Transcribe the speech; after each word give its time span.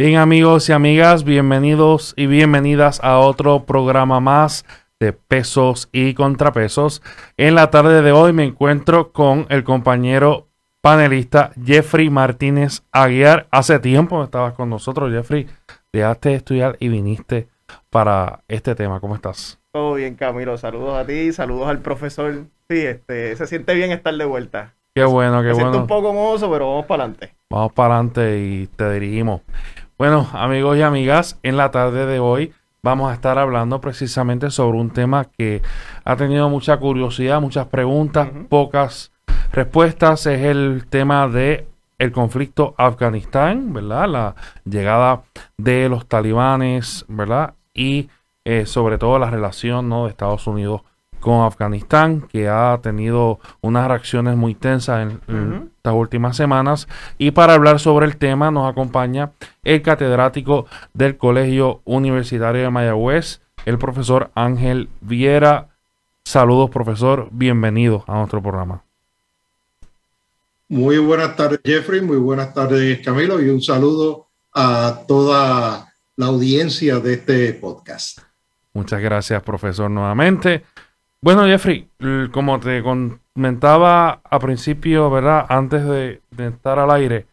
Bien 0.00 0.16
amigos 0.16 0.66
y 0.66 0.72
amigas, 0.72 1.24
bienvenidos 1.24 2.14
y 2.16 2.26
bienvenidas 2.26 3.00
a 3.04 3.18
otro 3.18 3.66
programa 3.66 4.18
más 4.18 4.64
de 4.98 5.12
pesos 5.12 5.90
y 5.92 6.14
contrapesos. 6.14 7.02
En 7.36 7.54
la 7.54 7.68
tarde 7.68 8.00
de 8.00 8.10
hoy 8.10 8.32
me 8.32 8.44
encuentro 8.44 9.12
con 9.12 9.44
el 9.50 9.62
compañero 9.62 10.46
panelista 10.80 11.50
Jeffrey 11.62 12.08
Martínez 12.08 12.80
Aguiar. 12.92 13.46
Hace 13.50 13.78
tiempo 13.78 14.24
estabas 14.24 14.54
con 14.54 14.70
nosotros, 14.70 15.12
Jeffrey. 15.12 15.46
Dejaste 15.92 16.30
de 16.30 16.34
estudiar 16.36 16.78
y 16.80 16.88
viniste 16.88 17.48
para 17.90 18.40
este 18.48 18.74
tema. 18.74 19.00
¿Cómo 19.00 19.16
estás? 19.16 19.60
Todo 19.70 19.92
bien, 19.92 20.14
Camilo. 20.14 20.56
Saludos 20.56 20.96
a 20.96 21.04
ti, 21.04 21.30
saludos 21.34 21.68
al 21.68 21.80
profesor. 21.80 22.46
Sí, 22.70 22.78
este, 22.86 23.36
se 23.36 23.46
siente 23.46 23.74
bien 23.74 23.92
estar 23.92 24.14
de 24.14 24.24
vuelta. 24.24 24.72
Qué 24.94 25.04
bueno, 25.04 25.42
qué 25.42 25.48
Me 25.48 25.52
bueno. 25.52 25.72
siento 25.72 25.80
un 25.82 25.86
poco 25.86 26.14
mozo, 26.14 26.50
pero 26.50 26.70
vamos 26.70 26.86
para 26.86 27.04
adelante. 27.04 27.34
Vamos 27.50 27.72
para 27.72 27.96
adelante 27.96 28.38
y 28.40 28.66
te 28.68 28.90
dirigimos. 28.92 29.42
Bueno, 30.00 30.26
amigos 30.32 30.78
y 30.78 30.80
amigas, 30.80 31.38
en 31.42 31.58
la 31.58 31.70
tarde 31.70 32.06
de 32.06 32.20
hoy 32.20 32.54
vamos 32.80 33.10
a 33.10 33.12
estar 33.12 33.38
hablando 33.38 33.82
precisamente 33.82 34.50
sobre 34.50 34.78
un 34.78 34.88
tema 34.88 35.26
que 35.26 35.60
ha 36.06 36.16
tenido 36.16 36.48
mucha 36.48 36.78
curiosidad, 36.78 37.38
muchas 37.42 37.66
preguntas, 37.66 38.30
pocas 38.48 39.12
respuestas. 39.52 40.24
Es 40.24 40.40
el 40.40 40.86
tema 40.88 41.28
de 41.28 41.68
el 41.98 42.12
conflicto 42.12 42.74
Afganistán, 42.78 43.74
¿verdad? 43.74 44.08
La 44.08 44.34
llegada 44.64 45.20
de 45.58 45.90
los 45.90 46.06
talibanes, 46.06 47.04
¿verdad? 47.06 47.52
Y 47.74 48.08
eh, 48.46 48.64
sobre 48.64 48.96
todo 48.96 49.18
la 49.18 49.28
relación 49.28 49.90
¿no? 49.90 50.04
de 50.04 50.12
Estados 50.12 50.46
Unidos 50.46 50.80
con 51.20 51.42
Afganistán, 51.44 52.22
que 52.22 52.48
ha 52.48 52.78
tenido 52.82 53.38
unas 53.60 53.86
reacciones 53.86 54.36
muy 54.36 54.54
tensas 54.54 55.12
en, 55.28 55.70
estas 55.76 55.94
últimas 55.94 56.36
semanas. 56.36 56.88
Y 57.18 57.30
para 57.30 57.54
hablar 57.54 57.78
sobre 57.78 58.06
el 58.06 58.16
tema 58.16 58.50
nos 58.50 58.68
acompaña 58.68 59.32
el 59.62 59.82
catedrático 59.82 60.66
del 60.94 61.16
Colegio 61.16 61.82
Universitario 61.84 62.62
de 62.62 62.70
Mayagüez, 62.70 63.40
el 63.66 63.78
profesor 63.78 64.30
Ángel 64.34 64.88
Viera. 65.00 65.68
Saludos, 66.24 66.70
profesor. 66.70 67.28
Bienvenido 67.30 68.04
a 68.06 68.14
nuestro 68.14 68.42
programa. 68.42 68.82
Muy 70.68 70.98
buenas 70.98 71.36
tardes, 71.36 71.60
Jeffrey. 71.64 72.00
Muy 72.00 72.18
buenas 72.18 72.54
tardes, 72.54 73.00
Camilo. 73.04 73.42
Y 73.42 73.48
un 73.48 73.60
saludo 73.60 74.28
a 74.54 75.02
toda 75.06 75.92
la 76.16 76.26
audiencia 76.26 77.00
de 77.00 77.14
este 77.14 77.52
podcast. 77.54 78.20
Muchas 78.72 79.00
gracias, 79.00 79.42
profesor, 79.42 79.90
nuevamente. 79.90 80.64
Bueno, 81.22 81.44
Jeffrey, 81.44 81.86
como 82.32 82.58
te 82.60 82.82
comentaba 82.82 84.20
a 84.24 84.38
principio, 84.38 85.10
¿verdad? 85.10 85.44
Antes 85.50 85.84
de, 85.84 86.22
de 86.30 86.46
estar 86.48 86.78
al 86.78 86.90
aire, 86.90 87.26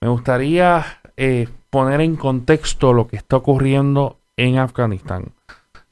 me 0.00 0.08
gustaría 0.08 0.82
eh, 1.14 1.46
poner 1.68 2.00
en 2.00 2.16
contexto 2.16 2.94
lo 2.94 3.06
que 3.06 3.16
está 3.16 3.36
ocurriendo 3.36 4.16
en 4.38 4.56
Afganistán. 4.56 5.26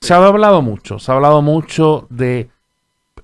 Se 0.01 0.15
ha 0.15 0.27
hablado 0.27 0.63
mucho, 0.63 0.99
se 0.99 1.13
ha 1.13 1.17
hablado 1.17 1.43
mucho 1.43 2.07
de 2.09 2.49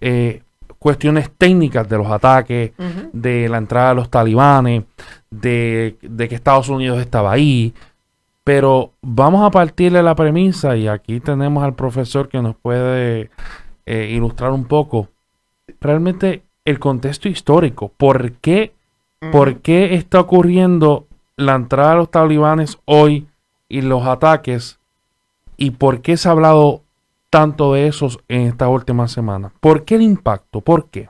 eh, 0.03 0.43
cuestiones 0.79 1.31
técnicas 1.31 1.89
de 1.89 1.97
los 1.97 2.09
ataques, 2.09 2.73
de 3.15 3.49
la 3.49 3.57
entrada 3.57 3.91
de 3.91 3.95
los 3.95 4.11
talibanes, 4.11 4.85
de, 5.31 5.97
de 6.03 6.29
que 6.29 6.35
Estados 6.35 6.69
Unidos 6.69 7.01
estaba 7.01 7.33
ahí. 7.33 7.73
Pero 8.45 8.93
vamos 9.01 9.43
a 9.43 9.51
partir 9.51 9.91
de 9.93 10.03
la 10.03 10.15
premisa, 10.15 10.77
y 10.77 10.89
aquí 10.89 11.21
tenemos 11.21 11.65
al 11.65 11.75
profesor 11.75 12.29
que 12.29 12.43
nos 12.43 12.57
puede 12.57 13.31
eh, 13.87 14.09
ilustrar 14.11 14.53
un 14.53 14.65
poco, 14.65 15.09
realmente 15.81 16.43
el 16.65 16.79
contexto 16.79 17.29
histórico. 17.29 17.93
¿Por 17.97 18.33
qué, 18.33 18.73
¿Por 19.31 19.59
qué 19.61 19.95
está 19.95 20.21
ocurriendo 20.21 21.07
la 21.37 21.55
entrada 21.55 21.91
de 21.91 21.97
los 21.97 22.11
talibanes 22.11 22.79
hoy 22.85 23.27
y 23.69 23.81
los 23.83 24.05
ataques? 24.07 24.79
¿Y 25.57 25.71
por 25.73 26.03
qué 26.03 26.17
se 26.17 26.29
ha 26.29 26.33
hablado 26.33 26.83
tanto 27.31 27.73
de 27.73 27.87
esos 27.87 28.19
en 28.29 28.43
estas 28.43 28.69
últimas 28.69 29.13
semanas? 29.13 29.53
¿Por 29.61 29.85
qué 29.85 29.95
el 29.95 30.03
impacto? 30.03 30.61
¿Por 30.61 30.89
qué? 30.91 31.09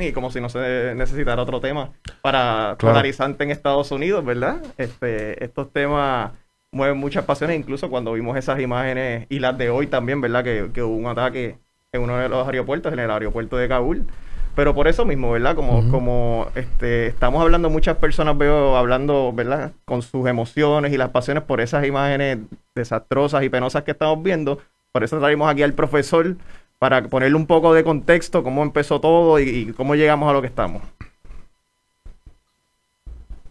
Y 0.00 0.12
como 0.12 0.30
si 0.30 0.40
no 0.40 0.48
se 0.48 0.94
necesitara 0.94 1.42
otro 1.42 1.60
tema 1.60 1.90
para 2.22 2.76
Claro. 2.78 2.94
polarizante 2.94 3.44
en 3.44 3.50
Estados 3.50 3.90
Unidos, 3.92 4.24
¿verdad? 4.24 4.62
Este, 4.78 5.42
estos 5.44 5.70
temas 5.72 6.32
mueven 6.72 6.98
muchas 6.98 7.24
pasiones, 7.24 7.58
incluso 7.58 7.88
cuando 7.90 8.12
vimos 8.12 8.36
esas 8.36 8.60
imágenes 8.60 9.26
y 9.28 9.38
las 9.38 9.56
de 9.58 9.70
hoy 9.70 9.86
también, 9.86 10.20
¿verdad? 10.20 10.44
Que, 10.44 10.70
que 10.72 10.82
hubo 10.82 10.96
un 10.96 11.06
ataque 11.06 11.58
en 11.92 12.02
uno 12.02 12.16
de 12.18 12.28
los 12.28 12.46
aeropuertos, 12.46 12.92
en 12.92 13.00
el 13.00 13.10
aeropuerto 13.10 13.56
de 13.56 13.68
Kabul. 13.68 14.06
Pero 14.54 14.74
por 14.74 14.88
eso 14.88 15.04
mismo, 15.04 15.30
¿verdad? 15.30 15.54
Como, 15.54 15.88
como 15.90 16.48
este, 16.54 17.06
estamos 17.06 17.40
hablando, 17.40 17.70
muchas 17.70 17.96
personas 17.96 18.36
veo 18.36 18.76
hablando, 18.76 19.32
¿verdad? 19.32 19.72
Con 19.84 20.02
sus 20.02 20.26
emociones 20.26 20.92
y 20.92 20.96
las 20.96 21.10
pasiones 21.10 21.44
por 21.44 21.60
esas 21.60 21.86
imágenes 21.86 22.38
desastrosas 22.74 23.42
y 23.44 23.48
penosas 23.48 23.84
que 23.84 23.92
estamos 23.92 24.22
viendo. 24.22 24.58
Por 24.92 25.04
eso 25.04 25.18
traemos 25.18 25.48
aquí 25.50 25.62
al 25.62 25.72
profesor 25.72 26.36
para 26.78 27.02
ponerle 27.02 27.36
un 27.36 27.46
poco 27.46 27.72
de 27.74 27.84
contexto, 27.84 28.42
cómo 28.42 28.62
empezó 28.62 29.00
todo 29.00 29.38
y, 29.38 29.48
y 29.48 29.72
cómo 29.72 29.94
llegamos 29.94 30.28
a 30.28 30.32
lo 30.32 30.40
que 30.40 30.48
estamos. 30.48 30.82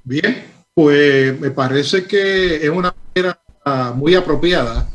Bien, 0.03 0.45
pues 0.73 1.39
me 1.39 1.51
parece 1.51 2.05
que 2.05 2.57
es 2.57 2.69
una 2.69 2.93
manera 3.15 3.39
muy 3.95 4.15
apropiada 4.15 4.87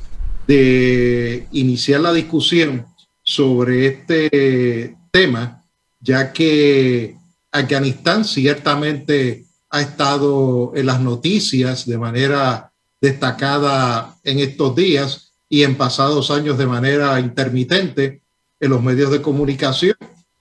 de 0.46 1.46
iniciar 1.52 2.00
la 2.00 2.12
discusión 2.12 2.84
sobre 3.24 3.86
este 3.86 4.96
tema, 5.10 5.64
ya 6.00 6.32
que 6.32 7.16
Afganistán 7.50 8.24
ciertamente 8.24 9.46
ha 9.70 9.80
estado 9.80 10.72
en 10.76 10.86
las 10.86 11.00
noticias 11.00 11.86
de 11.86 11.98
manera 11.98 12.70
destacada 13.00 14.16
en 14.22 14.38
estos 14.38 14.76
días 14.76 15.32
y 15.48 15.62
en 15.62 15.76
pasados 15.76 16.30
años 16.30 16.58
de 16.58 16.66
manera 16.66 17.18
intermitente 17.18 18.22
en 18.60 18.70
los 18.70 18.82
medios 18.82 19.10
de 19.10 19.22
comunicación, 19.22 19.96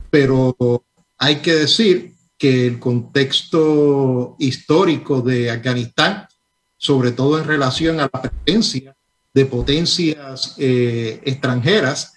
pero 0.10 0.56
hay 1.18 1.38
que 1.38 1.56
decir 1.56 2.14
que 2.38 2.68
el 2.68 2.80
contexto 2.80 4.36
histórico 4.40 5.22
de 5.22 5.50
Afganistán, 5.50 6.28
sobre 6.78 7.12
todo 7.12 7.40
en 7.40 7.46
relación 7.46 8.00
a 8.00 8.10
la 8.12 8.22
presencia 8.22 8.96
de 9.34 9.46
potencias 9.46 10.56
eh, 10.58 11.22
extranjeras, 11.26 12.14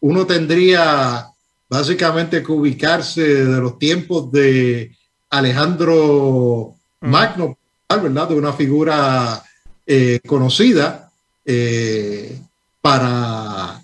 uno 0.00 0.26
tendría 0.26 1.26
básicamente 1.68 2.42
que 2.42 2.52
ubicarse 2.52 3.44
de 3.44 3.60
los 3.60 3.78
tiempos 3.78 4.30
de 4.32 4.96
Alejandro 5.30 6.78
Mm. 7.00 7.10
Magno, 7.10 7.58
¿verdad? 7.88 8.28
De 8.28 8.34
una 8.34 8.52
figura 8.52 9.42
eh, 9.86 10.20
conocida 10.26 11.10
eh, 11.44 12.38
para 12.80 13.80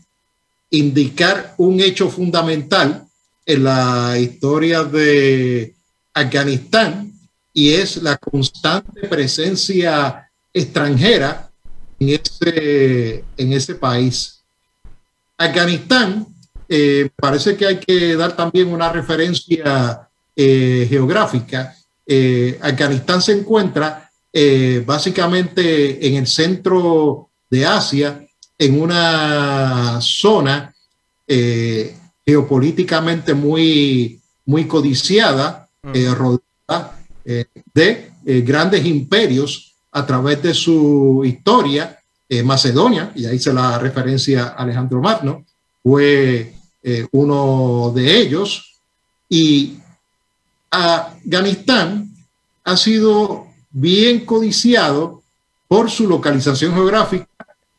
indicar 0.71 1.55
un 1.59 1.81
hecho 1.81 2.11
fundamental 2.11 3.07
en 3.47 3.65
la 3.65 4.19
historia 4.19 4.83
de 4.85 5.75
Afganistán 6.13 7.13
y 7.53 7.73
es 7.73 8.03
la 8.03 8.17
constante 8.17 9.07
presencia 9.07 10.29
extranjera 10.53 11.51
en 12.01 12.09
ese, 12.09 13.25
en 13.37 13.53
ese 13.53 13.75
país. 13.77 14.41
Afganistán, 15.37 16.27
eh, 16.69 17.11
parece 17.17 17.57
que 17.57 17.67
hay 17.67 17.79
que 17.79 18.17
dar 18.17 18.37
también 18.37 18.69
una 18.69 18.91
referencia 18.91 20.09
eh, 20.35 20.87
geográfica. 20.89 21.77
Eh, 22.07 22.59
Afganistán 22.61 23.23
se 23.23 23.33
encuentra 23.33 24.11
eh, 24.33 24.83
básicamente 24.85 26.07
en 26.07 26.17
el 26.17 26.27
centro 26.27 27.31
de 27.49 27.65
Asia, 27.65 28.27
en 28.59 28.81
una 28.81 30.01
zona 30.01 30.75
eh, 31.27 31.97
geopolíticamente 32.27 33.33
muy, 33.33 34.21
muy 34.45 34.67
codiciada, 34.67 35.69
eh, 35.93 36.13
rodeada 36.15 36.99
de 37.75 38.11
grandes 38.25 38.85
imperios 38.85 39.75
a 39.93 40.05
través 40.05 40.43
de 40.43 40.53
su 40.53 41.23
historia. 41.25 41.99
Eh, 42.35 42.43
Macedonia, 42.43 43.13
y 43.15 43.27
ahí 43.27 43.39
se 43.39 43.53
la 43.53 43.79
referencia 43.79 44.47
a 44.47 44.65
Alejandro 44.65 45.01
Magno, 45.01 45.45
fue 45.85 46.53
eh, 46.83 47.07
uno 47.13 47.93
de 47.95 48.19
ellos. 48.19 48.75
Y 49.29 49.77
Afganistán 50.69 52.11
ha 52.65 52.77
sido 52.77 53.47
bien 53.71 54.25
codiciado 54.25 55.23
por 55.69 55.89
su 55.89 56.09
localización 56.09 56.75
geográfica, 56.75 57.29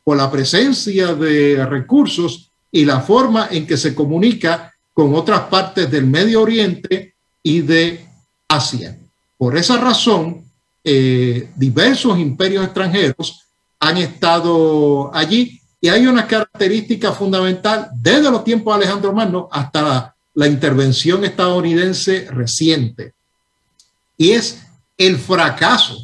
por 0.05 0.15
la 0.15 0.31
presencia 0.31 1.13
de 1.13 1.65
recursos 1.65 2.49
y 2.71 2.85
la 2.85 3.01
forma 3.01 3.49
en 3.51 3.67
que 3.67 3.75
se 3.75 3.93
comunica 3.93 4.73
con 4.93 5.15
otras 5.15 5.41
partes 5.49 5.91
del 5.91 6.05
Medio 6.05 6.41
Oriente 6.41 7.13
y 7.43 7.59
de 7.59 8.05
Asia. 8.47 8.97
Por 9.37 9.57
esa 9.57 9.75
razón, 9.75 10.45
eh, 10.81 11.49
diversos 11.57 12.17
imperios 12.17 12.63
extranjeros 12.63 13.44
han 13.79 13.97
estado 13.97 15.13
allí 15.13 15.59
y 15.79 15.89
hay 15.89 16.07
una 16.07 16.27
característica 16.27 17.11
fundamental 17.11 17.89
desde 17.95 18.31
los 18.31 18.43
tiempos 18.43 18.73
de 18.73 18.83
Alejandro 18.83 19.13
Magno 19.13 19.49
hasta 19.51 19.81
la, 19.81 20.15
la 20.33 20.47
intervención 20.47 21.23
estadounidense 21.23 22.27
reciente 22.31 23.13
y 24.17 24.31
es 24.31 24.61
el 24.97 25.17
fracaso 25.17 25.97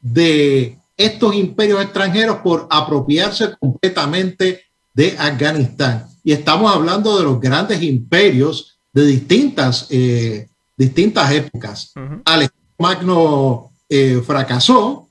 de 0.00 0.78
estos 0.96 1.34
imperios 1.34 1.82
extranjeros 1.82 2.38
por 2.38 2.66
apropiarse 2.70 3.54
completamente 3.58 4.62
de 4.92 5.16
Afganistán. 5.18 6.06
Y 6.24 6.32
estamos 6.32 6.74
hablando 6.74 7.16
de 7.16 7.24
los 7.24 7.40
grandes 7.40 7.82
imperios 7.82 8.78
de 8.92 9.06
distintas, 9.06 9.86
eh, 9.90 10.48
distintas 10.76 11.30
épocas. 11.30 11.92
Alejandro 12.24 12.58
Magno 12.78 13.70
eh, 13.88 14.20
fracasó. 14.26 15.07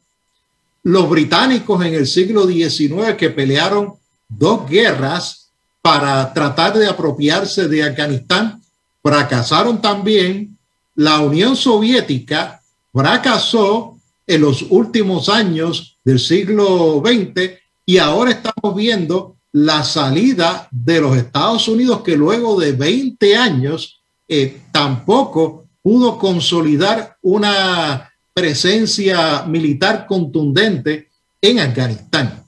Los 0.87 1.09
británicos 1.09 1.85
en 1.85 1.95
el 1.95 2.07
siglo 2.07 2.47
XIX 2.47 3.15
que 3.17 3.29
pelearon 3.29 3.95
dos 4.29 4.69
guerras 4.69 5.49
para 5.81 6.31
tratar 6.33 6.77
de 6.77 6.87
apropiarse 6.87 7.67
de 7.67 7.83
Afganistán, 7.83 8.61
fracasaron 9.03 9.81
también. 9.81 10.57
La 10.95 11.19
Unión 11.19 11.57
Soviética 11.57 12.61
fracasó 12.93 13.97
en 14.25 14.39
los 14.39 14.61
últimos 14.69 15.27
años 15.27 15.97
del 16.05 16.21
siglo 16.21 17.03
XX 17.05 17.59
y 17.85 17.97
ahora 17.97 18.31
estamos 18.31 18.73
viendo 18.73 19.35
la 19.51 19.83
salida 19.83 20.69
de 20.71 21.01
los 21.01 21.17
Estados 21.17 21.67
Unidos 21.67 22.01
que 22.01 22.15
luego 22.15 22.57
de 22.57 22.71
20 22.71 23.35
años 23.35 23.99
eh, 24.25 24.61
tampoco 24.71 25.65
pudo 25.81 26.17
consolidar 26.17 27.17
una 27.23 28.09
presencia 28.37 29.45
militar 29.47 30.05
contundente 30.05 31.09
en 31.41 31.57
Afganistán. 31.57 32.45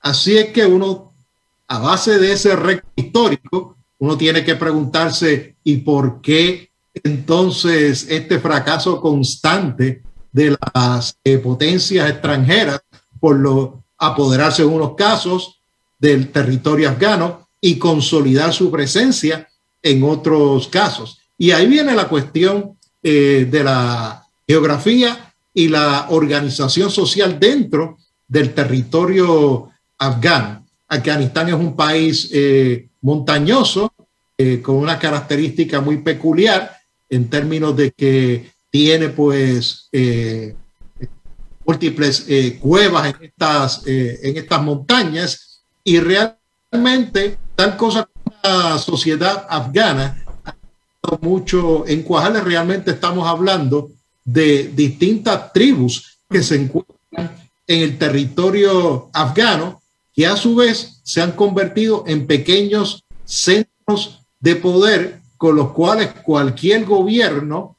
Así 0.00 0.36
es 0.36 0.46
que 0.46 0.66
uno, 0.66 1.12
a 1.68 1.78
base 1.78 2.18
de 2.18 2.32
ese 2.32 2.56
récord 2.56 2.90
histórico, 2.96 3.76
uno 4.00 4.18
tiene 4.18 4.42
que 4.42 4.56
preguntarse, 4.56 5.54
¿y 5.62 5.76
por 5.76 6.20
qué 6.20 6.70
entonces 7.04 8.08
este 8.08 8.40
fracaso 8.40 9.00
constante 9.00 10.02
de 10.32 10.56
las 10.74 11.16
eh, 11.22 11.38
potencias 11.38 12.10
extranjeras 12.10 12.82
por 13.20 13.36
lo, 13.36 13.84
apoderarse 13.98 14.62
en 14.62 14.70
unos 14.70 14.96
casos 14.96 15.60
del 16.00 16.32
territorio 16.32 16.90
afgano 16.90 17.46
y 17.60 17.78
consolidar 17.78 18.52
su 18.52 18.68
presencia 18.68 19.48
en 19.80 20.02
otros 20.02 20.66
casos? 20.66 21.20
Y 21.38 21.52
ahí 21.52 21.68
viene 21.68 21.94
la 21.94 22.08
cuestión 22.08 22.76
eh, 23.00 23.46
de 23.48 23.62
la 23.62 24.26
geografía 24.50 25.32
y 25.54 25.68
la 25.68 26.06
organización 26.10 26.90
social 26.90 27.38
dentro 27.38 27.98
del 28.26 28.52
territorio 28.52 29.70
afgano. 29.98 30.66
Afganistán 30.88 31.48
es 31.48 31.54
un 31.54 31.76
país 31.76 32.28
eh, 32.32 32.88
montañoso 33.02 33.92
eh, 34.36 34.60
con 34.60 34.76
una 34.76 34.98
característica 34.98 35.80
muy 35.80 35.98
peculiar 35.98 36.76
en 37.08 37.28
términos 37.28 37.76
de 37.76 37.92
que 37.92 38.50
tiene 38.70 39.08
pues 39.08 39.88
múltiples 41.64 42.26
cuevas 42.60 43.14
en 43.14 43.24
estas, 43.24 43.82
en 43.86 44.36
estas 44.36 44.62
montañas 44.62 45.60
y 45.84 45.98
realmente 45.98 47.36
tal 47.56 47.76
cosa 47.76 48.08
como 48.12 48.36
la 48.42 48.78
sociedad 48.78 49.46
afgana 49.48 50.24
mucho 51.20 51.86
en 51.86 52.02
Cuajales 52.02 52.44
realmente 52.44 52.92
estamos 52.92 53.26
hablando 53.26 53.90
de 54.24 54.70
distintas 54.74 55.52
tribus 55.52 56.18
que 56.28 56.42
se 56.42 56.56
encuentran 56.56 57.36
en 57.66 57.82
el 57.82 57.98
territorio 57.98 59.10
afgano 59.12 59.80
que 60.14 60.26
a 60.26 60.36
su 60.36 60.56
vez 60.56 61.00
se 61.02 61.22
han 61.22 61.32
convertido 61.32 62.04
en 62.06 62.26
pequeños 62.26 63.04
centros 63.24 64.20
de 64.40 64.56
poder 64.56 65.20
con 65.36 65.56
los 65.56 65.70
cuales 65.72 66.12
cualquier 66.22 66.84
gobierno 66.84 67.76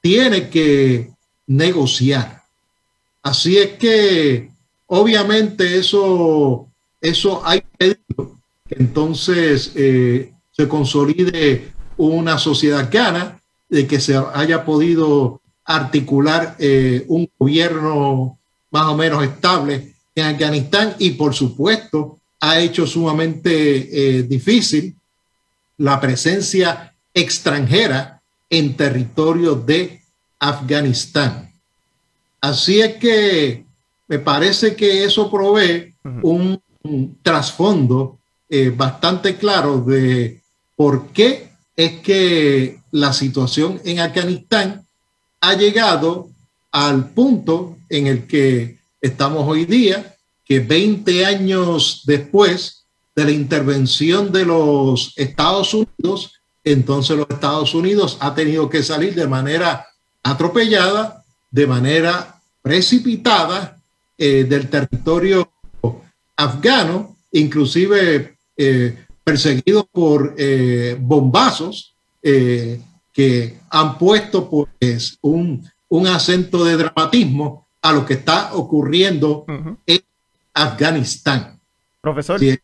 tiene 0.00 0.48
que 0.48 1.10
negociar. 1.46 2.42
Así 3.22 3.58
es 3.58 3.78
que 3.78 4.50
obviamente 4.86 5.78
eso, 5.78 6.68
eso 7.00 7.42
hay 7.44 7.62
que 7.78 7.98
entonces 8.70 9.72
eh, 9.74 10.32
se 10.52 10.68
consolide 10.68 11.72
una 11.96 12.38
sociedad 12.38 12.88
gana, 12.90 13.40
de 13.68 13.86
que 13.86 14.00
se 14.00 14.16
haya 14.34 14.64
podido 14.64 15.42
articular 15.68 16.56
eh, 16.58 17.04
un 17.08 17.30
gobierno 17.38 18.38
más 18.70 18.86
o 18.86 18.96
menos 18.96 19.22
estable 19.22 19.92
en 20.14 20.24
Afganistán 20.24 20.96
y 20.98 21.10
por 21.10 21.34
supuesto 21.34 22.18
ha 22.40 22.58
hecho 22.58 22.86
sumamente 22.86 23.50
eh, 24.18 24.22
difícil 24.22 24.96
la 25.76 26.00
presencia 26.00 26.94
extranjera 27.12 28.22
en 28.48 28.76
territorio 28.76 29.54
de 29.56 30.00
Afganistán. 30.38 31.52
Así 32.40 32.80
es 32.80 32.94
que 32.96 33.64
me 34.06 34.18
parece 34.18 34.74
que 34.74 35.04
eso 35.04 35.30
provee 35.30 35.94
un, 36.22 36.60
trasfondo 37.22 38.18
eh, 38.48 38.72
bastante 38.74 39.36
claro 39.36 39.80
de 39.80 40.40
por 40.74 41.08
qué 41.08 41.50
es 41.76 42.00
que 42.00 42.80
la 42.90 43.12
situación 43.12 43.82
en 43.84 44.00
Afganistán 44.00 44.87
ha 45.40 45.54
llegado 45.54 46.28
al 46.72 47.10
punto 47.10 47.76
en 47.88 48.06
el 48.06 48.26
que 48.26 48.78
estamos 49.00 49.46
hoy 49.46 49.64
día, 49.64 50.14
que 50.44 50.60
20 50.60 51.26
años 51.26 52.02
después 52.04 52.84
de 53.14 53.24
la 53.24 53.30
intervención 53.30 54.32
de 54.32 54.44
los 54.44 55.12
Estados 55.16 55.74
Unidos, 55.74 56.32
entonces 56.64 57.16
los 57.16 57.28
Estados 57.30 57.74
Unidos 57.74 58.16
ha 58.20 58.34
tenido 58.34 58.68
que 58.68 58.82
salir 58.82 59.14
de 59.14 59.26
manera 59.26 59.86
atropellada, 60.22 61.24
de 61.50 61.66
manera 61.66 62.40
precipitada 62.62 63.78
eh, 64.16 64.44
del 64.44 64.68
territorio 64.68 65.50
afgano, 66.36 67.16
inclusive 67.32 68.36
eh, 68.56 69.04
perseguidos 69.24 69.84
por 69.92 70.34
eh, 70.38 70.96
bombazos 70.98 71.94
eh, 72.22 72.80
que 73.18 73.56
han 73.70 73.98
puesto 73.98 74.48
pues 74.48 75.18
un, 75.22 75.68
un, 75.88 76.06
acento 76.06 76.64
de 76.64 76.76
dramatismo 76.76 77.66
a 77.82 77.92
lo 77.92 78.06
que 78.06 78.14
está 78.14 78.54
ocurriendo 78.54 79.44
en 79.84 80.00
Afganistán. 80.54 81.58
Profesor. 82.00 82.38
Sí. 82.38 82.60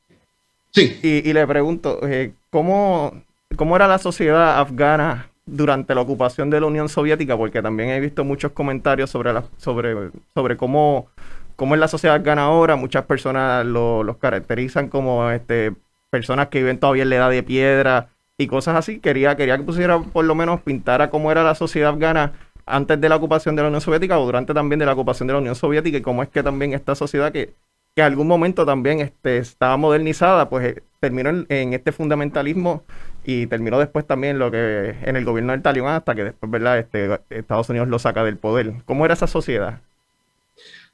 Y, 1.02 1.32
le 1.32 1.44
pregunto, 1.48 1.98
eh, 2.06 2.34
¿cómo, 2.50 3.20
¿cómo 3.56 3.74
era 3.74 3.88
la 3.88 3.98
sociedad 3.98 4.60
afgana 4.60 5.28
durante 5.44 5.92
la 5.92 6.02
ocupación 6.02 6.50
de 6.50 6.60
la 6.60 6.66
Unión 6.66 6.88
Soviética? 6.88 7.36
Porque 7.36 7.60
también 7.60 7.88
he 7.88 7.98
visto 7.98 8.22
muchos 8.22 8.52
comentarios 8.52 9.10
sobre, 9.10 9.32
la, 9.32 9.42
sobre, 9.56 10.12
sobre 10.34 10.56
cómo, 10.56 11.08
cómo 11.56 11.74
es 11.74 11.80
la 11.80 11.88
sociedad 11.88 12.14
afgana 12.14 12.44
ahora. 12.44 12.76
Muchas 12.76 13.06
personas 13.06 13.66
lo, 13.66 14.04
los 14.04 14.18
caracterizan 14.18 14.88
como 14.88 15.28
este, 15.32 15.72
personas 16.10 16.46
que 16.46 16.58
viven 16.58 16.78
todavía 16.78 17.02
en 17.02 17.10
la 17.10 17.16
edad 17.16 17.30
de 17.30 17.42
piedra 17.42 18.13
y 18.38 18.46
cosas 18.46 18.76
así. 18.76 18.98
Quería, 18.98 19.36
quería 19.36 19.56
que 19.56 19.64
pusiera, 19.64 20.00
por 20.00 20.24
lo 20.24 20.34
menos, 20.34 20.60
pintara 20.62 21.10
cómo 21.10 21.30
era 21.30 21.42
la 21.42 21.54
sociedad 21.54 21.90
afgana 21.92 22.32
antes 22.66 23.00
de 23.00 23.08
la 23.08 23.16
ocupación 23.16 23.56
de 23.56 23.62
la 23.62 23.68
Unión 23.68 23.80
Soviética 23.80 24.18
o 24.18 24.24
durante 24.24 24.54
también 24.54 24.78
de 24.78 24.86
la 24.86 24.92
ocupación 24.92 25.26
de 25.26 25.34
la 25.34 25.40
Unión 25.40 25.54
Soviética 25.54 25.98
y 25.98 26.02
cómo 26.02 26.22
es 26.22 26.28
que 26.28 26.42
también 26.42 26.72
esta 26.72 26.94
sociedad 26.94 27.30
que, 27.30 27.54
que 27.94 28.00
en 28.00 28.06
algún 28.06 28.26
momento 28.26 28.64
también 28.64 29.00
este, 29.00 29.38
estaba 29.38 29.76
modernizada, 29.76 30.48
pues 30.48 30.66
eh, 30.76 30.82
terminó 31.00 31.44
en, 31.48 31.74
este 31.74 31.92
fundamentalismo 31.92 32.82
y 33.24 33.46
terminó 33.46 33.78
después 33.78 34.06
también 34.06 34.38
lo 34.38 34.50
que 34.50 34.96
en 35.02 35.16
el 35.16 35.24
gobierno 35.24 35.52
del 35.52 35.62
Talibán 35.62 35.96
hasta 35.96 36.14
que 36.14 36.24
después, 36.24 36.50
¿verdad? 36.50 36.78
Este, 36.78 37.20
Estados 37.30 37.68
Unidos 37.68 37.88
lo 37.88 37.98
saca 37.98 38.24
del 38.24 38.38
poder. 38.38 38.72
¿Cómo 38.86 39.04
era 39.04 39.14
esa 39.14 39.26
sociedad? 39.26 39.80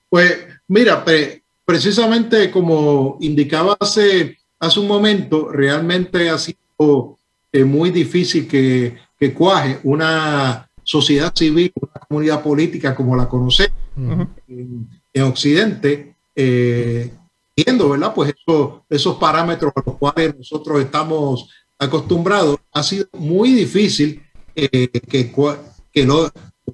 Pues 0.09 0.47
mira, 0.67 1.05
precisamente 1.65 2.51
como 2.51 3.17
indicaba 3.21 3.77
hace 3.79 4.41
hace 4.61 4.79
un 4.79 4.87
momento, 4.87 5.49
realmente 5.51 6.29
ha 6.29 6.39
sido 6.39 7.19
eh, 7.53 7.65
muy 7.65 7.91
difícil 7.91 8.47
que, 8.47 8.97
que, 9.19 9.35
cuaje 9.35 9.81
una 9.83 10.69
sociedad 10.85 11.33
civil, 11.35 11.73
una 11.81 12.07
comunidad 12.09 12.43
política 12.43 12.95
como 12.95 13.17
la 13.17 13.29
conocemos 13.29 13.79
en, 14.49 15.23
Occidente, 15.23 16.15
eh, 16.35 17.13
viendo, 17.57 17.89
¿verdad? 17.91 18.15
Pues 18.15 18.35
eso, 18.35 18.85
esos 18.89 19.17
parámetros 19.17 19.73
a 19.75 19.83
los 19.85 19.97
cuales 19.97 20.37
nosotros 20.37 20.81
estamos 20.81 21.49
acostumbrados, 21.79 22.59
ha 22.73 22.83
sido 22.83 23.07
muy 23.13 23.53
difícil 23.53 24.23
eh, 24.55 24.89
que, 24.89 25.33
que 25.93 26.05
lo 26.05 26.31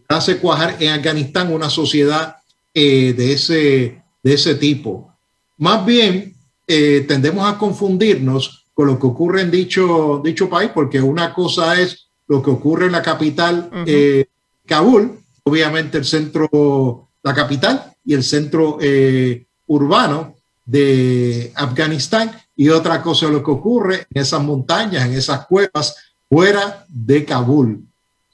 hace 0.08 0.38
cuajar 0.38 0.76
en 0.80 0.90
Afganistán 0.90 1.52
una 1.52 1.70
sociedad 1.70 2.36
eh, 2.74 3.14
de, 3.14 3.32
ese, 3.32 4.02
de 4.22 4.34
ese 4.34 4.54
tipo. 4.54 5.12
Más 5.58 5.84
bien, 5.86 6.34
tendemos 6.66 7.48
a 7.48 7.56
confundirnos 7.56 8.65
con 8.76 8.88
lo 8.88 8.98
que 8.98 9.06
ocurre 9.06 9.40
en 9.40 9.50
dicho, 9.50 10.20
dicho 10.22 10.50
país, 10.50 10.70
porque 10.74 11.00
una 11.00 11.32
cosa 11.32 11.80
es 11.80 12.08
lo 12.28 12.42
que 12.42 12.50
ocurre 12.50 12.84
en 12.84 12.92
la 12.92 13.00
capital, 13.00 13.70
eh, 13.86 14.26
Kabul, 14.66 15.18
obviamente 15.44 15.96
el 15.96 16.04
centro, 16.04 17.08
la 17.22 17.34
capital 17.34 17.94
y 18.04 18.12
el 18.12 18.22
centro 18.22 18.76
eh, 18.78 19.46
urbano 19.68 20.34
de 20.66 21.52
Afganistán, 21.54 22.30
y 22.54 22.68
otra 22.68 23.00
cosa 23.00 23.24
es 23.26 23.32
lo 23.32 23.42
que 23.42 23.50
ocurre 23.50 24.06
en 24.12 24.20
esas 24.20 24.42
montañas, 24.42 25.06
en 25.06 25.14
esas 25.14 25.46
cuevas 25.46 25.96
fuera 26.28 26.84
de 26.86 27.24
Kabul. 27.24 27.82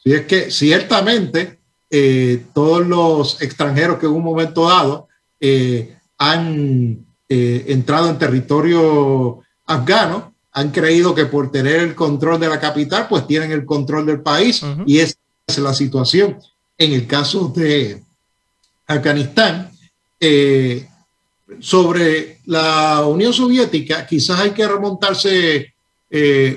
Si 0.02 0.12
es 0.12 0.26
que 0.26 0.50
ciertamente 0.50 1.60
eh, 1.88 2.46
todos 2.52 2.84
los 2.84 3.40
extranjeros 3.40 4.00
que 4.00 4.06
en 4.06 4.12
un 4.12 4.24
momento 4.24 4.68
dado 4.68 5.06
han 6.18 7.06
entrado 7.28 8.10
en 8.10 8.18
territorio 8.18 9.40
afgano, 9.66 10.31
han 10.52 10.70
creído 10.70 11.14
que 11.14 11.26
por 11.26 11.50
tener 11.50 11.80
el 11.80 11.94
control 11.94 12.38
de 12.38 12.48
la 12.48 12.60
capital, 12.60 13.06
pues 13.08 13.26
tienen 13.26 13.52
el 13.52 13.64
control 13.64 14.06
del 14.06 14.20
país 14.20 14.62
y 14.86 14.98
esa 14.98 15.16
es 15.46 15.58
la 15.58 15.72
situación. 15.74 16.38
En 16.76 16.92
el 16.92 17.06
caso 17.06 17.52
de 17.54 18.02
Afganistán, 18.86 19.70
sobre 21.60 22.38
la 22.46 23.04
Unión 23.06 23.32
Soviética, 23.32 24.06
quizás 24.06 24.40
hay 24.40 24.50
que 24.50 24.68
remontarse 24.68 25.72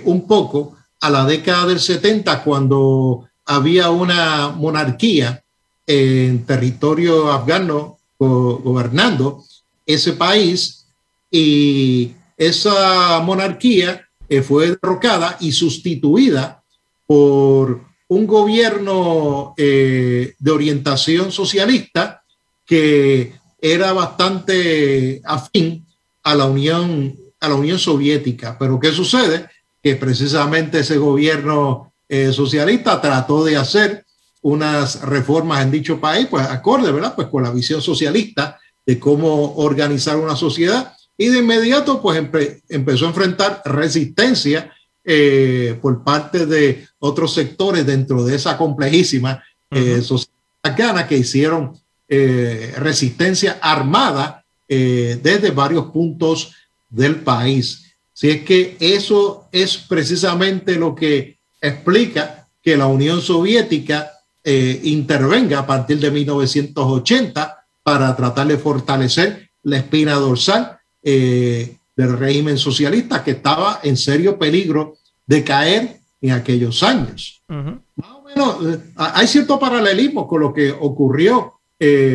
un 0.04 0.28
poco 0.28 0.76
a 1.02 1.10
la 1.10 1.26
década 1.26 1.68
del 1.68 1.80
70, 1.80 2.44
cuando 2.44 3.30
había 3.46 3.90
una 3.92 4.50
monarquía 4.50 5.42
en 5.88 6.46
territorio 6.46 7.32
afgano 7.32 7.98
gobernando 8.18 9.44
ese 9.86 10.14
país 10.14 10.86
y 11.30 12.12
esa 12.38 13.20
monarquía 13.22 14.08
eh, 14.28 14.42
fue 14.42 14.70
derrocada 14.70 15.38
y 15.40 15.52
sustituida 15.52 16.64
por 17.06 17.82
un 18.08 18.28
gobierno 18.28 19.54
eh, 19.58 20.36
de 20.38 20.52
orientación 20.52 21.32
socialista 21.32 22.24
que 22.66 23.34
era 23.62 23.94
bastante 23.94 25.22
afín 25.24 25.86
a 26.24 26.36
la 26.36 26.46
Unión 26.46 27.16
a 27.40 27.50
la 27.50 27.56
Unión 27.56 27.78
Soviética. 27.78 28.58
Pero 28.58 28.80
¿qué 28.80 28.92
sucede? 28.92 29.48
Que 29.84 29.96
precisamente 29.96 30.80
ese 30.80 30.98
gobierno 30.98 31.94
eh, 32.10 32.32
socialista 32.32 33.00
trató 33.02 33.44
de 33.44 33.58
hacer 33.58 34.06
unas 34.42 35.02
reformas 35.02 35.62
en 35.62 35.72
dicho 35.72 36.00
país, 36.00 36.28
pues 36.30 36.48
acorde, 36.48 36.92
¿verdad? 36.92 37.16
Pues 37.16 37.28
con 37.28 37.44
la 37.44 37.52
visión 37.52 37.82
socialista 37.82 38.60
de 38.86 39.00
cómo 39.00 39.56
organizar 39.56 40.18
una 40.18 40.36
sociedad 40.36 40.94
y 41.18 41.28
de 41.28 41.40
inmediato 41.40 42.02
pues 42.02 42.22
empezó 42.70 43.06
a 43.06 43.10
enfrentar 43.10 43.62
resistencia 43.66 44.72
eh, 45.04 45.78
por 45.82 46.04
parte 46.04 46.46
de 46.46 46.88
otros 47.00 47.34
sectores 47.34 47.86
dentro 47.86 48.24
de 48.24 48.36
esa 48.36 48.58
complejísima 48.58 49.44
eh, 49.72 50.02
sociedad 50.02 51.08
que 51.08 51.18
hicieron 51.18 51.80
resistencia 52.08 53.60
armada 53.62 54.44
desde 54.68 55.52
varios 55.52 55.92
puntos 55.92 56.54
del 56.90 57.18
país. 57.18 57.86
Si 58.14 58.30
es 58.30 58.44
que 58.44 58.78
eso 58.80 59.48
es 59.52 59.78
precisamente 59.78 60.76
lo 60.76 60.96
que 60.96 61.38
explica 61.62 62.48
que 62.64 62.78
la 62.78 62.88
Unión 62.88 63.22
Soviética 63.22 64.12
eh, 64.44 64.80
intervenga 64.84 65.60
a 65.60 65.68
partir 65.68 66.00
de 66.00 66.12
1980 66.12 67.66
para 67.84 68.16
tratar 68.16 68.48
de 68.48 68.58
fortalecer 68.58 69.50
la 69.64 69.78
espina 69.78 70.14
dorsal 70.14 70.80
eh, 71.06 71.78
del 71.96 72.18
régimen 72.18 72.58
socialista 72.58 73.24
que 73.24 73.32
estaba 73.32 73.80
en 73.84 73.96
serio 73.96 74.38
peligro 74.38 74.98
de 75.26 75.44
caer 75.46 76.00
en 76.22 76.32
aquellos 76.32 76.84
años. 76.84 77.42
Más 77.48 78.12
o 78.12 78.24
menos, 78.24 78.58
eh, 78.66 78.80
hay 78.98 79.28
cierto 79.28 79.58
paralelismo 79.58 80.28
con 80.28 80.42
lo 80.42 80.54
que 80.54 80.72
ocurrió 80.72 81.54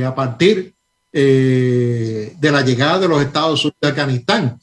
a 0.05 0.15
partir 0.15 0.75
de 1.13 2.35
la 2.41 2.63
llegada 2.63 2.99
de 2.99 3.09
los 3.09 3.23
Estados 3.23 3.65
Unidos 3.65 3.79
a 3.83 3.89
Afganistán. 3.89 4.59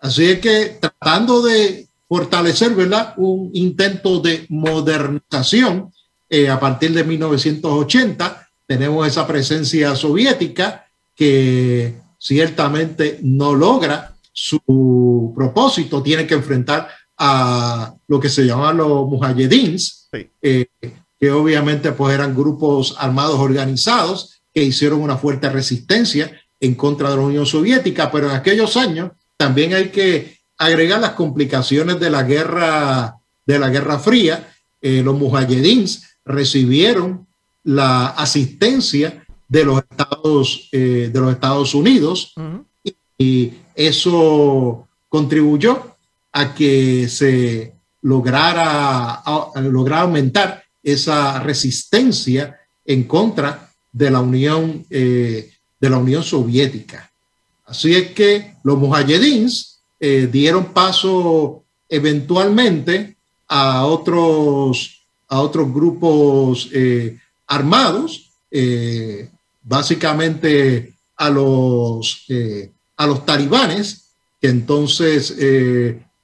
así 0.00 0.24
es 0.24 0.40
que 0.40 0.76
tratando 0.80 1.42
de 1.42 1.86
fortalecer, 2.12 2.74
¿verdad? 2.74 3.14
Un 3.16 3.48
intento 3.54 4.20
de 4.20 4.44
modernización 4.50 5.90
eh, 6.28 6.50
a 6.50 6.60
partir 6.60 6.92
de 6.92 7.04
1980. 7.04 8.48
Tenemos 8.66 9.06
esa 9.06 9.26
presencia 9.26 9.94
soviética 9.96 10.86
que 11.14 11.94
ciertamente 12.22 13.18
no 13.22 13.52
logra 13.52 14.14
su 14.32 15.32
propósito, 15.34 16.02
tiene 16.02 16.24
que 16.24 16.34
enfrentar 16.34 16.88
a 17.18 17.94
lo 18.06 18.20
que 18.20 18.28
se 18.28 18.44
llaman 18.44 18.76
los 18.76 19.08
mujahedins, 19.08 20.08
eh, 20.40 20.66
que 21.18 21.30
obviamente 21.32 21.90
pues 21.90 22.14
eran 22.14 22.34
grupos 22.34 22.94
armados 22.98 23.40
organizados 23.40 24.40
que 24.54 24.62
hicieron 24.62 25.00
una 25.00 25.16
fuerte 25.16 25.50
resistencia 25.50 26.30
en 26.60 26.76
contra 26.76 27.10
de 27.10 27.16
la 27.16 27.22
Unión 27.22 27.44
Soviética, 27.44 28.10
pero 28.12 28.30
en 28.30 28.36
aquellos 28.36 28.76
años 28.76 29.10
también 29.36 29.74
hay 29.74 29.88
que 29.88 30.38
agregar 30.58 31.00
las 31.00 31.12
complicaciones 31.12 31.98
de 31.98 32.10
la 32.10 32.22
guerra, 32.22 33.16
de 33.44 33.58
la 33.58 33.68
guerra 33.68 33.98
fría, 33.98 34.48
eh, 34.80 35.02
los 35.04 35.18
mujahedins 35.18 36.18
recibieron 36.24 37.26
la 37.64 38.06
asistencia 38.08 39.21
de 39.52 39.64
los 39.66 39.82
Estados, 39.82 40.68
eh, 40.72 41.10
de 41.12 41.20
los 41.20 41.30
Estados 41.30 41.74
Unidos 41.74 42.32
y, 43.18 43.52
eso 43.74 44.86
contribuyó 45.08 45.96
a 46.32 46.54
que 46.54 47.08
se 47.08 47.72
lograra, 48.02 49.22
a, 49.24 49.60
lograr 49.62 50.00
aumentar 50.00 50.62
esa 50.82 51.40
resistencia 51.40 52.58
en 52.84 53.04
contra 53.04 53.70
de 53.90 54.10
la 54.10 54.20
Unión, 54.20 54.84
eh, 54.90 55.50
de 55.80 55.90
la 55.90 55.96
Unión 55.96 56.22
Soviética. 56.22 57.10
Así 57.64 57.94
es 57.94 58.10
que 58.12 58.56
los 58.62 58.76
mujahedins 58.76 59.80
eh, 59.98 60.28
dieron 60.30 60.66
paso 60.72 61.62
eventualmente 61.88 63.16
a 63.48 63.86
otros, 63.86 65.02
a 65.28 65.40
otros 65.40 65.72
grupos 65.72 66.68
eh, 66.72 67.18
armados, 67.46 68.30
eh, 68.50 69.30
básicamente 69.62 70.94
a 71.16 71.30
los, 71.30 72.26
a 72.96 73.06
los 73.06 73.24
talibanes, 73.24 74.10
que 74.40 74.48
entonces 74.48 75.36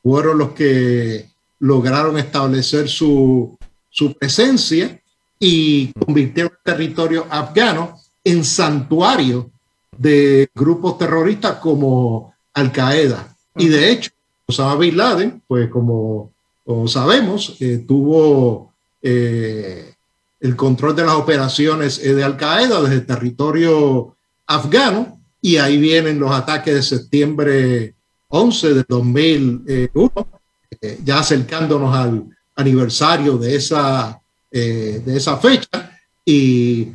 fueron 0.03 0.39
los 0.39 0.53
que 0.53 1.29
lograron 1.61 2.19
establecer 2.19 2.89
su, 2.89 3.57
su 3.91 4.15
presencia 4.15 5.01
y 5.39 5.93
convirtieron 5.93 6.53
el 6.53 6.73
territorio 6.73 7.27
afgano 7.31 7.99
en 8.25 8.45
santuario 8.45 9.51
de 9.97 10.49
grupos 10.55 10.99
terroristas 10.99 11.57
como 11.57 12.35
Al 12.55 12.73
Qaeda. 12.73 13.37
Y 13.57 13.69
de 13.69 13.91
hecho, 13.91 14.11
Osama 14.47 14.77
Bin 14.77 14.97
Laden, 14.97 15.43
pues 15.47 15.69
como, 15.69 16.33
sabemos, 16.87 17.57
eh, 17.61 17.85
tuvo 17.87 18.73
eh, 19.03 19.95
el 20.41 20.57
control 20.57 20.95
de 20.95 21.05
las 21.05 21.15
operaciones 21.15 21.99
eh, 21.99 22.15
de 22.15 22.25
Al 22.25 22.37
Qaeda 22.37 22.81
desde 22.83 22.97
el 22.97 23.07
territorio 23.07 24.17
afgano 24.47 25.21
y 25.41 25.57
ahí 25.57 25.79
vienen 25.79 26.19
los 26.19 26.31
ataques 26.31 26.75
de 26.75 26.83
septiembre 26.83 27.95
11 28.29 28.75
de 28.75 28.85
2001, 28.89 30.13
ya 31.05 31.21
acercándonos 31.21 31.95
al 31.95 32.25
aniversario 32.57 33.39
de 33.39 33.55
esa, 33.55 34.21
de 34.51 35.17
esa 35.17 35.37
fecha 35.39 35.97
y 36.25 36.89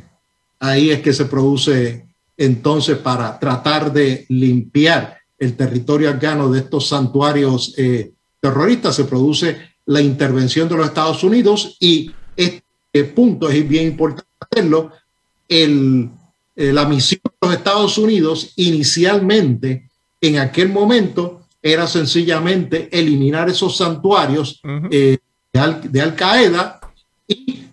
ahí 0.60 0.90
es 0.90 1.00
que 1.00 1.12
se 1.12 1.24
produce 1.24 2.06
entonces 2.36 2.98
para 2.98 3.38
tratar 3.38 3.92
de 3.92 4.26
limpiar 4.28 5.18
el 5.38 5.56
territorio 5.56 6.10
afgano 6.10 6.50
de 6.50 6.60
estos 6.60 6.88
santuarios 6.88 7.74
eh, 7.76 8.12
terroristas, 8.40 8.96
se 8.96 9.04
produce 9.04 9.74
la 9.86 10.00
intervención 10.00 10.68
de 10.68 10.76
los 10.76 10.86
Estados 10.86 11.22
Unidos 11.22 11.76
y 11.80 12.10
punto 13.02 13.48
es 13.48 13.66
bien 13.68 13.88
importante 13.88 14.30
hacerlo. 14.38 14.92
El, 15.48 16.10
eh, 16.54 16.72
la 16.72 16.84
misión 16.84 17.20
de 17.24 17.48
los 17.48 17.56
Estados 17.56 17.98
Unidos 17.98 18.52
inicialmente 18.56 19.88
en 20.20 20.38
aquel 20.38 20.68
momento 20.68 21.42
era 21.60 21.86
sencillamente 21.86 22.88
eliminar 22.92 23.48
esos 23.48 23.76
santuarios 23.76 24.60
eh, 24.90 25.18
de, 25.52 26.00
Al, 26.00 26.14
Qaeda 26.14 26.80
y 27.26 27.64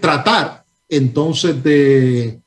tratar 0.00 0.64
entonces 0.88 1.62
de 1.62 2.40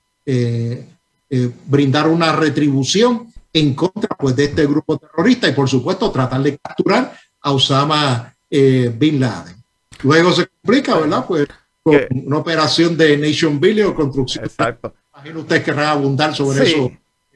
brindar 1.67 2.07
una 2.07 2.31
retribución 2.33 3.27
en 3.53 3.73
contra 3.73 4.15
pues, 4.17 4.35
de 4.35 4.45
este 4.45 4.65
grupo 4.65 4.97
terrorista 4.97 5.47
y 5.47 5.53
por 5.53 5.69
supuesto 5.69 6.11
tratar 6.11 6.41
de 6.43 6.57
capturar 6.57 7.17
a 7.41 7.51
Osama 7.51 8.33
eh, 8.49 8.93
Bin 8.95 9.19
Laden. 9.19 9.55
Luego 10.03 10.31
se 10.31 10.47
complica, 10.47 10.97
¿verdad? 10.97 11.25
Pues 11.27 11.47
con 11.91 12.25
una 12.25 12.37
operación 12.37 12.97
de 12.97 13.17
Nation 13.17 13.59
Building 13.59 13.85
o 13.85 13.95
construcción. 13.95 14.45
Exacto. 14.45 14.93
Imagino 15.13 15.39
usted 15.39 15.63
querrá 15.63 15.91
abundar 15.91 16.35
sobre 16.35 16.63
eso. 16.63 16.91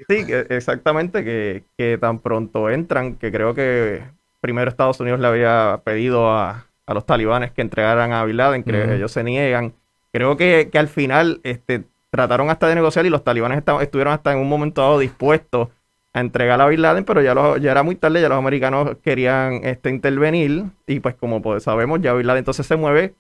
Sí, 0.08 0.26
exactamente, 0.50 1.24
que, 1.24 1.64
que, 1.78 1.98
tan 1.98 2.20
pronto 2.20 2.70
entran, 2.70 3.16
que 3.16 3.32
creo 3.32 3.54
que 3.54 4.04
primero 4.40 4.70
Estados 4.70 5.00
Unidos 5.00 5.20
le 5.20 5.28
había 5.28 5.82
pedido 5.84 6.30
a, 6.30 6.68
a 6.86 6.94
los 6.94 7.06
talibanes 7.06 7.52
que 7.52 7.62
entregaran 7.62 8.12
a 8.12 8.26
Bin 8.26 8.38
Laden, 8.38 8.64
que 8.64 8.96
ellos 8.96 9.12
se 9.12 9.24
niegan. 9.24 9.74
Creo 10.12 10.38
que, 10.38 10.70
que, 10.72 10.78
al 10.80 10.88
final 10.88 11.40
este, 11.44 11.84
trataron 12.10 12.50
hasta 12.50 12.68
de 12.68 12.76
negociar 12.76 13.06
y 13.06 13.10
los 13.10 13.24
talibanes 13.24 13.64
estuvieron 13.82 14.14
hasta 14.14 14.34
en 14.34 14.40
un 14.40 14.50
momento 14.50 14.82
dado 14.82 15.00
dispuestos 15.00 15.70
a 16.14 16.20
entregar 16.20 16.60
a 16.60 16.68
Bin 16.68 16.82
Laden, 16.82 17.06
pero 17.06 17.22
ya, 17.22 17.34
ya 17.60 17.72
era 17.72 17.84
muy 17.84 17.96
tarde, 17.96 18.22
ya 18.22 18.28
los 18.28 18.38
americanos 18.38 18.98
querían 19.02 19.62
este, 19.64 19.90
intervenir 19.90 20.66
y 20.86 21.00
pues 21.00 21.16
como 21.16 21.42
pues, 21.42 21.64
sabemos, 21.64 22.02
ya 22.02 22.14
Bin 22.14 22.28
Laden 22.28 22.40
entonces 22.40 22.66
se 22.66 22.76
mueve 22.76 23.14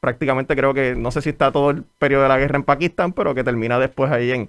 prácticamente 0.00 0.54
creo 0.56 0.74
que, 0.74 0.94
no 0.94 1.10
sé 1.10 1.22
si 1.22 1.30
está 1.30 1.50
todo 1.52 1.70
el 1.70 1.84
periodo 1.98 2.24
de 2.24 2.28
la 2.28 2.38
guerra 2.38 2.56
en 2.56 2.64
Pakistán, 2.64 3.12
pero 3.12 3.34
que 3.34 3.44
termina 3.44 3.78
después 3.78 4.10
ahí 4.10 4.30
en, 4.30 4.48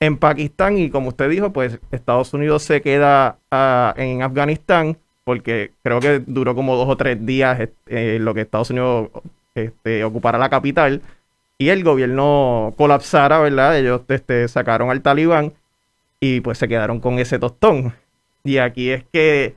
en 0.00 0.16
Pakistán 0.16 0.78
y 0.78 0.90
como 0.90 1.08
usted 1.08 1.28
dijo, 1.28 1.52
pues 1.52 1.78
Estados 1.90 2.32
Unidos 2.34 2.62
se 2.62 2.82
queda 2.82 3.38
ah, 3.50 3.94
en 3.96 4.22
Afganistán 4.22 4.96
porque 5.24 5.72
creo 5.82 6.00
que 6.00 6.20
duró 6.26 6.54
como 6.54 6.76
dos 6.76 6.88
o 6.88 6.96
tres 6.96 7.24
días 7.24 7.68
eh, 7.86 8.18
lo 8.20 8.34
que 8.34 8.40
Estados 8.40 8.70
Unidos 8.70 9.10
este, 9.54 10.02
ocupara 10.04 10.38
la 10.38 10.48
capital 10.48 11.02
y 11.58 11.68
el 11.68 11.84
gobierno 11.84 12.74
colapsara, 12.76 13.38
¿verdad? 13.38 13.78
Ellos 13.78 14.00
este, 14.08 14.48
sacaron 14.48 14.90
al 14.90 15.02
talibán 15.02 15.52
y 16.18 16.40
pues 16.40 16.58
se 16.58 16.68
quedaron 16.68 17.00
con 17.00 17.18
ese 17.18 17.38
tostón. 17.38 17.92
Y 18.42 18.56
aquí 18.58 18.90
es 18.90 19.04
que, 19.12 19.54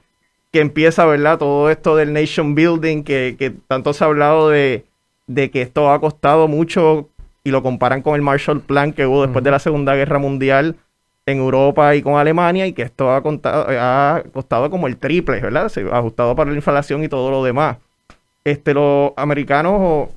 que 0.51 0.59
empieza, 0.59 1.05
¿verdad? 1.05 1.37
Todo 1.37 1.69
esto 1.69 1.95
del 1.95 2.11
nation 2.11 2.55
building, 2.55 3.03
que, 3.03 3.37
que 3.39 3.51
tanto 3.51 3.93
se 3.93 4.03
ha 4.03 4.07
hablado 4.07 4.49
de, 4.49 4.83
de 5.27 5.51
que 5.51 5.61
esto 5.61 5.91
ha 5.91 5.99
costado 5.99 6.47
mucho 6.47 7.09
y 7.43 7.51
lo 7.51 7.61
comparan 7.61 8.01
con 8.01 8.15
el 8.15 8.21
Marshall 8.21 8.61
Plan 8.61 8.93
que 8.93 9.05
hubo 9.05 9.23
después 9.23 9.43
de 9.43 9.51
la 9.51 9.59
Segunda 9.59 9.95
Guerra 9.95 10.19
Mundial 10.19 10.75
en 11.25 11.37
Europa 11.37 11.95
y 11.95 12.01
con 12.01 12.15
Alemania 12.15 12.67
y 12.67 12.73
que 12.73 12.81
esto 12.81 13.09
ha, 13.09 13.17
ha 13.17 14.23
costado 14.33 14.69
como 14.69 14.87
el 14.87 14.97
triple, 14.97 15.39
¿verdad? 15.39 15.69
Se 15.69 15.81
ha 15.81 15.97
ajustado 15.97 16.35
para 16.35 16.51
la 16.51 16.55
inflación 16.55 17.03
y 17.03 17.07
todo 17.07 17.31
lo 17.31 17.43
demás. 17.43 17.77
Este, 18.43 18.73
los 18.73 19.11
americanos, 19.15 19.73
o, 19.77 20.09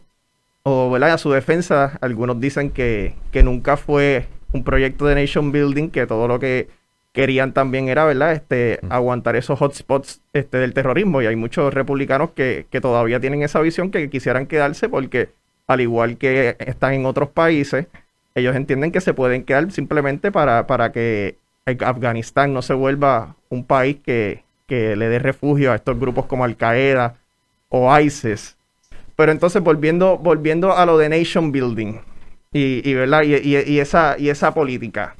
o 0.64 0.90
¿verdad? 0.90 1.12
a 1.12 1.18
su 1.18 1.30
defensa, 1.30 1.96
algunos 2.00 2.40
dicen 2.40 2.70
que, 2.70 3.14
que 3.30 3.42
nunca 3.42 3.76
fue 3.76 4.26
un 4.52 4.64
proyecto 4.64 5.06
de 5.06 5.14
nation 5.14 5.52
building, 5.52 5.90
que 5.90 6.06
todo 6.06 6.26
lo 6.26 6.40
que 6.40 6.68
querían 7.16 7.54
también 7.54 7.88
era, 7.88 8.04
¿verdad? 8.04 8.34
Este, 8.34 8.78
aguantar 8.90 9.36
esos 9.36 9.58
hotspots 9.58 10.20
este, 10.34 10.58
del 10.58 10.74
terrorismo. 10.74 11.22
Y 11.22 11.26
hay 11.26 11.34
muchos 11.34 11.72
republicanos 11.72 12.30
que, 12.32 12.66
que 12.70 12.82
todavía 12.82 13.18
tienen 13.18 13.42
esa 13.42 13.58
visión 13.60 13.90
que 13.90 14.10
quisieran 14.10 14.46
quedarse 14.46 14.90
porque 14.90 15.30
al 15.66 15.80
igual 15.80 16.18
que 16.18 16.56
están 16.58 16.92
en 16.92 17.06
otros 17.06 17.30
países, 17.30 17.86
ellos 18.34 18.54
entienden 18.54 18.92
que 18.92 19.00
se 19.00 19.14
pueden 19.14 19.44
quedar 19.44 19.72
simplemente 19.72 20.30
para, 20.30 20.66
para 20.66 20.92
que 20.92 21.38
Afganistán 21.64 22.52
no 22.52 22.60
se 22.60 22.74
vuelva 22.74 23.34
un 23.48 23.64
país 23.64 23.96
que, 24.04 24.44
le 24.68 25.08
dé 25.08 25.18
refugio 25.18 25.72
a 25.72 25.76
estos 25.76 25.98
grupos 25.98 26.26
como 26.26 26.44
Al 26.44 26.56
Qaeda 26.56 27.14
o 27.70 27.98
ISIS. 27.98 28.56
Pero 29.16 29.32
entonces 29.32 29.62
volviendo, 29.62 30.18
volviendo 30.18 30.76
a 30.76 30.84
lo 30.84 30.98
de 30.98 31.08
nation 31.08 31.50
building 31.50 32.00
y, 32.52 32.92
¿verdad? 32.92 33.22
Y, 33.22 33.78
esa, 33.78 34.16
y 34.18 34.28
esa 34.28 34.52
política. 34.52 35.16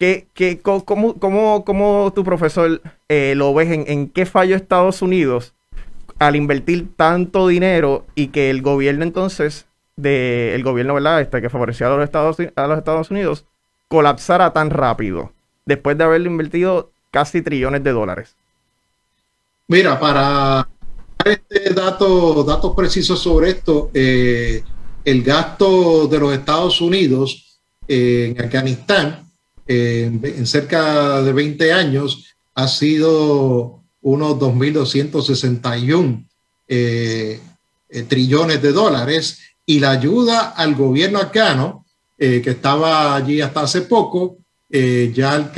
¿Qué, 0.00 0.28
qué, 0.32 0.60
cómo, 0.60 1.18
cómo, 1.18 2.12
tu 2.14 2.24
profesor 2.24 2.80
eh, 3.10 3.34
lo 3.36 3.52
ves 3.52 3.68
en, 3.86 4.08
qué 4.08 4.24
falló 4.24 4.56
Estados 4.56 5.02
Unidos 5.02 5.52
al 6.18 6.36
invertir 6.36 6.88
tanto 6.96 7.46
dinero 7.46 8.06
y 8.14 8.28
que 8.28 8.48
el 8.48 8.62
gobierno 8.62 9.04
entonces, 9.04 9.66
de, 9.96 10.54
el 10.54 10.62
gobierno, 10.62 10.94
¿verdad? 10.94 11.20
Este, 11.20 11.42
que 11.42 11.50
favorecía 11.50 11.88
a 11.88 11.90
los, 11.90 12.02
Estados, 12.02 12.38
a 12.56 12.66
los 12.66 12.78
Estados 12.78 13.10
Unidos, 13.10 13.44
colapsara 13.88 14.54
tan 14.54 14.70
rápido, 14.70 15.34
después 15.66 15.98
de 15.98 16.04
haberle 16.04 16.30
invertido 16.30 16.92
casi 17.10 17.42
trillones 17.42 17.84
de 17.84 17.92
dólares. 17.92 18.34
Mira, 19.68 20.00
para 20.00 20.66
este 21.22 21.74
dato, 21.74 22.42
datos 22.42 22.74
precisos 22.74 23.20
sobre 23.20 23.50
esto, 23.50 23.90
eh, 23.92 24.62
el 25.04 25.22
gasto 25.22 26.06
de 26.06 26.18
los 26.18 26.32
Estados 26.32 26.80
Unidos 26.80 27.60
en 27.86 28.42
Afganistán 28.42 29.29
en 29.72 30.46
cerca 30.48 31.22
de 31.22 31.32
20 31.32 31.72
años 31.72 32.34
ha 32.54 32.66
sido 32.66 33.80
unos 34.02 34.32
2.261 34.32 36.26
eh, 36.66 37.40
eh, 37.88 38.02
trillones 38.02 38.60
de 38.62 38.72
dólares. 38.72 39.38
Y 39.66 39.78
la 39.78 39.92
ayuda 39.92 40.50
al 40.50 40.74
gobierno 40.74 41.20
afgano, 41.20 41.86
eh, 42.18 42.40
que 42.42 42.50
estaba 42.50 43.14
allí 43.14 43.40
hasta 43.40 43.62
hace 43.62 43.82
poco, 43.82 44.38
ya 44.72 45.52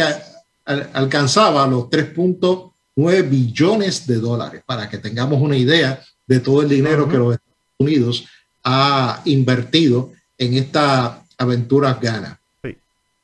alcanzaba 0.94 1.66
los 1.66 1.84
3.9 1.84 3.28
billones 3.28 4.06
de 4.06 4.16
dólares, 4.16 4.62
para 4.64 4.88
que 4.88 4.98
tengamos 4.98 5.40
una 5.40 5.56
idea 5.56 6.02
de 6.26 6.40
todo 6.40 6.62
el 6.62 6.68
dinero 6.68 7.08
que 7.08 7.18
los 7.18 7.34
Estados 7.34 7.74
Unidos 7.78 8.24
ha 8.64 9.20
invertido 9.26 10.12
en 10.38 10.54
esta 10.54 11.22
aventura 11.36 11.90
afgana. 11.90 12.41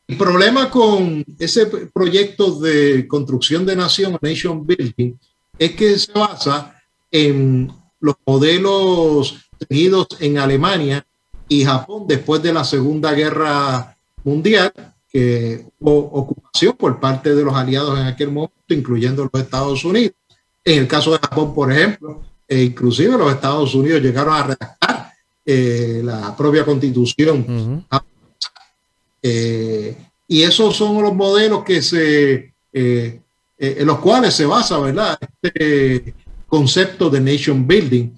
El 0.08 0.16
problema 0.16 0.70
con 0.70 1.22
ese 1.38 1.66
proyecto 1.66 2.58
de 2.58 3.06
construcción 3.06 3.66
de 3.66 3.76
nación, 3.76 4.18
Nation 4.22 4.66
Building, 4.66 5.12
es 5.58 5.72
que 5.72 5.98
se 5.98 6.12
basa 6.12 6.74
en 7.10 7.70
los 8.00 8.16
modelos 8.24 9.36
seguidos 9.60 10.06
en 10.20 10.38
Alemania 10.38 11.06
y 11.46 11.62
Japón 11.62 12.06
después 12.08 12.42
de 12.42 12.54
la 12.54 12.64
Segunda 12.64 13.12
Guerra 13.12 13.94
Mundial, 14.24 14.72
que 15.12 15.66
hubo 15.78 15.98
ocupación 15.98 16.74
por 16.74 16.98
parte 17.00 17.34
de 17.34 17.44
los 17.44 17.54
aliados 17.54 17.98
en 17.98 18.06
aquel 18.06 18.30
momento, 18.30 18.54
incluyendo 18.70 19.28
los 19.30 19.42
Estados 19.42 19.84
Unidos. 19.84 20.14
En 20.64 20.78
el 20.78 20.88
caso 20.88 21.12
de 21.12 21.18
Japón, 21.18 21.54
por 21.54 21.70
ejemplo, 21.70 22.22
e 22.48 22.62
inclusive 22.62 23.18
los 23.18 23.30
Estados 23.30 23.74
Unidos 23.74 24.00
llegaron 24.00 24.32
a 24.32 24.42
redactar 24.42 25.12
eh, 25.44 26.00
la 26.02 26.34
propia 26.34 26.64
constitución 26.64 27.84
eh, 29.22 29.96
y 30.26 30.42
esos 30.42 30.76
son 30.76 31.02
los 31.02 31.14
modelos 31.14 31.64
que 31.64 31.82
se, 31.82 32.34
eh, 32.34 32.52
eh, 32.72 33.20
en 33.58 33.86
los 33.86 33.98
cuales 33.98 34.34
se 34.34 34.46
basa, 34.46 34.78
¿verdad? 34.78 35.18
Este 35.42 36.14
concepto 36.46 37.10
de 37.10 37.20
nation 37.20 37.66
building. 37.66 38.10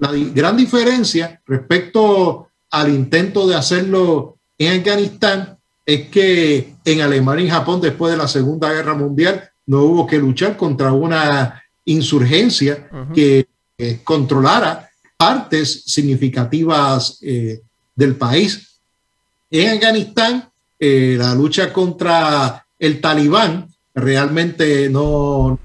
la 0.00 0.12
gran 0.34 0.56
diferencia 0.56 1.40
respecto 1.46 2.48
al 2.70 2.92
intento 2.92 3.46
de 3.46 3.54
hacerlo 3.54 4.38
en 4.58 4.80
Afganistán 4.80 5.56
es 5.86 6.08
que 6.08 6.74
en 6.84 7.00
Alemania 7.02 7.44
y 7.44 7.50
Japón, 7.50 7.80
después 7.80 8.12
de 8.12 8.18
la 8.18 8.26
Segunda 8.26 8.72
Guerra 8.72 8.94
Mundial, 8.94 9.48
no 9.66 9.82
hubo 9.82 10.06
que 10.06 10.18
luchar 10.18 10.56
contra 10.56 10.92
una 10.92 11.62
insurgencia 11.84 12.88
que 13.14 13.46
controlara 14.02 14.90
partes 15.16 15.84
significativas 15.86 17.20
del 17.20 18.16
país 18.16 18.73
en 19.60 19.76
Afganistán, 19.76 20.50
eh, 20.78 21.14
la 21.16 21.32
lucha 21.34 21.72
contra 21.72 22.66
el 22.76 23.00
talibán 23.00 23.68
realmente 23.94 24.90
no 24.90 25.60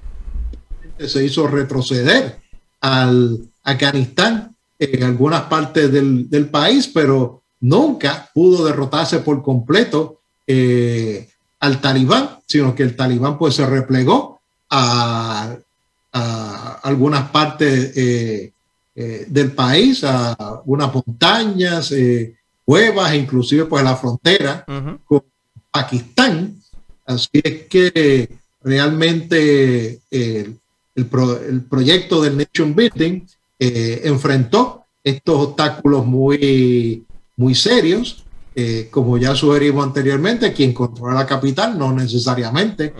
se 1.00 1.26
hizo 1.26 1.48
retroceder 1.48 2.40
al 2.82 3.50
Afganistán 3.64 4.56
en 4.78 5.04
algunas 5.04 5.44
partes 5.44 5.92
del, 5.92 6.50
país, 6.52 6.90
pero 6.94 7.42
nunca 7.62 8.30
pudo 8.34 8.64
derrotarse 8.64 9.20
por 9.20 9.42
completo 9.42 10.22
eh, 10.46 11.28
al 11.60 11.82
talibán, 11.82 12.38
sino 12.46 12.76
que 12.76 12.84
el 12.84 12.96
talibán 12.96 13.40
pues 13.40 13.56
se 13.56 13.66
replegó 13.66 14.40
a, 14.70 15.56
algunas 16.84 17.30
partes 17.30 17.94
eh, 17.96 18.54
del 18.96 19.52
país, 19.52 20.04
a 20.04 20.62
unas 20.66 20.94
montañas, 20.94 21.92
cuevas, 22.70 23.16
inclusive 23.16 23.66
pues 23.66 23.84
la 23.84 23.96
frontera 23.96 24.64
con 25.04 25.24
Pakistán. 25.72 26.56
Así 27.04 27.42
es 27.44 27.64
que 27.64 28.38
realmente 28.62 30.02
eh, 30.12 30.54
el, 30.94 31.06
proyecto 31.68 32.22
del 32.22 32.38
Nation 32.38 32.76
Building 32.76 33.22
eh, 33.58 34.02
enfrentó 34.04 34.84
estos 35.04 35.48
obstáculos 35.48 36.06
muy, 36.06 37.04
muy 37.38 37.56
serios. 37.56 38.24
Eh, 38.54 38.88
como 38.92 39.18
ya 39.18 39.34
sugerimos 39.34 39.84
anteriormente, 39.84 40.54
quien 40.54 40.72
controla 40.72 41.16
la 41.16 41.26
capital 41.26 41.76
no 41.76 41.92
necesariamente 41.92 42.94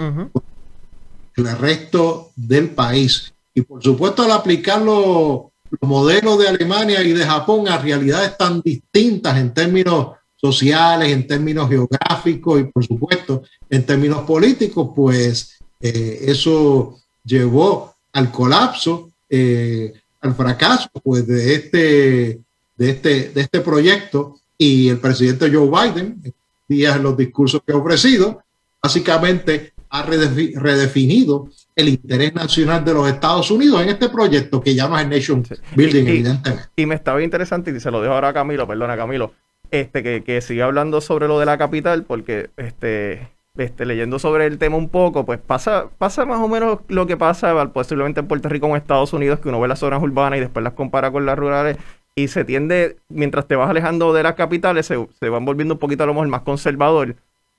el 1.36 1.58
resto 1.60 2.32
del 2.36 2.72
país. 2.72 3.32
Y 3.54 3.62
por 3.62 3.84
supuesto, 3.84 4.24
al 4.24 4.32
aplicarlo 4.32 5.49
los 5.70 5.90
modelos 5.90 6.40
de 6.40 6.48
Alemania 6.48 7.02
y 7.04 7.14
de 7.14 7.26
Japón 7.26 7.68
a 7.68 7.78
realidades 7.78 8.38
tan 8.38 8.62
distintas 8.62 9.38
en 9.38 9.54
términos 9.54 10.16
sociales, 10.36 11.12
en 11.12 11.28
términos 11.28 11.70
geográficos 11.70 12.62
y 12.62 12.64
por 12.66 12.86
supuesto 12.86 13.44
en 13.70 13.86
términos 13.86 14.22
políticos, 14.22 14.92
pues 14.96 15.60
eh, 15.82 16.20
eso 16.24 17.00
llevó 17.24 17.94
al 18.14 18.32
colapso, 18.32 19.12
eh, 19.30 19.94
al 20.22 20.34
fracaso 20.36 20.90
pues, 21.04 21.28
de, 21.28 21.56
este, 21.56 22.40
de, 22.78 22.90
este, 22.90 23.30
de 23.30 23.42
este 23.42 23.60
proyecto. 23.62 24.40
Y 24.58 24.90
el 24.90 25.00
presidente 25.00 25.52
Joe 25.52 25.70
Biden, 25.70 26.34
días 26.68 26.96
en 26.96 27.04
los 27.04 27.16
discursos 27.16 27.62
que 27.66 27.74
ha 27.74 27.78
ofrecido, 27.78 28.44
básicamente 28.82 29.74
ha 29.90 30.04
redefinido 30.04 31.50
el 31.76 31.90
interés 31.90 32.34
nacional 32.34 32.84
de 32.86 32.94
los 32.94 33.08
Estados 33.10 33.50
Unidos 33.50 33.82
en 33.82 33.90
este 33.90 34.10
proyecto 34.10 34.62
que 34.62 34.76
ya 34.76 34.88
no 34.88 35.00
es 35.00 35.08
Nation 35.08 35.44
Building, 35.76 36.06
y, 36.06 36.10
evidentemente. 36.10 36.70
Y 36.76 36.86
me 36.86 36.96
estaba 36.96 37.24
interesante, 37.24 37.72
y 37.72 37.80
se 37.80 37.92
lo 37.92 38.02
dejo 38.02 38.14
ahora 38.14 38.30
a 38.30 38.34
Camilo, 38.34 38.68
perdona 38.68 38.96
Camilo, 38.96 39.34
este, 39.72 40.04
que, 40.04 40.24
que 40.24 40.42
siga 40.42 40.66
hablando 40.66 41.02
sobre 41.02 41.28
lo 41.28 41.40
de 41.40 41.46
la 41.46 41.58
capital, 41.58 42.04
porque 42.04 42.50
este, 42.58 43.30
este, 43.58 43.86
leyendo 43.86 44.20
sobre 44.20 44.46
el 44.46 44.58
tema 44.58 44.78
un 44.78 44.90
poco, 44.90 45.26
pues 45.26 45.40
pasa, 45.40 45.90
pasa 45.98 46.26
más 46.26 46.40
o 46.40 46.48
menos 46.48 46.80
lo 46.88 47.08
que 47.08 47.18
pasa 47.18 47.54
posiblemente 47.74 48.20
en 48.20 48.28
Puerto 48.28 48.50
Rico 48.50 48.68
o 48.68 48.70
en 48.70 48.78
Estados 48.78 49.14
Unidos, 49.14 49.40
que 49.40 49.50
uno 49.50 49.60
ve 49.60 49.68
las 49.68 49.80
zonas 49.80 50.02
urbanas 50.02 50.38
y 50.38 50.42
después 50.42 50.64
las 50.64 50.74
compara 50.74 51.12
con 51.12 51.26
las 51.26 51.38
rurales 51.38 51.78
y 52.16 52.28
se 52.28 52.44
tiende, 52.44 52.98
mientras 53.08 53.48
te 53.48 53.56
vas 53.56 53.70
alejando 53.70 54.14
de 54.14 54.24
las 54.24 54.36
capitales, 54.36 54.86
se, 54.86 55.08
se 55.20 55.30
van 55.30 55.46
volviendo 55.46 55.76
un 55.76 55.80
poquito 55.80 56.04
a 56.04 56.08
lo 56.08 56.14
mejor 56.14 56.28
más 56.28 56.42
conservador. 56.42 57.16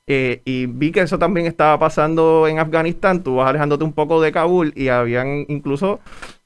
Eh, 0.06 0.42
y 0.44 0.66
vi 0.66 0.90
que 0.90 1.00
eso 1.00 1.18
también 1.18 1.46
estaba 1.46 1.78
pasando 1.78 2.48
en 2.48 2.58
Afganistán, 2.58 3.22
tú 3.22 3.36
vas 3.36 3.48
alejándote 3.48 3.84
un 3.84 3.92
poco 3.92 4.20
de 4.20 4.32
Kabul 4.32 4.72
y 4.74 4.88
habían 4.88 5.44
incluso 5.48 6.00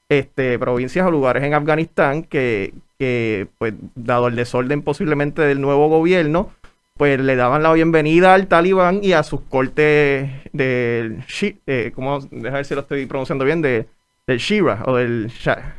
este, 0.09 0.59
provincias 0.59 1.07
o 1.07 1.11
lugares 1.11 1.43
en 1.43 1.53
Afganistán 1.53 2.23
que, 2.23 2.73
que, 2.99 3.47
pues, 3.57 3.73
dado 3.95 4.27
el 4.27 4.35
desorden 4.35 4.81
posiblemente 4.83 5.41
del 5.41 5.61
nuevo 5.61 5.89
gobierno, 5.89 6.51
pues 6.97 7.19
le 7.19 7.35
daban 7.35 7.63
la 7.63 7.73
bienvenida 7.73 8.33
al 8.33 8.47
talibán 8.47 8.99
y 9.03 9.13
a 9.13 9.23
sus 9.23 9.41
cortes 9.41 10.29
del, 10.53 11.23
eh, 11.67 11.91
¿cómo? 11.93 12.19
Deja 12.31 12.55
ver 12.55 12.65
si 12.65 12.75
lo 12.75 12.81
estoy 12.81 13.05
pronunciando 13.05 13.43
bien, 13.43 13.61
de, 13.61 13.87
del 14.27 14.37
Shira 14.37 14.83
o 14.85 14.95
del 14.95 15.27
Shaira. 15.27 15.75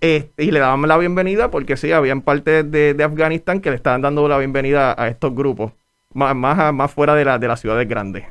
Este, 0.00 0.44
y 0.44 0.50
le 0.50 0.60
daban 0.60 0.82
la 0.86 0.98
bienvenida 0.98 1.50
porque 1.50 1.76
sí, 1.76 1.92
habían 1.92 2.20
partes 2.22 2.70
de, 2.70 2.96
Afganistán 3.02 3.60
que 3.60 3.70
le 3.70 3.76
estaban 3.76 4.02
dando 4.02 4.28
la 4.28 4.38
bienvenida 4.38 4.94
a 4.96 5.08
estos 5.08 5.34
grupos, 5.34 5.72
más, 6.12 6.34
más, 6.36 6.72
más 6.72 6.90
fuera 6.90 7.14
de, 7.14 7.24
la, 7.24 7.38
de 7.38 7.48
las 7.48 7.60
ciudades 7.60 7.88
grandes. 7.88 8.24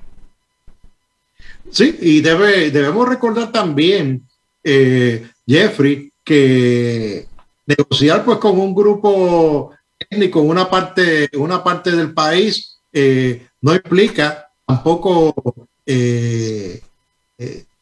Sí, 1.72 1.98
y 2.00 2.22
debe, 2.22 2.70
debemos 2.70 3.10
recordar 3.10 3.52
también, 3.52 4.28
eh, 4.64 5.28
Jeffrey, 5.48 6.12
que 6.24 7.28
negociar 7.66 8.24
pues 8.24 8.38
con 8.38 8.60
un 8.60 8.76
grupo 8.76 9.72
étnico 9.98 10.42
una 10.42 10.70
parte, 10.70 11.30
una 11.34 11.64
parte 11.64 11.92
del 11.92 12.14
país 12.14 12.78
eh, 12.94 13.48
no 13.62 13.74
implica 13.74 14.48
tampoco 14.66 15.34
eh, 15.86 16.82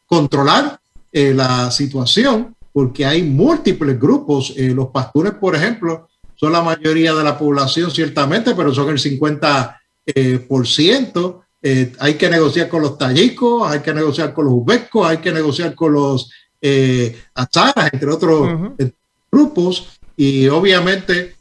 controlar 0.06 0.80
la 1.12 1.70
situación 1.70 2.53
porque 2.74 3.06
hay 3.06 3.22
múltiples 3.22 3.98
grupos. 3.98 4.52
Eh, 4.58 4.74
los 4.74 4.88
pastores, 4.88 5.32
por 5.32 5.56
ejemplo, 5.56 6.08
son 6.34 6.52
la 6.52 6.60
mayoría 6.60 7.14
de 7.14 7.24
la 7.24 7.38
población, 7.38 7.90
ciertamente, 7.90 8.54
pero 8.54 8.74
son 8.74 8.90
el 8.90 8.98
50%. 8.98 9.76
Eh, 10.06 10.38
por 10.38 10.66
ciento. 10.66 11.44
Eh, 11.62 11.92
hay 11.98 12.14
que 12.14 12.28
negociar 12.28 12.68
con 12.68 12.82
los 12.82 12.98
tayicos, 12.98 13.70
hay 13.70 13.80
que 13.80 13.94
negociar 13.94 14.34
con 14.34 14.44
los 14.44 14.54
uzbecos, 14.54 15.06
hay 15.06 15.16
que 15.16 15.32
negociar 15.32 15.74
con 15.74 15.94
los 15.94 16.30
eh, 16.60 17.18
azaras, 17.34 17.90
entre 17.90 18.10
otros 18.10 18.74
grupos. 19.32 19.98
Y 20.14 20.46
obviamente 20.48 21.36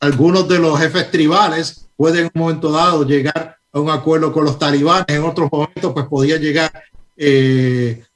algunos 0.00 0.48
de 0.48 0.58
los 0.58 0.78
jefes 0.78 1.10
tribales 1.10 1.86
pueden 1.96 2.26
en 2.26 2.30
un 2.34 2.40
momento 2.40 2.72
dado 2.72 3.04
llegar 3.04 3.58
a 3.72 3.80
un 3.80 3.90
acuerdo 3.90 4.32
con 4.32 4.44
los 4.44 4.58
talibanes, 4.58 5.04
en 5.08 5.22
otros 5.22 5.50
momentos 5.52 5.92
pues 5.92 6.06
podían 6.06 6.40
llegar 6.40 6.72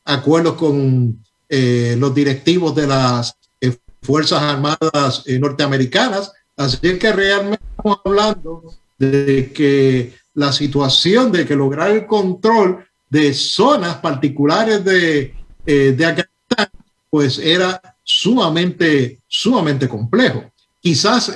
a 0.05 0.15
acuerdos 0.15 0.55
con 0.55 1.23
eh, 1.53 1.97
los 1.99 2.15
directivos 2.15 2.77
de 2.77 2.87
las 2.87 3.37
eh, 3.61 3.77
Fuerzas 4.03 4.41
Armadas 4.41 5.25
eh, 5.27 5.37
norteamericanas. 5.37 6.33
Así 6.57 6.97
que 6.97 7.13
realmente 7.13 7.65
estamos 7.77 8.01
hablando 8.05 8.63
de 8.97 9.51
que 9.53 10.15
la 10.35 10.53
situación 10.53 11.33
de 11.33 11.45
que 11.45 11.57
lograr 11.57 11.91
el 11.91 12.07
control 12.07 12.87
de 13.09 13.35
zonas 13.35 13.97
particulares 13.97 14.85
de, 14.85 15.35
de 15.65 16.05
Afganistán, 16.05 16.69
pues 17.11 17.41
era 17.41 17.97
sumamente, 18.05 19.19
sumamente 19.27 19.89
complejo. 19.89 20.45
Quizás 20.81 21.35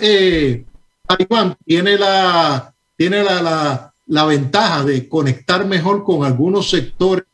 Taiwán 1.08 1.56
tiene 1.66 1.98
la, 1.98 2.72
tiene 2.96 3.24
la, 3.24 3.42
la, 3.42 3.94
la, 4.06 4.24
ventaja 4.26 4.84
de 4.84 5.08
conectar 5.08 5.66
mejor 5.66 6.04
con 6.04 6.24
algunos 6.24 6.70
sectores 6.70 7.24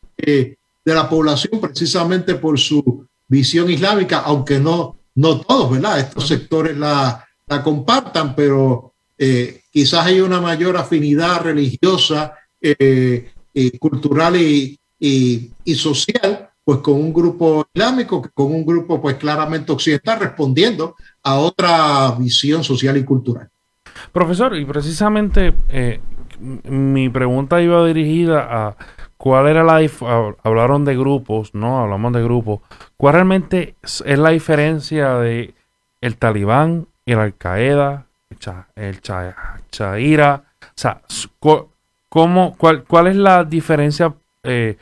de 0.83 0.95
la 0.95 1.09
población 1.09 1.59
precisamente 1.59 2.35
por 2.35 2.59
su 2.59 3.07
visión 3.27 3.69
islámica, 3.69 4.19
aunque 4.19 4.59
no, 4.59 4.97
no 5.15 5.39
todos, 5.41 5.71
¿verdad? 5.71 5.99
Estos 5.99 6.27
sectores 6.27 6.77
la, 6.77 7.25
la 7.47 7.63
compartan, 7.63 8.35
pero 8.35 8.93
eh, 9.17 9.61
quizás 9.71 10.05
hay 10.05 10.21
una 10.21 10.41
mayor 10.41 10.77
afinidad 10.77 11.41
religiosa, 11.41 12.33
eh, 12.59 13.31
cultural 13.79 14.35
y, 14.35 14.79
y, 14.99 15.75
social, 15.75 16.49
pues 16.63 16.79
con 16.79 16.93
un 16.93 17.11
grupo 17.11 17.67
islámico, 17.73 18.29
con 18.33 18.47
un 18.47 18.65
grupo 18.65 19.01
pues 19.01 19.15
claramente 19.15 19.71
occidental, 19.71 20.19
respondiendo 20.19 20.95
a 21.23 21.35
otra 21.35 22.11
visión 22.11 22.63
social 22.63 22.97
y 22.97 23.03
cultural. 23.03 23.49
Profesor, 24.11 24.55
y 24.55 24.65
precisamente 24.65 25.53
eh, 25.69 25.99
mi 26.39 27.09
pregunta 27.09 27.61
iba 27.61 27.85
dirigida 27.85 28.47
a 28.49 28.77
¿Cuál 29.21 29.49
era 29.49 29.63
la 29.63 29.87
hablaron 30.43 30.83
de 30.83 30.97
grupos, 30.97 31.53
¿no? 31.53 31.79
Hablamos 31.79 32.11
de 32.11 32.23
grupos. 32.23 32.61
¿Cuál 32.97 33.13
realmente 33.13 33.75
es 33.83 34.01
la 34.17 34.31
diferencia 34.31 35.13
de 35.17 35.53
el 36.01 36.17
Talibán, 36.17 36.87
el 37.05 37.19
Al 37.19 37.35
Qaeda, 37.35 38.07
el 38.75 38.99
Chaira? 39.69 40.43
O 40.59 40.65
sea, 40.73 41.03
¿cómo, 42.09 42.55
cuál, 42.57 42.83
¿cuál 42.85 43.05
es 43.05 43.15
la 43.15 43.43
diferencia 43.43 44.11
eh, 44.41 44.77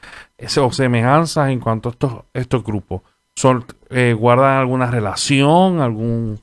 o 0.61 0.71
semejanzas 0.71 1.49
en 1.49 1.59
cuanto 1.59 1.89
a 1.89 1.91
estos, 1.91 2.13
estos 2.33 2.63
grupos? 2.63 3.01
Son, 3.35 3.65
eh, 3.89 4.15
¿Guardan 4.17 4.55
alguna 4.55 4.89
relación? 4.89 5.81
algún 5.81 6.39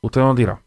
Usted 0.00 0.22
nos 0.22 0.34
dirá. 0.34 0.60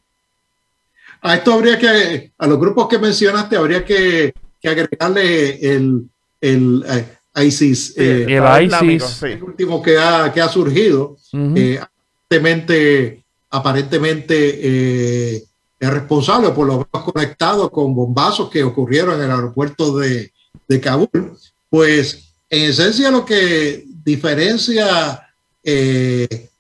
A 1.22 1.36
esto 1.36 1.52
habría 1.52 1.78
que, 1.78 2.32
a 2.38 2.48
los 2.48 2.58
grupos 2.58 2.88
que 2.88 2.98
mencionaste, 2.98 3.58
habría 3.58 3.84
que 3.84 4.34
agregarle 4.64 5.76
el, 5.76 6.10
el 6.42 6.84
eh, 6.88 7.46
ISIS, 7.46 7.94
eh, 7.96 8.26
el, 8.28 8.66
ISIS. 8.66 9.24
el 9.24 9.44
último 9.44 9.82
que 9.82 9.98
ha, 9.98 10.34
que 10.34 10.42
ha 10.42 10.50
surgido, 10.50 11.18
eh, 11.34 11.80
aparentemente, 11.80 13.24
aparentemente 13.52 15.36
es 15.80 15.90
responsable 15.90 16.50
por 16.50 16.68
lo 16.68 16.74
menos 16.74 17.12
conectado 17.12 17.72
con 17.72 17.96
bombazos 17.96 18.50
que 18.50 18.64
ocurrieron 18.64 19.16
en 19.16 19.26
el 19.26 19.32
aeropuerto 19.32 19.98
de, 19.98 20.34
de 20.68 20.82
Kabul. 20.82 21.38
Pues 21.70 22.34
en 22.50 22.70
esencia 22.70 23.12
lo 23.12 23.24
que 23.24 23.86
diferencia 24.04 25.28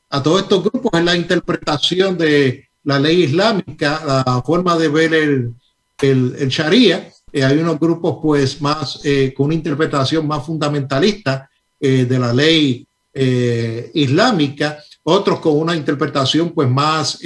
a 0.10 0.24
todos 0.24 0.42
estos 0.44 0.64
grupos 0.64 0.92
es 0.94 1.04
la 1.04 1.16
interpretación 1.16 2.18
de 2.18 2.70
la 2.84 3.00
ley 3.00 3.24
islámica, 3.24 4.24
la 4.26 4.42
forma 4.42 4.78
de 4.78 4.88
ver 4.88 5.14
el, 5.14 5.54
el, 6.02 6.36
el 6.40 6.50
Sharia, 6.50 7.12
eh, 7.34 7.44
hay 7.44 7.58
unos 7.58 7.80
grupos 7.80 8.18
pues 8.22 8.62
más 8.62 9.00
eh, 9.04 9.34
con 9.36 9.48
una 9.48 9.56
interpretación 9.56 10.28
más 10.28 10.46
fundamentalista 10.46 11.50
eh, 11.80 12.06
de 12.06 12.20
la 12.20 12.34
ley 12.34 12.86
islámica, 13.14 14.78
otros 15.04 15.42
con 15.42 15.60
una 15.60 15.76
interpretación 15.76 16.52
pues 16.52 16.70
más, 16.70 17.20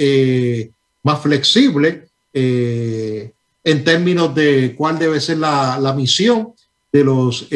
más 1.04 1.20
flexible 1.22 2.08
en 2.34 3.84
términos 3.84 4.34
de 4.34 4.74
cuál 4.76 4.98
debe 4.98 5.20
ser 5.20 5.38
la, 5.38 5.78
la 5.78 5.92
misión 5.92 6.54
de 6.92 7.04
los 7.04 7.48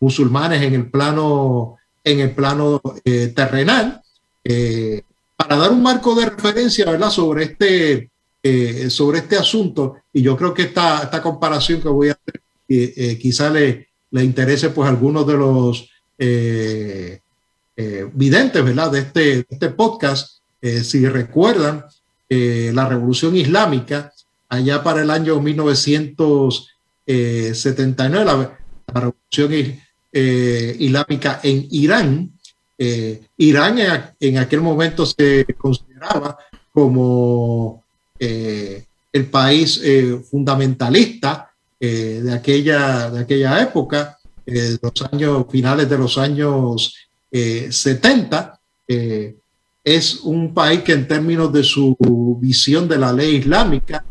musulmanes 0.00 0.60
en 0.60 0.74
el 0.74 0.90
plano, 0.90 1.78
en 2.04 2.20
el 2.20 2.32
plano 2.32 2.82
terrenal. 3.34 4.02
para 5.34 5.56
dar 5.56 5.70
un 5.70 5.82
marco 5.82 6.14
de 6.14 6.26
referencia 6.26 6.90
¿verdad? 6.90 7.08
sobre 7.08 7.44
este 7.44 8.10
eh, 8.48 8.90
sobre 8.90 9.18
este 9.18 9.36
asunto 9.36 9.96
y 10.12 10.22
yo 10.22 10.36
creo 10.36 10.54
que 10.54 10.62
esta, 10.62 11.02
esta 11.02 11.20
comparación 11.20 11.80
que 11.80 11.88
voy 11.88 12.10
a 12.10 12.12
hacer 12.12 12.40
eh, 12.68 12.94
eh, 12.96 13.18
quizá 13.18 13.50
le, 13.50 13.88
le, 14.12 14.22
interese 14.22 14.70
pues 14.70 14.86
a 14.86 14.90
algunos 14.90 15.26
de 15.26 15.36
los 15.36 15.90
videntes 18.14 18.64
¿verdad? 18.64 18.92
De, 18.92 19.00
este, 19.00 19.44
este 19.50 19.70
podcast. 19.70 20.38
si 20.62 21.08
recuerdan, 21.08 21.86
la 22.28 22.88
revolución 22.88 23.34
islámica 23.34 24.12
allá 24.48 24.80
para 24.80 25.02
el 25.02 25.10
año 25.10 25.40
1979, 25.40 28.24
la, 28.24 28.56
revolución 28.94 29.74
islámica 30.12 31.40
en 31.42 31.66
Irán. 31.72 32.30
Irán 33.36 33.78
en, 34.20 34.38
aquel 34.38 34.60
momento 34.60 35.04
se 35.04 35.44
consideraba 35.58 36.38
como 36.72 37.82
eh, 37.82 37.85
el 38.18 39.26
país 39.26 39.80
eh, 39.82 40.20
fundamentalista 40.30 41.50
eh, 41.80 42.20
de, 42.22 42.32
aquella, 42.32 43.10
de 43.10 43.20
aquella 43.20 43.62
época, 43.62 44.18
de 44.44 44.78
los 44.80 45.02
años 45.10 45.46
finales 45.50 45.88
de 45.88 45.98
los 45.98 46.18
años 46.18 46.94
70. 47.32 48.60
es 49.84 50.20
un 50.22 50.54
país 50.54 50.82
que 50.82 50.92
en 50.92 51.08
términos 51.08 51.52
de 51.52 51.64
su 51.64 52.38
visión 52.40 52.86
de 52.88 52.96
la 52.96 53.12
ley 53.12 53.36
islámica 53.36 54.04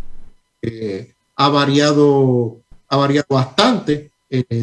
ha, 1.35 1.49
variado, 1.49 2.57
ha 2.89 2.97
variado 2.97 3.27
bastante, 3.29 4.11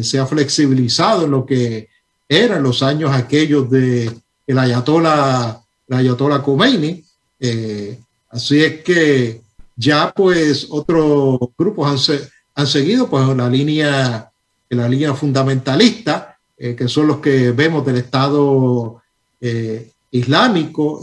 se 0.03 0.19
ha 0.19 0.27
flexibilizado 0.27 1.25
en 1.25 1.31
lo 1.31 1.45
que 1.45 1.89
eran 2.29 2.61
los 2.61 2.83
años 2.83 3.11
aquellos 3.11 3.69
de 3.69 4.11
el 4.45 4.59
ayatollah, 4.59 5.59
el 5.87 5.97
ayatollah 5.97 6.43
Khomeini, 6.43 7.03
Así 8.33 8.63
es 8.63 8.81
que 8.81 9.41
ya 9.75 10.11
pues 10.11 10.65
otros 10.71 11.37
grupos 11.55 12.09
han, 12.55 12.65
seguido 12.67 13.07
pues 13.07 13.27
la 13.27 13.47
línea, 13.47 14.31
la 14.69 14.89
línea 14.89 15.13
fundamentalista, 15.13 16.39
eh, 16.57 16.75
que 16.75 16.87
son 16.87 17.07
los 17.07 17.17
que 17.17 17.51
vemos 17.51 17.85
del 17.85 17.97
Estado 17.97 19.03
eh, 19.39 19.91
Islámico, 20.09 20.99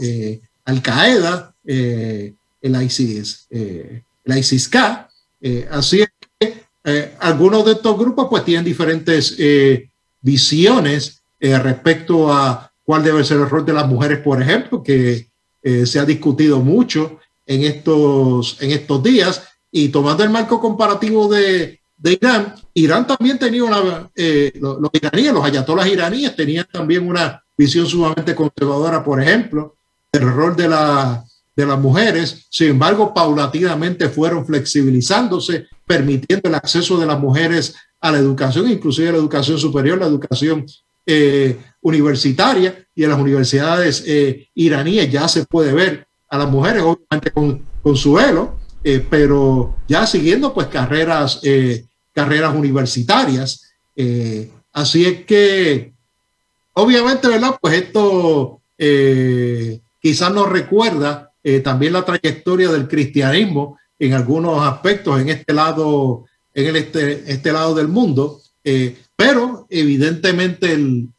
Al 0.65 0.81
Qaeda, 0.81 1.55
el 1.63 2.35
ISIS, 2.83 3.47
el 3.49 4.03
ISIS-K. 4.25 5.09
así 5.71 6.01
es 6.01 6.09
que 6.37 7.13
algunos 7.19 7.65
de 7.65 7.73
estos 7.73 7.97
grupos 7.97 8.27
pues 8.29 8.43
tienen 8.43 8.65
diferentes 8.65 9.37
visiones 10.21 11.21
respecto 11.39 12.31
a 12.31 12.71
cuál 12.83 13.03
debe 13.03 13.23
ser 13.23 13.37
el 13.37 13.49
rol 13.49 13.65
de 13.65 13.73
las 13.73 13.87
mujeres, 13.87 14.19
por 14.19 14.41
ejemplo, 14.41 14.83
que 14.83 15.30
se 15.63 15.99
ha 15.99 16.05
discutido 16.05 16.59
mucho 16.59 17.19
en 17.45 17.63
estos, 17.63 18.57
en 18.61 18.71
estos 18.71 19.03
días. 19.03 19.43
Y 19.71 19.89
tomando 19.89 20.23
el 20.23 20.29
marco 20.29 20.59
comparativo 20.59 21.27
de, 21.27 21.79
de 21.97 22.13
Irán, 22.13 22.55
Irán 22.73 23.05
también 23.05 23.37
tenía 23.37 23.63
una, 23.63 24.09
eh, 24.15 24.51
los, 24.59 24.89
iraníes, 24.93 25.33
los 25.33 25.45
ayatolas 25.45 25.87
iraníes 25.87 26.35
tenían 26.35 26.67
también 26.71 27.07
una 27.07 27.43
visión 27.57 27.85
sumamente 27.85 28.33
conservadora, 28.33 29.03
por 29.03 29.21
ejemplo, 29.21 29.75
del 30.11 30.31
rol 30.33 30.55
de, 30.55 30.67
la, 30.67 31.23
de 31.55 31.65
las 31.65 31.79
mujeres. 31.79 32.47
Sin 32.49 32.69
embargo, 32.69 33.13
paulatinamente 33.13 34.09
fueron 34.09 34.45
flexibilizándose, 34.45 35.67
permitiendo 35.85 36.49
el 36.49 36.55
acceso 36.55 36.97
de 36.97 37.05
las 37.05 37.19
mujeres 37.19 37.75
a 37.99 38.11
la 38.11 38.17
educación, 38.17 38.69
inclusive 38.69 39.09
a 39.09 39.11
la 39.11 39.17
educación 39.19 39.59
superior, 39.59 39.99
la 39.99 40.07
educación 40.07 40.65
eh, 41.05 41.57
universitaria 41.81 42.85
y 42.95 43.03
en 43.03 43.09
las 43.09 43.19
universidades 43.19 44.03
eh, 44.05 44.47
iraníes 44.53 45.11
ya 45.11 45.27
se 45.27 45.45
puede 45.45 45.73
ver 45.73 46.07
a 46.29 46.37
las 46.37 46.49
mujeres, 46.49 46.83
obviamente 46.83 47.31
con, 47.31 47.65
con 47.81 47.97
su 47.97 48.13
velo, 48.13 48.57
eh, 48.83 49.05
pero 49.07 49.75
ya 49.87 50.07
siguiendo 50.07 50.53
pues 50.53 50.67
carreras, 50.67 51.39
eh, 51.43 51.85
carreras 52.13 52.55
universitarias. 52.55 53.73
Eh, 53.95 54.49
así 54.73 55.05
es 55.05 55.25
que, 55.25 55.93
obviamente, 56.73 57.27
¿verdad? 57.27 57.57
Pues 57.61 57.75
esto 57.75 58.57
quizás 60.01 60.33
nos 60.33 60.49
recuerda 60.49 61.31
también 61.63 61.93
la 61.93 62.03
trayectoria 62.03 62.71
del 62.71 62.87
cristianismo 62.87 63.77
en 63.99 64.13
algunos 64.13 64.59
aspectos 64.67 65.21
en 65.21 65.29
este 65.29 65.53
lado, 65.53 66.25
en 66.51 66.65
el 66.65 66.75
este, 66.77 67.31
este 67.31 67.51
lado 67.51 67.75
del 67.75 67.87
mundo, 67.87 68.41
pero 69.15 69.67
evidentemente 69.69 70.73
el, 70.73 71.09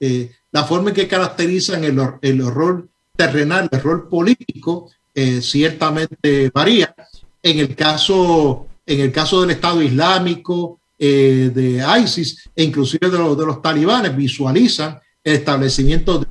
la 0.52 0.64
forma 0.64 0.90
en 0.90 0.94
que 0.94 1.08
caracterizan 1.08 1.82
el, 1.82 1.98
el 2.20 2.46
rol 2.46 2.88
terrenal, 3.16 3.68
el 3.72 3.80
rol 3.80 4.08
político, 4.08 4.90
eh, 5.14 5.40
ciertamente 5.42 6.50
varía. 6.50 6.94
En 7.42 7.58
el 7.58 7.74
caso, 7.74 8.66
en 8.86 9.00
el 9.00 9.12
caso 9.12 9.40
del 9.40 9.50
Estado 9.50 9.82
Islámico, 9.82 10.78
eh, 10.98 11.50
de 11.52 11.84
ISIS 12.02 12.48
e 12.54 12.62
inclusive 12.62 13.10
de, 13.10 13.18
los, 13.18 13.36
de 13.36 13.46
los 13.46 13.60
talibanes, 13.60 14.14
visualizan 14.14 15.00
el 15.24 15.34
establecimiento 15.34 16.20
de 16.20 16.26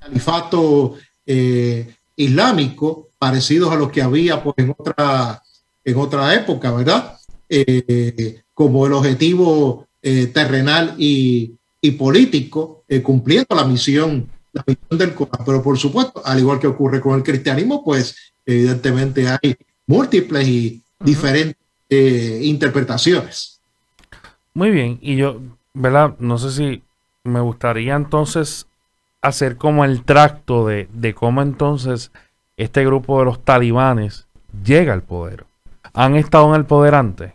califato 0.00 0.94
eh, 1.26 1.94
islámico 2.16 3.08
parecidos 3.18 3.72
a 3.72 3.76
los 3.76 3.90
que 3.90 4.02
había 4.02 4.42
pues, 4.42 4.54
en, 4.58 4.74
otra, 4.76 5.42
en 5.84 5.96
otra 5.96 6.34
época, 6.34 6.72
¿verdad? 6.72 7.18
como 8.54 8.86
el 8.86 8.94
objetivo 8.94 9.86
terrenal 10.00 10.94
y, 10.96 11.52
y 11.82 11.90
político, 11.90 12.84
cumpliendo 13.02 13.54
la 13.54 13.64
misión 13.64 14.30
la 14.52 14.64
misión 14.66 14.98
del 14.98 15.14
Corán. 15.14 15.44
Pero 15.44 15.62
por 15.62 15.78
supuesto, 15.78 16.22
al 16.24 16.38
igual 16.38 16.58
que 16.58 16.66
ocurre 16.66 17.00
con 17.00 17.14
el 17.14 17.22
cristianismo, 17.22 17.84
pues 17.84 18.32
evidentemente 18.44 19.26
hay 19.28 19.56
múltiples 19.86 20.46
y 20.46 20.82
diferentes 21.00 21.56
eh, 21.88 22.40
interpretaciones. 22.42 23.60
Muy 24.54 24.70
bien, 24.70 24.98
y 25.00 25.16
yo, 25.16 25.40
¿verdad? 25.72 26.14
No 26.18 26.38
sé 26.38 26.52
si 26.52 26.82
me 27.24 27.40
gustaría 27.40 27.94
entonces 27.94 28.66
hacer 29.22 29.56
como 29.56 29.84
el 29.84 30.04
tracto 30.04 30.66
de, 30.66 30.88
de 30.92 31.14
cómo 31.14 31.42
entonces 31.42 32.10
este 32.56 32.84
grupo 32.84 33.20
de 33.20 33.24
los 33.24 33.44
talibanes 33.44 34.26
llega 34.64 34.92
al 34.92 35.02
poder. 35.02 35.46
¿Han 35.94 36.16
estado 36.16 36.48
en 36.50 36.60
el 36.60 36.66
poder 36.66 36.94
antes? 36.94 37.32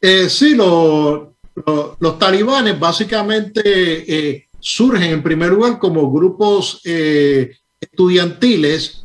Eh, 0.00 0.28
sí, 0.28 0.54
los 1.98 2.18
talibanes 2.18 2.78
básicamente 2.78 3.62
eh, 3.64 4.46
surgen 4.66 5.12
en 5.12 5.22
primer 5.22 5.50
lugar 5.50 5.78
como 5.78 6.10
grupos 6.10 6.80
eh, 6.84 7.56
estudiantiles, 7.80 9.04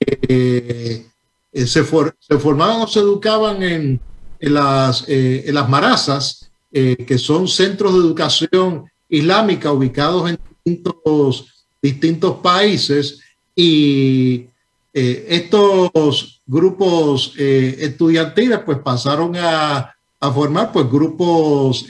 eh, 0.00 1.06
eh, 1.52 1.66
se, 1.66 1.84
formaban 1.84 2.80
o 2.80 2.86
se 2.86 3.00
educaban 3.00 3.62
en, 3.62 4.00
las, 4.40 5.04
en 5.06 5.54
las 5.54 5.68
marazas, 5.68 6.50
que 6.72 7.18
son 7.18 7.46
centros 7.46 7.92
de 7.92 8.00
educación 8.00 8.90
islámica 9.08 9.70
ubicados 9.70 10.30
en 10.30 10.38
distintos, 10.64 11.66
distintos 11.80 12.38
países 12.38 13.20
y 13.54 14.46
estos 14.92 16.42
grupos 16.46 17.34
estudiantiles 17.38 18.58
pues 18.66 18.78
pasaron 18.78 19.36
a, 19.36 19.94
a 20.26 20.32
formar 20.32 20.72
pues 20.72 20.90
grupos 20.90 21.86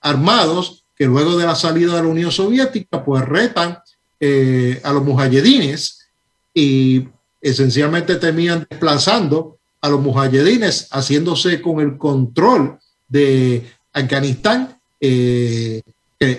armados 0.00 0.80
que 1.00 1.06
luego 1.06 1.38
de 1.38 1.46
la 1.46 1.54
salida 1.54 1.96
de 1.96 2.02
la 2.02 2.08
Unión 2.08 2.30
Soviética, 2.30 3.02
pues 3.02 3.24
retan 3.24 3.78
eh, 4.20 4.78
a 4.84 4.92
los 4.92 5.02
mujahedines 5.02 6.06
y 6.52 7.08
esencialmente 7.40 8.16
terminan 8.16 8.66
desplazando 8.68 9.56
a 9.80 9.88
los 9.88 9.98
mujahedines, 9.98 10.88
haciéndose 10.90 11.62
con 11.62 11.80
el 11.80 11.96
control 11.96 12.78
de 13.08 13.64
Afganistán, 13.94 14.78
eh, 15.00 15.80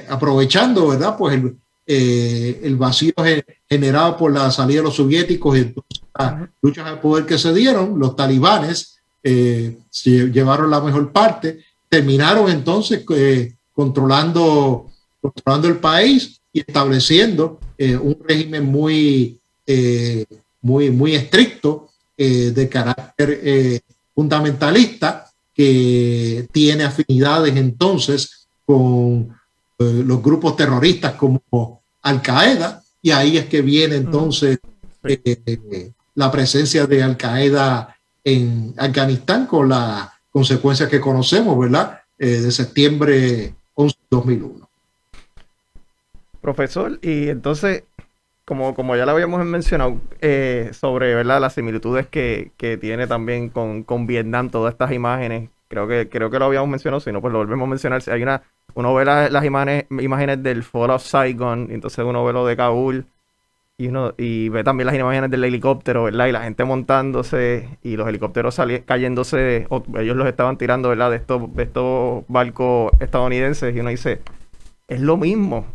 aprovechando, 0.08 0.90
¿verdad? 0.90 1.18
Pues 1.18 1.34
el, 1.34 1.56
eh, 1.88 2.62
el, 2.64 2.76
vacío 2.76 3.14
generado 3.68 4.16
por 4.16 4.32
la 4.32 4.52
salida 4.52 4.82
de 4.82 4.84
los 4.84 4.96
soviéticos 4.96 5.58
y 5.58 5.74
las 6.20 6.50
luchas 6.62 6.86
de 6.86 6.98
poder 6.98 7.26
que 7.26 7.40
se 7.40 7.52
dieron, 7.52 7.98
los 7.98 8.16
talibanes 8.16 9.01
se 9.24 10.32
llevaron 10.32 10.70
la 10.72 10.82
mejor 10.82 11.12
parte, 11.12 11.64
terminaron 11.90 12.50
entonces 12.50 13.04
controlando, 13.74 14.90
controlando 15.22 15.68
el 15.68 15.78
país 15.78 16.40
y 16.54 16.60
estableciendo 16.60 17.60
eh, 17.78 17.96
un 17.96 18.18
régimen 18.28 18.66
muy, 18.66 19.40
eh, 19.66 20.26
muy, 20.62 20.92
muy 20.92 21.16
estricto 21.16 21.90
eh, 22.18 22.52
de 22.54 22.70
carácter 22.70 23.82
fundamentalista 24.14 25.32
que 25.54 26.48
tiene 26.52 26.84
afinidades 26.84 27.56
entonces 27.56 28.48
con 28.66 29.36
los 29.80 30.22
grupos 30.22 30.56
terroristas 30.56 31.14
como 31.14 31.82
Al 32.04 32.22
Qaeda 32.22 32.84
y 33.02 33.10
ahí 33.10 33.38
es 33.38 33.46
que 33.48 33.62
viene 33.62 33.96
entonces 33.96 34.60
la 36.14 36.32
presencia 36.32 36.86
de 36.86 37.02
Al 37.02 37.18
Qaeda 37.18 37.98
en 38.24 38.74
Afganistán 38.78 39.46
con 39.48 39.70
las 39.70 40.10
consecuencias 40.32 40.90
que 40.90 41.02
conocemos, 41.02 41.58
¿verdad? 41.58 42.00
de 42.18 42.52
septiembre 42.52 43.56
2001. 44.12 44.70
Profesor, 46.42 47.00
y 47.02 47.30
entonces, 47.30 47.84
como, 48.46 48.76
como 48.76 48.96
ya 48.96 49.06
lo 49.06 49.12
habíamos 49.12 49.44
mencionado, 49.46 50.00
eh, 50.20 50.72
sobre 50.74 51.16
¿verdad? 51.16 51.40
las 51.40 51.54
similitudes 51.54 52.08
que, 52.08 52.52
tiene 52.82 53.08
también 53.08 53.50
con, 53.50 54.08
Vietnam, 54.08 54.50
todas 54.50 54.74
estas 54.74 54.92
imágenes, 54.92 55.50
creo 55.68 55.88
que, 55.88 56.10
creo 56.10 56.30
que 56.30 56.40
lo 56.40 56.46
habíamos 56.46 56.70
mencionado, 56.70 57.00
si 57.00 57.12
no, 57.12 57.22
pues 57.22 57.32
lo 57.32 57.40
volvemos 57.40 57.66
a 57.66 57.70
mencionar. 57.70 58.02
Hay 58.08 58.22
una, 58.22 58.42
uno 58.74 58.94
ve 58.94 59.06
las, 59.06 59.46
imágenes, 59.46 59.86
imágenes 59.90 60.44
del 60.44 60.64
Fall 60.64 60.90
of 60.90 61.04
Saigon, 61.04 61.68
entonces 61.72 62.04
uno 62.04 62.26
ve 62.26 62.34
lo 62.34 62.46
de 62.46 62.58
Kabul, 62.58 63.06
y 63.82 63.88
uno 63.88 64.14
y 64.16 64.50
ve 64.50 64.64
también 64.64 64.86
las 64.86 64.96
imágenes 64.96 65.32
del 65.32 65.44
helicóptero, 65.44 66.04
¿verdad? 66.04 66.28
Y 66.28 66.32
la 66.32 66.44
gente 66.44 66.64
montándose 66.66 67.68
y 67.82 67.96
los 67.96 68.08
helicópteros 68.08 68.62
cayéndose, 68.86 69.68
ellos 69.98 70.16
los 70.16 70.28
estaban 70.28 70.58
tirando, 70.58 70.90
¿verdad? 70.90 71.10
De 71.10 71.16
estos, 71.16 71.54
de 71.56 71.64
estos 71.64 72.24
barcos 72.28 72.92
estadounidenses 73.00 73.76
y 73.76 73.80
uno 73.80 73.90
dice, 73.90 74.22
es 74.88 75.02
lo 75.02 75.18
mismo. 75.18 75.66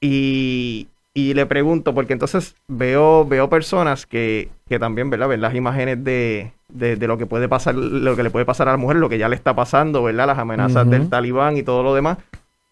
Y, 0.00 0.88
y 1.14 1.34
le 1.34 1.46
pregunto, 1.46 1.94
porque 1.94 2.14
entonces 2.14 2.56
veo, 2.66 3.24
veo 3.24 3.48
personas 3.48 4.06
que, 4.06 4.48
que 4.68 4.80
también, 4.80 5.08
¿verdad? 5.08 5.28
Ven 5.28 5.40
las 5.40 5.54
imágenes 5.54 6.02
de, 6.02 6.50
de, 6.68 6.96
lo 7.06 7.16
que 7.16 7.26
puede 7.26 7.48
pasar, 7.48 7.76
lo 7.76 8.16
que 8.16 8.24
le 8.24 8.30
puede 8.30 8.44
pasar 8.44 8.66
a 8.66 8.72
la 8.72 8.76
mujer, 8.76 8.96
lo 8.96 9.08
que 9.08 9.18
ya 9.18 9.28
le 9.28 9.36
está 9.36 9.54
pasando, 9.54 10.02
¿verdad? 10.02 10.26
Las 10.26 10.38
amenazas 10.38 10.90
del 10.90 11.08
talibán 11.08 11.56
y 11.56 11.62
todo 11.62 11.84
lo 11.84 11.94
demás. 11.94 12.18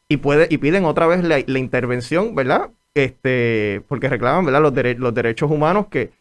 Y, 0.08 0.16
puede, 0.16 0.48
y 0.50 0.58
piden 0.58 0.84
otra 0.84 1.06
vez 1.06 1.22
la, 1.22 1.38
la 1.46 1.58
intervención, 1.60 2.34
¿verdad? 2.34 2.70
Este, 3.04 3.82
porque 3.88 4.08
reclaman 4.08 4.44
¿verdad? 4.44 4.62
Los, 4.62 4.72
los 4.98 5.14
derechos 5.14 5.50
humanos 5.50 5.86
que, 5.90 6.12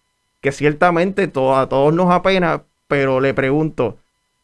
que 0.42 0.52
ciertamente 0.52 1.24
a 1.24 1.68
todos 1.70 1.94
nos 1.94 2.12
apena, 2.12 2.64
pero 2.88 3.20
le 3.20 3.34
pregunto, 3.34 3.98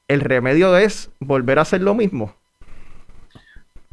¿el 0.08 0.22
remedio 0.22 0.76
es 0.78 1.10
volver 1.20 1.60
a 1.60 1.64
hacer 1.64 1.82
lo 1.82 1.94
mismo? 1.94 2.36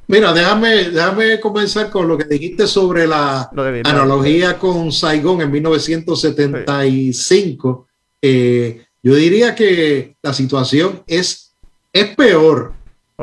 Mira, 0.06 0.32
déjame, 0.32 0.90
déjame 0.90 1.38
comenzar 1.38 1.88
con 1.88 2.08
lo 2.08 2.18
que 2.18 2.24
dijiste 2.24 2.66
sobre 2.66 3.06
la 3.06 3.48
analogía 3.84 4.58
con 4.58 4.90
Saigón 4.90 5.40
en 5.40 5.52
1975. 5.52 7.86
yo 8.20 9.14
diría 9.14 9.54
que 9.54 10.16
la 10.20 10.32
situación 10.32 11.04
es, 11.06 11.54
es 11.92 12.16
peor. 12.16 12.72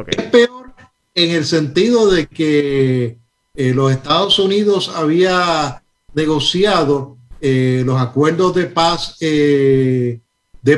Es 0.07 0.23
peor 0.25 0.71
en 1.13 1.31
el 1.31 1.45
sentido 1.45 2.09
de 2.09 2.27
que 2.27 3.17
los 3.57 3.91
Estados 3.91 4.39
Unidos 4.39 4.89
había 4.93 5.81
negociado 6.13 7.17
los 7.41 7.99
acuerdos 7.99 8.55
de 8.55 8.65
paz 8.65 9.17
de 9.19 10.21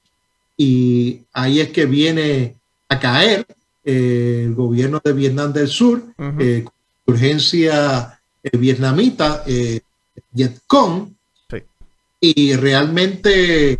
y 0.55 1.21
ahí 1.33 1.59
es 1.59 1.69
que 1.69 1.85
viene 1.85 2.55
a 2.87 2.99
caer 2.99 3.45
eh, 3.83 4.43
el 4.45 4.53
gobierno 4.53 5.01
de 5.03 5.13
Vietnam 5.13 5.51
del 5.53 5.67
Sur, 5.67 6.03
uh 6.17 6.69
urgencia 7.09 8.19
vietnamita, 8.53 9.43
Vietcong, 10.31 11.13
y 12.21 12.55
realmente 12.55 13.79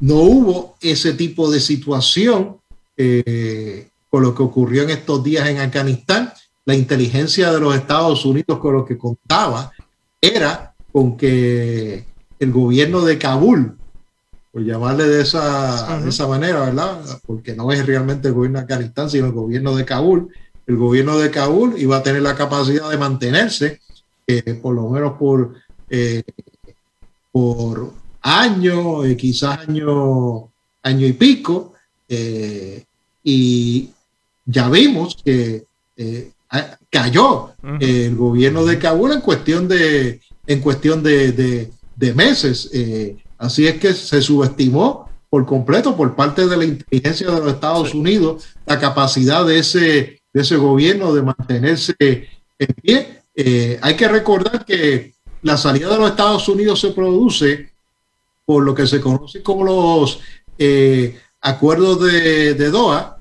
no 0.00 0.16
hubo 0.16 0.76
ese 0.80 1.12
tipo 1.12 1.50
de 1.50 1.60
situación 1.60 2.56
eh, 2.96 3.88
con 4.08 4.22
lo 4.22 4.34
que 4.34 4.42
ocurrió 4.42 4.82
en 4.82 4.90
estos 4.90 5.22
días 5.22 5.48
en 5.48 5.58
Afganistán. 5.58 6.32
La 6.64 6.74
inteligencia 6.74 7.52
de 7.52 7.60
los 7.60 7.74
Estados 7.74 8.24
Unidos 8.24 8.58
con 8.58 8.74
lo 8.74 8.84
que 8.84 8.98
contaba 8.98 9.72
era 10.20 10.74
con 10.92 11.16
que 11.16 12.04
el 12.38 12.52
gobierno 12.52 13.02
de 13.02 13.18
Kabul, 13.18 13.76
por 14.50 14.64
llamarle 14.64 15.04
de 15.04 15.22
esa, 15.22 16.02
esa 16.06 16.26
manera, 16.26 16.60
¿verdad? 16.60 16.98
Porque 17.26 17.54
no 17.54 17.70
es 17.70 17.84
realmente 17.86 18.28
el 18.28 18.34
gobierno 18.34 18.58
de 18.58 18.64
Afganistán, 18.64 19.10
sino 19.10 19.26
el 19.26 19.32
gobierno 19.32 19.76
de 19.76 19.84
Kabul. 19.84 20.32
El 20.66 20.76
gobierno 20.76 21.16
de 21.18 21.30
Kabul 21.30 21.74
iba 21.78 21.96
a 21.96 22.02
tener 22.02 22.22
la 22.22 22.34
capacidad 22.34 22.90
de 22.90 22.98
mantenerse, 22.98 23.80
eh, 24.26 24.54
por 24.54 24.74
lo 24.74 24.88
menos 24.90 25.12
por, 25.16 25.54
eh, 25.88 26.24
por 27.30 27.92
año, 28.22 29.04
eh, 29.04 29.16
quizás 29.16 29.60
año, 29.68 30.48
año 30.82 31.06
y 31.06 31.12
pico, 31.12 31.72
y 33.22 33.90
ya 34.44 34.68
vimos 34.68 35.16
que 35.24 35.64
cayó 36.90 37.50
el 37.80 38.14
gobierno 38.14 38.64
de 38.64 38.78
Kabul 38.78 39.12
en 39.12 39.20
cuestión 39.20 39.66
de, 39.66 40.20
en 40.46 40.60
cuestión 40.60 41.02
de, 41.02 41.70
meses. 42.14 42.70
así 43.38 43.66
es 43.66 43.78
que 43.78 43.92
se 43.92 44.22
subestimó 44.22 45.08
por 45.28 45.44
completo 45.46 45.96
por 45.96 46.14
parte 46.14 46.46
de 46.46 46.56
la 46.56 46.64
inteligencia 46.64 47.30
de 47.30 47.40
los 47.40 47.52
Estados 47.52 47.92
Unidos 47.94 48.44
la 48.64 48.78
capacidad 48.78 49.44
de 49.44 49.58
ese, 49.58 50.20
de 50.36 50.42
ese 50.42 50.56
gobierno 50.56 51.14
de 51.14 51.22
mantenerse 51.22 51.94
en 51.98 52.74
pie. 52.82 53.22
hay 53.80 53.96
que 53.96 54.06
recordar 54.06 54.66
que 54.66 55.14
la 55.40 55.56
salida 55.56 55.88
de 55.88 55.96
los 55.96 56.10
Estados 56.10 56.46
Unidos 56.48 56.78
se 56.78 56.90
produce 56.90 57.70
por 58.44 58.62
lo 58.62 58.74
que 58.74 58.86
se 58.86 59.00
conoce 59.00 59.42
como 59.42 59.64
los 59.64 60.20
eh, 60.58 61.18
acuerdos 61.40 62.02
de, 62.02 62.70
Doha, 62.70 63.16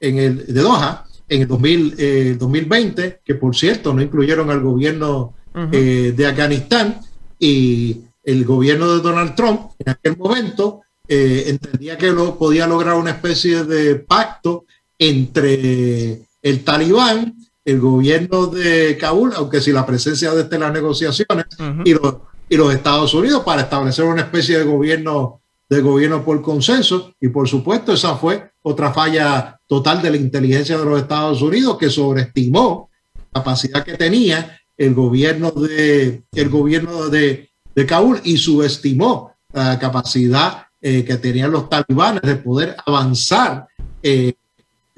en 0.00 0.18
el, 0.18 0.46
de 0.46 0.60
Doha, 0.62 1.04
en 1.28 1.42
el 1.42 2.38
2020, 2.38 3.20
que 3.22 3.34
por 3.34 3.54
cierto 3.54 3.92
no 3.92 4.00
incluyeron 4.00 4.50
al 4.50 4.60
gobierno 4.60 5.34
eh, 5.72 6.14
de 6.16 6.26
Afganistán 6.26 7.00
y 7.38 8.00
el 8.24 8.44
gobierno 8.46 8.94
de 8.94 9.02
Donald 9.02 9.34
Trump 9.34 9.72
en 9.78 9.90
aquel 9.90 10.16
momento 10.16 10.82
eh, 11.06 11.44
entendía 11.48 11.98
que 11.98 12.10
lo, 12.10 12.38
podía 12.38 12.66
lograr 12.66 12.94
una 12.94 13.10
especie 13.10 13.64
de 13.64 13.96
pacto 13.96 14.64
entre 14.98 16.27
el 16.42 16.64
talibán, 16.64 17.36
el 17.64 17.80
gobierno 17.80 18.46
de 18.46 18.96
Kabul, 18.98 19.32
aunque 19.36 19.60
si 19.60 19.72
la 19.72 19.84
presencia 19.84 20.32
de 20.32 20.42
este 20.42 20.58
las 20.58 20.72
negociaciones 20.72 21.46
y 21.84 21.92
los 21.94 22.16
y 22.48 22.56
los 22.56 22.72
Estados 22.72 23.12
Unidos 23.14 23.42
para 23.44 23.62
establecer 23.62 24.04
una 24.04 24.22
especie 24.22 24.58
de 24.58 24.64
gobierno 24.64 25.40
de 25.68 25.82
gobierno 25.82 26.24
por 26.24 26.40
consenso 26.40 27.12
y 27.20 27.28
por 27.28 27.46
supuesto 27.46 27.92
esa 27.92 28.16
fue 28.16 28.52
otra 28.62 28.92
falla 28.92 29.60
total 29.66 30.00
de 30.00 30.10
la 30.10 30.16
inteligencia 30.16 30.78
de 30.78 30.84
los 30.84 31.00
Estados 31.00 31.42
Unidos 31.42 31.76
que 31.76 31.90
sobreestimó 31.90 32.88
la 33.14 33.40
capacidad 33.40 33.84
que 33.84 33.94
tenía 33.94 34.58
el 34.78 34.94
gobierno 34.94 35.50
de 35.50 36.22
el 36.32 36.48
gobierno 36.48 37.08
de, 37.08 37.50
de 37.74 37.86
Kabul 37.86 38.20
y 38.24 38.38
subestimó 38.38 39.34
la 39.52 39.78
capacidad 39.78 40.66
eh, 40.80 41.04
que 41.04 41.16
tenían 41.18 41.50
los 41.50 41.68
talibanes 41.68 42.22
de 42.22 42.36
poder 42.36 42.76
avanzar 42.86 43.66
eh, 44.02 44.34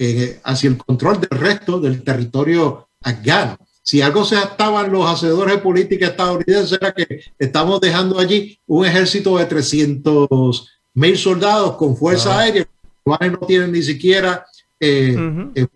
eh, 0.02 0.40
hacia 0.44 0.70
el 0.70 0.78
control 0.78 1.20
del 1.20 1.38
resto 1.38 1.78
del 1.78 2.02
territorio 2.02 2.88
afgano. 3.02 3.58
Si 3.82 4.00
algo 4.00 4.24
se 4.24 4.36
estaban 4.36 4.90
los 4.90 5.06
hacedores 5.06 5.56
de 5.56 5.60
política 5.60 6.06
estadounidenses 6.06 6.78
era 6.80 6.92
que 6.92 7.20
estamos 7.38 7.82
dejando 7.82 8.18
allí 8.18 8.58
un 8.66 8.86
ejército 8.86 9.36
de 9.36 9.44
300 9.44 10.68
mil 10.94 11.18
soldados 11.18 11.76
con 11.76 11.98
fuerza 11.98 12.38
aérea, 12.38 12.66
los 13.04 13.18
no 13.30 13.46
tienen 13.46 13.72
ni 13.72 13.82
siquiera 13.82 14.46
eh, 14.78 15.14
eh, 15.54 15.66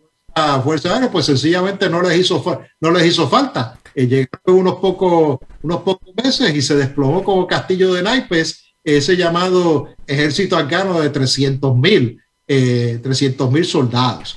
fuerza, 0.62 0.94
aérea, 0.94 1.10
pues 1.10 1.26
sencillamente 1.26 1.90
no 1.90 2.00
les 2.00 2.18
hizo, 2.18 2.62
no 2.80 2.90
les 2.92 3.04
hizo 3.04 3.28
falta. 3.28 3.78
Eh, 3.94 4.06
llegaron 4.06 4.58
unos 4.58 4.76
pocos, 4.76 5.38
unos 5.62 5.82
pocos 5.82 6.14
meses 6.22 6.54
y 6.54 6.62
se 6.62 6.76
desplomó 6.76 7.22
como 7.22 7.46
castillo 7.46 7.92
de 7.92 8.02
naipes 8.02 8.74
ese 8.82 9.18
llamado 9.18 9.88
ejército 10.06 10.56
afgano 10.56 10.98
de 11.00 11.10
300 11.10 11.76
mil 11.76 12.23
300 12.46 13.50
mil 13.50 13.64
soldados. 13.64 14.37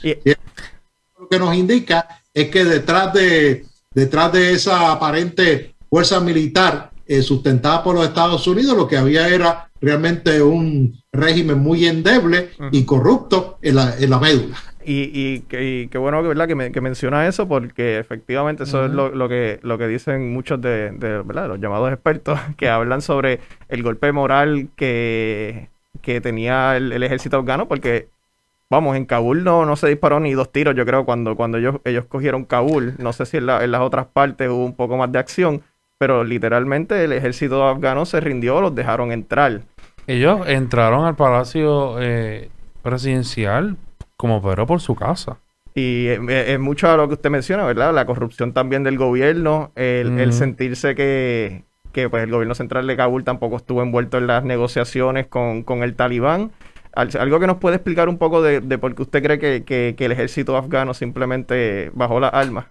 Lo 1.19 1.27
que 1.27 1.39
nos 1.39 1.55
indica 1.55 2.21
es 2.33 2.49
que 2.49 2.63
detrás 2.63 3.13
de, 3.13 3.65
detrás 3.93 4.31
de 4.31 4.53
esa 4.53 4.91
aparente 4.91 5.75
fuerza 5.89 6.19
militar 6.19 6.91
eh, 7.05 7.21
sustentada 7.21 7.83
por 7.83 7.95
los 7.95 8.05
Estados 8.05 8.45
Unidos, 8.47 8.77
lo 8.77 8.87
que 8.87 8.97
había 8.97 9.27
era 9.29 9.69
realmente 9.79 10.41
un 10.41 11.01
régimen 11.11 11.59
muy 11.59 11.85
endeble 11.85 12.49
y 12.71 12.83
corrupto 12.83 13.57
en 13.61 13.75
la, 13.75 13.95
en 13.97 14.09
la 14.09 14.19
médula. 14.19 14.57
Y, 14.83 15.43
y, 15.51 15.87
qué 15.87 15.97
bueno 15.97 16.23
¿verdad? 16.23 16.47
Que, 16.47 16.55
me, 16.55 16.71
que, 16.71 16.79
menciona 16.79 17.27
eso 17.27 17.47
porque 17.47 17.97
efectivamente 17.99 18.63
eso 18.63 18.85
es 18.85 18.91
lo, 18.91 19.09
lo, 19.09 19.27
que, 19.27 19.59
lo 19.61 19.77
que 19.77 19.87
dicen 19.87 20.31
muchos 20.31 20.61
de, 20.61 20.91
de 20.91 21.23
los 21.23 21.59
llamados 21.59 21.91
expertos 21.91 22.39
que 22.57 22.69
hablan 22.69 23.01
sobre 23.01 23.41
el 23.67 23.83
golpe 23.83 24.11
moral 24.13 24.69
que, 24.77 25.69
que 26.07 26.21
tenía 26.21 26.77
el, 26.77 26.93
el 26.93 27.03
ejército 27.03 27.37
afgano 27.37 27.67
porque 27.67 28.09
Vamos, 28.69 28.97
en 28.97 29.05
Kabul 29.05 29.45
no, 29.45 29.65
no 29.65 29.77
se 29.77 29.87
disparó 29.87 30.19
ni 30.19 30.33
dos 30.33 30.51
tiros, 30.51 30.75
yo 30.75 30.85
creo, 30.85 31.05
cuando, 31.05 31.37
cuando 31.37 31.57
ellos, 31.57 31.75
ellos 31.85 32.05
cogieron 32.05 32.43
Kabul. 32.43 32.95
No 32.97 33.13
sé 33.13 33.25
si 33.25 33.37
en, 33.37 33.45
las 33.45 33.81
otras 33.81 34.07
partes 34.07 34.49
hubo 34.49 34.65
un 34.65 34.75
poco 34.75 34.97
más 34.97 35.09
de 35.11 35.19
acción, 35.19 35.61
pero 35.97 36.25
literalmente 36.25 37.01
el 37.05 37.13
ejército 37.13 37.65
afgano 37.65 38.05
se 38.05 38.19
rindió, 38.19 38.59
los 38.59 38.75
dejaron 38.75 39.13
entrar. 39.13 39.61
Ellos 40.05 40.41
entraron 40.47 41.05
al 41.05 41.15
palacio 41.15 41.95
eh, 42.01 42.49
presidencial 42.81 43.77
como 44.17 44.41
pero 44.41 44.67
por 44.67 44.81
su 44.81 44.95
casa. 44.95 45.37
Y 45.73 46.07
es, 46.07 46.59
mucho 46.59 46.89
a 46.89 46.97
lo 46.97 47.07
que 47.07 47.13
usted 47.13 47.29
menciona, 47.29 47.63
¿verdad? 47.63 47.93
La 47.93 48.05
corrupción 48.05 48.51
también 48.51 48.83
del 48.83 48.97
gobierno, 48.97 49.71
el, 49.75 50.33
sentirse 50.33 50.95
que, 50.95 51.63
que 51.97 52.09
pues, 52.09 52.23
el 52.23 52.29
gobierno 52.29 52.53
central 52.53 52.85
de 52.85 52.95
Kabul 52.95 53.23
tampoco 53.23 53.55
estuvo 53.57 53.81
envuelto 53.81 54.19
en 54.19 54.27
las 54.27 54.43
negociaciones 54.43 55.25
con, 55.25 55.63
con 55.63 55.81
el 55.81 55.95
talibán 55.95 56.51
algo 56.97 57.39
que 57.39 57.47
nos 57.47 57.57
puede 57.57 57.75
explicar 57.75 58.09
un 58.09 58.17
poco 58.17 58.41
de, 58.41 58.61
por 58.77 58.95
qué 58.95 59.01
usted 59.01 59.23
cree 59.23 59.63
que, 59.63 59.95
el 59.97 60.11
ejército 60.11 60.57
afgano 60.57 60.93
simplemente 60.93 61.91
bajó 61.93 62.19
las 62.19 62.33
armas. 62.33 62.65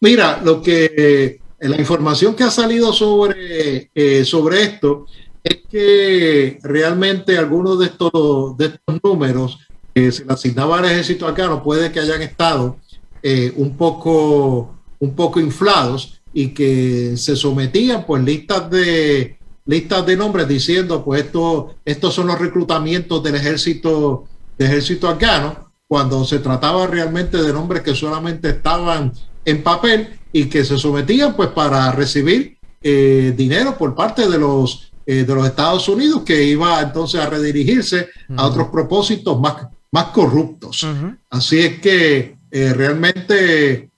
Mira, 0.00 0.40
lo 0.44 0.60
que 0.60 0.92
eh, 0.96 1.40
la 1.60 1.76
información 1.76 2.34
que 2.34 2.44
ha 2.44 2.50
salido 2.50 2.92
sobre, 2.92 3.90
eh, 3.94 4.24
sobre 4.24 4.62
esto 4.62 5.06
es 5.42 5.60
que 5.70 6.58
realmente 6.62 7.38
algunos 7.38 7.78
de 7.78 7.86
estos, 7.86 8.56
de 8.56 8.66
estos 8.66 9.00
números 9.02 9.60
que 9.94 10.10
se 10.10 10.24
le 10.24 10.32
asignaba 10.32 10.78
al 10.78 10.86
ejército 10.86 11.26
afgano 11.26 11.62
puede 11.62 11.92
que 11.92 12.00
hayan 12.00 12.22
estado 12.22 12.76
eh, 13.22 13.52
un, 13.56 13.76
poco, 13.76 14.74
un 14.98 15.14
poco 15.14 15.40
inflados 15.40 16.20
y 16.34 16.48
que 16.48 17.16
se 17.16 17.36
sometían 17.36 18.04
pues 18.04 18.22
listas 18.22 18.68
de 18.68 19.38
listas 19.66 20.04
de 20.04 20.16
nombres 20.16 20.46
diciendo, 20.46 21.04
pues 21.04 21.24
esto, 21.24 21.76
estos 21.84 22.14
son 22.14 22.26
los 22.26 22.38
reclutamientos 22.38 23.22
del 23.22 23.36
ejército, 23.36 24.24
del 24.58 24.68
ejército 24.68 25.08
afgano, 25.08 25.70
cuando 25.86 26.24
se 26.24 26.38
trataba 26.38 26.86
realmente 26.86 27.42
de 27.42 27.52
nombres 27.52 27.82
que 27.82 27.94
solamente 27.94 28.50
estaban 28.50 29.12
en 29.44 29.62
papel 29.62 30.18
y 30.32 30.46
que 30.46 30.64
se 30.64 30.78
sometían 30.78 31.34
pues 31.34 31.50
para 31.50 31.92
recibir 31.92 32.58
eh, 32.82 33.32
dinero 33.36 33.78
por 33.78 33.94
parte 33.94 34.28
de 34.28 34.38
los, 34.38 34.92
eh, 35.06 35.24
de 35.24 35.34
los 35.34 35.46
Estados 35.46 35.88
Unidos 35.88 36.22
que 36.24 36.42
iba 36.42 36.80
entonces 36.80 37.20
a 37.20 37.30
redirigirse 37.30 38.08
a 38.36 38.46
otros 38.46 38.68
propósitos 38.68 39.38
más, 39.40 39.68
más 39.90 40.06
corruptos. 40.06 40.86
Así 41.30 41.60
es 41.60 41.80
que 41.80 42.36
eh, 42.50 42.72
realmente 42.74 43.90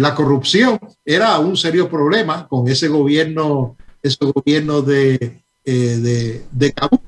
la 0.00 0.14
corrupción 0.14 0.78
era 1.04 1.38
un 1.38 1.56
serio 1.56 1.88
problema 1.88 2.48
con 2.48 2.68
ese 2.68 2.88
gobierno 2.88 3.76
ese 4.04 4.18
gobierno 4.20 4.82
de, 4.82 5.42
de, 5.64 6.44
de 6.52 6.72
Kabul. 6.72 7.00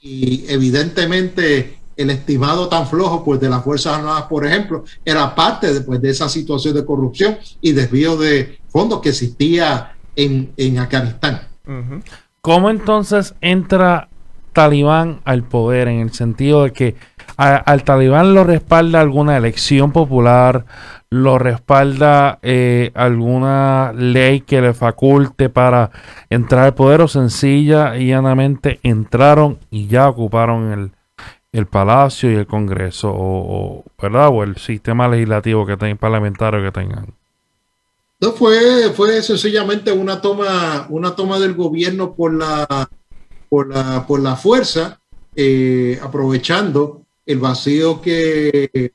Y 0.00 0.44
evidentemente 0.48 1.78
el 1.96 2.10
estimado 2.10 2.68
tan 2.68 2.86
flojo 2.86 3.24
pues, 3.24 3.40
de 3.40 3.50
las 3.50 3.62
Fuerzas 3.62 3.98
Armadas, 3.98 4.24
por 4.24 4.46
ejemplo, 4.46 4.84
era 5.04 5.34
parte 5.34 5.72
de, 5.72 5.80
pues, 5.82 6.00
de 6.00 6.10
esa 6.10 6.28
situación 6.28 6.74
de 6.74 6.84
corrupción 6.84 7.36
y 7.60 7.72
desvío 7.72 8.16
de 8.16 8.58
fondos 8.68 9.00
que 9.00 9.10
existía 9.10 9.92
en, 10.16 10.52
en 10.56 10.78
Afganistán. 10.78 11.42
¿Cómo 12.40 12.70
entonces 12.70 13.34
entra 13.40 14.08
Talibán 14.54 15.20
al 15.24 15.42
poder 15.42 15.88
en 15.88 16.00
el 16.00 16.12
sentido 16.12 16.64
de 16.64 16.72
que 16.72 16.96
al 17.36 17.84
Talibán 17.84 18.34
lo 18.34 18.42
respalda 18.42 19.00
alguna 19.00 19.36
elección 19.36 19.92
popular, 19.92 20.64
lo 21.10 21.38
respalda 21.38 22.38
eh, 22.42 22.90
alguna 22.94 23.92
ley 23.94 24.42
que 24.42 24.60
le 24.60 24.74
faculte 24.74 25.48
para 25.48 25.90
entrar 26.28 26.64
al 26.64 26.74
poder 26.74 27.00
o 27.00 27.08
sencilla 27.08 27.96
y 27.96 28.08
llanamente 28.08 28.78
entraron 28.82 29.58
y 29.70 29.86
ya 29.86 30.08
ocuparon 30.08 30.72
el, 30.72 30.90
el 31.52 31.66
Palacio 31.66 32.30
y 32.30 32.34
el 32.34 32.46
Congreso, 32.46 33.10
o, 33.14 33.84
¿verdad? 34.00 34.28
O 34.28 34.42
el 34.42 34.56
sistema 34.56 35.08
legislativo 35.08 35.66
que 35.66 35.76
tengan, 35.76 35.96
parlamentario 35.96 36.62
que 36.62 36.72
tengan. 36.72 37.06
No, 38.20 38.32
fue, 38.32 38.92
fue 38.94 39.22
sencillamente 39.22 39.92
una 39.92 40.20
toma, 40.20 40.86
una 40.90 41.14
toma 41.14 41.38
del 41.38 41.54
gobierno 41.54 42.14
por 42.14 42.34
la, 42.34 42.88
por 43.48 43.68
la, 43.68 44.06
por 44.06 44.20
la 44.20 44.36
fuerza, 44.36 45.00
eh, 45.34 45.98
aprovechando 46.02 47.02
el 47.24 47.38
vacío 47.38 48.00
que 48.00 48.90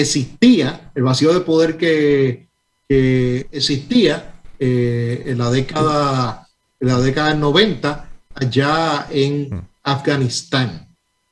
existía, 0.00 0.90
el 0.94 1.02
vacío 1.02 1.32
de 1.32 1.40
poder 1.40 1.76
que, 1.76 2.48
existía 2.90 4.40
eh, 4.58 5.24
en 5.26 5.36
la 5.36 5.50
década, 5.50 6.48
en 6.80 6.88
la 6.88 6.98
década 7.00 7.28
del 7.28 7.40
90 7.40 8.08
allá 8.34 9.06
en 9.10 9.48
mm. 9.50 9.68
Afganistán. 9.82 10.88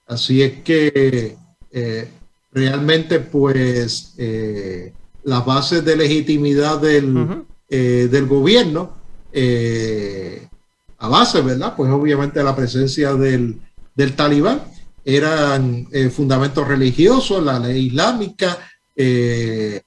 Así 0.06 0.42
es 0.42 0.62
que 0.62 1.36
eh, 1.72 2.08
realmente 2.52 3.20
pues 3.20 4.14
eh, 4.18 4.92
las 5.24 5.44
bases 5.44 5.84
de 5.84 5.96
legitimidad 5.96 6.80
del, 6.80 7.44
eh, 7.68 8.08
del 8.10 8.26
gobierno, 8.26 8.94
a 10.98 11.08
base, 11.08 11.42
¿verdad? 11.42 11.74
Pues 11.76 11.90
obviamente 11.90 12.42
la 12.42 12.56
presencia 12.56 13.14
del, 13.14 13.60
del 13.94 14.16
talibán 14.16 14.62
eran 15.07 15.86
fundamentos 16.11 16.66
religiosos, 16.66 17.42
la 17.42 17.61
ley 17.61 17.86
islámica, 17.86 18.59
el 18.94 19.80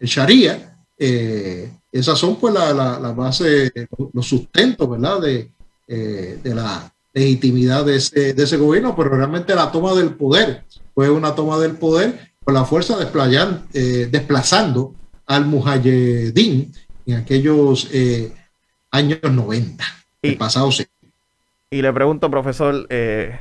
sharia, 0.00 0.78
esas 0.96 2.18
son 2.18 2.36
pues 2.36 2.54
la, 2.54 2.72
la, 2.72 3.12
base, 3.12 3.70
los 4.12 4.26
sustentos, 4.26 4.88
¿verdad? 4.88 5.20
De, 5.20 5.50
de 5.86 6.54
la 6.54 6.90
legitimidad 7.12 7.84
de 7.84 7.96
ese, 7.96 8.32
de 8.32 8.42
ese 8.42 8.56
gobierno, 8.56 8.96
pero 8.96 9.10
realmente 9.10 9.54
la 9.54 9.70
toma 9.70 9.94
del 9.94 10.14
poder 10.14 10.64
fue 10.94 11.10
una 11.10 11.34
toma 11.34 11.58
del 11.58 11.76
poder 11.76 12.32
con 12.44 12.54
la 12.54 12.64
fuerza 12.64 12.96
eh, 13.72 14.08
desplazando 14.10 14.94
al 15.26 15.46
Mujahedin 15.46 16.72
en 17.06 17.16
aquellos 17.16 17.88
eh, 17.92 18.32
años 18.90 19.20
90, 19.22 19.84
y, 20.22 20.28
el 20.28 20.36
pasado 20.36 20.70
Y 21.70 21.82
le 21.82 21.92
pregunto, 21.92 22.30
profesor, 22.30 22.86
eh, 22.90 23.40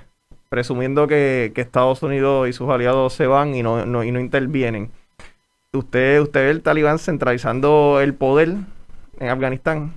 presumiendo 0.54 1.08
que, 1.08 1.52
Estados 1.56 2.04
Unidos 2.04 2.48
y 2.48 2.54
sus 2.54 2.70
aliados 2.70 3.14
se 3.14 3.26
van 3.26 3.56
y 3.56 3.64
no, 3.64 4.04
y 4.04 4.12
no 4.12 4.20
intervienen, 4.20 4.92
¿usted, 5.74 6.22
¿usted 6.22 6.42
ve 6.42 6.52
el 6.52 6.62
talibán 6.62 7.00
centralizando 7.00 8.00
el 8.00 8.14
poder 8.14 8.58
en 9.20 9.30
Afganistán? 9.30 9.96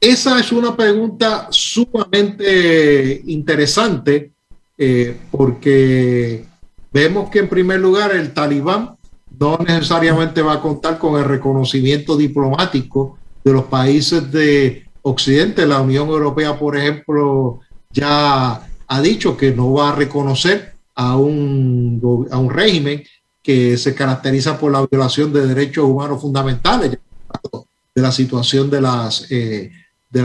Esa 0.00 0.38
es 0.38 0.52
una 0.52 0.76
pregunta 0.76 1.48
sumamente 1.50 3.20
interesante 3.26 4.30
eh, 4.78 5.16
porque 5.32 6.44
vemos 6.92 7.28
que 7.28 7.40
en 7.40 7.48
primer 7.48 7.80
lugar 7.80 8.14
el 8.14 8.32
talibán 8.32 8.94
no 9.40 9.58
necesariamente 9.66 10.40
va 10.40 10.52
a 10.52 10.60
contar 10.60 11.00
con 11.00 11.18
el 11.18 11.24
reconocimiento 11.24 12.16
diplomático 12.16 13.18
de 13.42 13.52
los 13.54 13.64
países 13.64 14.30
de 14.30 14.86
Occidente. 15.02 15.66
La 15.66 15.80
Unión 15.80 16.06
Europea, 16.10 16.56
por 16.56 16.76
ejemplo, 16.76 17.58
ya 17.90 18.67
ha 18.88 19.00
dicho 19.00 19.36
que 19.36 19.52
no 19.52 19.72
va 19.72 19.90
a 19.90 19.94
reconocer 19.94 20.74
a 20.94 21.16
un, 21.16 22.28
a 22.30 22.38
un 22.38 22.50
régimen 22.50 23.04
que 23.42 23.76
se 23.76 23.94
caracteriza 23.94 24.58
por 24.58 24.72
la 24.72 24.86
violación 24.86 25.32
de 25.32 25.46
derechos 25.46 25.84
humanos 25.84 26.20
fundamentales 26.20 26.90
de 26.90 28.02
la 28.02 28.12
situación 28.12 28.68
de 28.68 28.80
las, 28.80 29.30
eh, 29.30 29.70
de, 30.10 30.22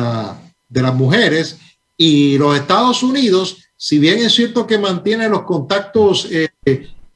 de 0.69 0.81
las 0.81 0.95
mujeres. 0.95 1.57
Y 1.97 2.37
los 2.37 2.57
Estados 2.57 3.03
Unidos, 3.03 3.57
si 3.77 3.99
bien 3.99 4.19
es 4.19 4.33
cierto 4.33 4.65
que 4.65 4.77
mantiene 4.77 5.29
los 5.29 5.43
contactos 5.43 6.27
eh, 6.31 6.49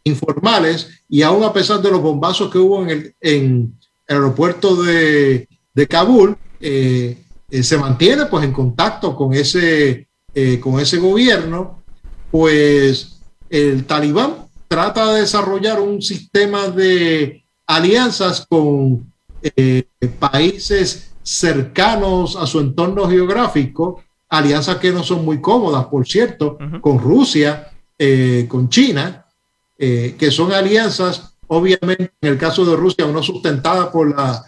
informales 0.04 0.90
y 1.10 1.22
aún 1.22 1.44
a 1.44 1.54
pesar 1.54 1.82
de 1.82 1.92
los 1.92 2.02
bombazos 2.02 2.52
que 2.52 2.58
hubo 2.58 2.84
en 2.84 2.90
el, 2.90 3.16
en 3.22 3.78
el 4.08 4.16
aeropuerto 4.16 4.76
de, 4.82 5.48
de 5.74 5.88
Kabul, 5.88 6.38
eh, 6.60 7.18
se 7.50 7.78
mantiene 7.78 8.26
pues 8.26 8.44
en 8.44 8.52
contacto 8.52 9.16
con 9.16 9.34
ese, 9.34 10.07
con 10.62 10.80
ese 10.80 10.98
gobierno, 10.98 11.84
pues 12.30 13.20
el 13.50 13.86
talibán 13.86 14.48
trata 14.68 15.14
de 15.14 15.22
desarrollar 15.22 15.80
un 15.80 16.02
sistema 16.02 16.68
de 16.68 17.44
alianzas 17.66 18.46
con 18.48 19.12
eh, 19.42 19.84
países 20.20 21.12
cercanos 21.24 22.36
a 22.36 22.46
su 22.48 22.60
entorno 22.60 23.08
geográfico, 23.10 24.04
alianzas 24.30 24.78
que 24.78 24.92
no 24.92 25.04
son 25.04 25.24
muy 25.26 25.42
cómodas, 25.42 25.86
por 25.86 26.08
cierto, 26.08 26.58
con 26.82 27.00
Rusia, 27.00 27.70
eh, 27.98 28.46
con 28.48 28.70
China, 28.70 29.26
eh, 29.78 30.16
que 30.18 30.32
son 30.32 30.52
alianzas, 30.52 31.34
obviamente, 31.48 32.12
en 32.22 32.30
el 32.30 32.38
caso 32.38 32.66
de 32.66 32.76
Rusia, 32.76 33.06
no 33.08 33.22
sustentadas 33.22 33.88
por 33.88 34.16
la, 34.16 34.44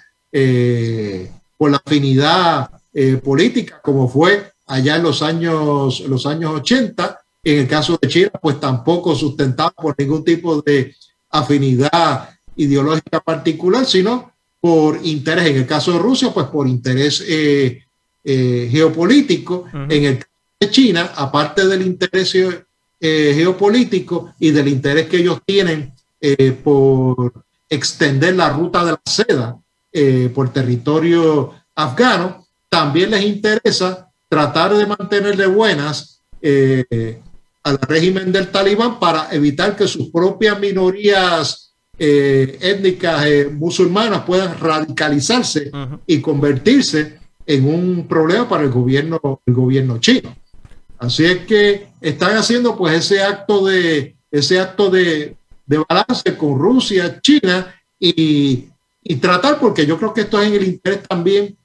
por 1.58 1.72
la 1.72 1.82
afinidad 1.86 2.70
política, 3.24 3.80
como 3.82 4.08
fue 4.08 4.52
allá 4.70 4.98
en 4.98 5.04
los 5.04 5.22
años, 5.22 6.00
los 6.02 6.26
años 6.26 6.52
80. 6.56 7.20
En 7.44 7.60
el 7.60 7.68
caso 7.68 7.98
de 8.02 8.08
China, 8.08 8.32
pues 8.42 8.60
tampoco 8.60 9.16
sustentada 9.16 9.72
por 9.72 9.96
ningún 9.98 10.24
tipo 10.24 10.62
de 10.62 10.96
afinidad 11.30 12.30
ideológica 12.56 13.20
particular, 13.20 13.86
sino 13.86 14.32
por 14.62 15.00
interés, 15.04 15.48
en 15.48 15.58
el 15.58 15.66
caso 15.66 15.94
de 15.94 16.00
Rusia, 16.00 16.32
pues 16.34 16.48
por 16.48 16.68
interés 16.68 17.24
eh, 17.28 17.84
eh, 18.24 18.70
geopolítico, 18.72 19.66
en 19.74 20.04
el 20.04 20.18
caso 20.18 20.30
de 20.60 20.70
China, 20.70 21.12
aparte 21.16 21.66
del 21.66 21.82
interés 21.82 22.36
eh, 22.36 23.34
geopolítico 23.34 24.34
y 24.40 24.52
del 24.52 24.68
interés 24.68 25.08
que 25.08 25.18
ellos 25.18 25.40
tienen 25.46 25.94
por 26.62 27.32
extender 27.70 28.36
la 28.36 28.50
ruta 28.50 28.84
de 28.84 28.92
la 28.92 29.02
seda 29.06 29.58
por 30.36 30.52
territorio 30.52 31.54
afgano, 31.76 32.46
también 32.68 33.12
les 33.12 33.24
interesa 33.24 34.09
tratar 34.30 34.74
de 34.74 34.86
mantenerle 34.86 35.48
buenas 35.48 36.22
al 37.64 37.78
régimen 37.82 38.32
del 38.32 38.50
talibán 38.50 39.00
para 39.00 39.28
evitar 39.32 39.76
que 39.76 39.88
sus 39.88 40.10
propias 40.10 40.60
minorías 40.60 41.70
eh, 42.02 42.58
étnicas 42.62 43.26
eh, 43.26 43.50
musulmanas 43.52 44.24
puedan 44.24 44.58
radicalizarse 44.58 45.70
y 46.08 46.22
convertirse 46.22 47.20
en 47.46 47.68
un 47.68 48.08
problema 48.08 48.48
para 48.48 48.64
el 48.64 48.70
gobierno, 48.70 49.42
el 49.46 49.54
gobierno 49.54 50.00
chino. 50.00 50.34
Así 50.98 51.26
es 51.26 51.40
que 51.40 51.90
están 52.00 52.38
haciendo 52.38 52.78
pues 52.78 52.96
ese 52.96 53.22
acto 53.22 53.66
de, 53.66 54.16
ese 54.32 54.60
acto 54.60 54.90
de, 54.90 55.36
balance 55.66 56.38
con 56.38 56.58
Rusia, 56.58 57.20
China 57.22 57.76
y, 58.00 58.70
tratar, 59.20 59.60
porque 59.60 59.86
yo 59.86 59.98
creo 59.98 60.14
que 60.14 60.22
esto 60.22 60.42
es 60.42 60.48
en 60.48 60.54
el 60.54 60.68
interés 60.68 61.04
también 61.04 61.58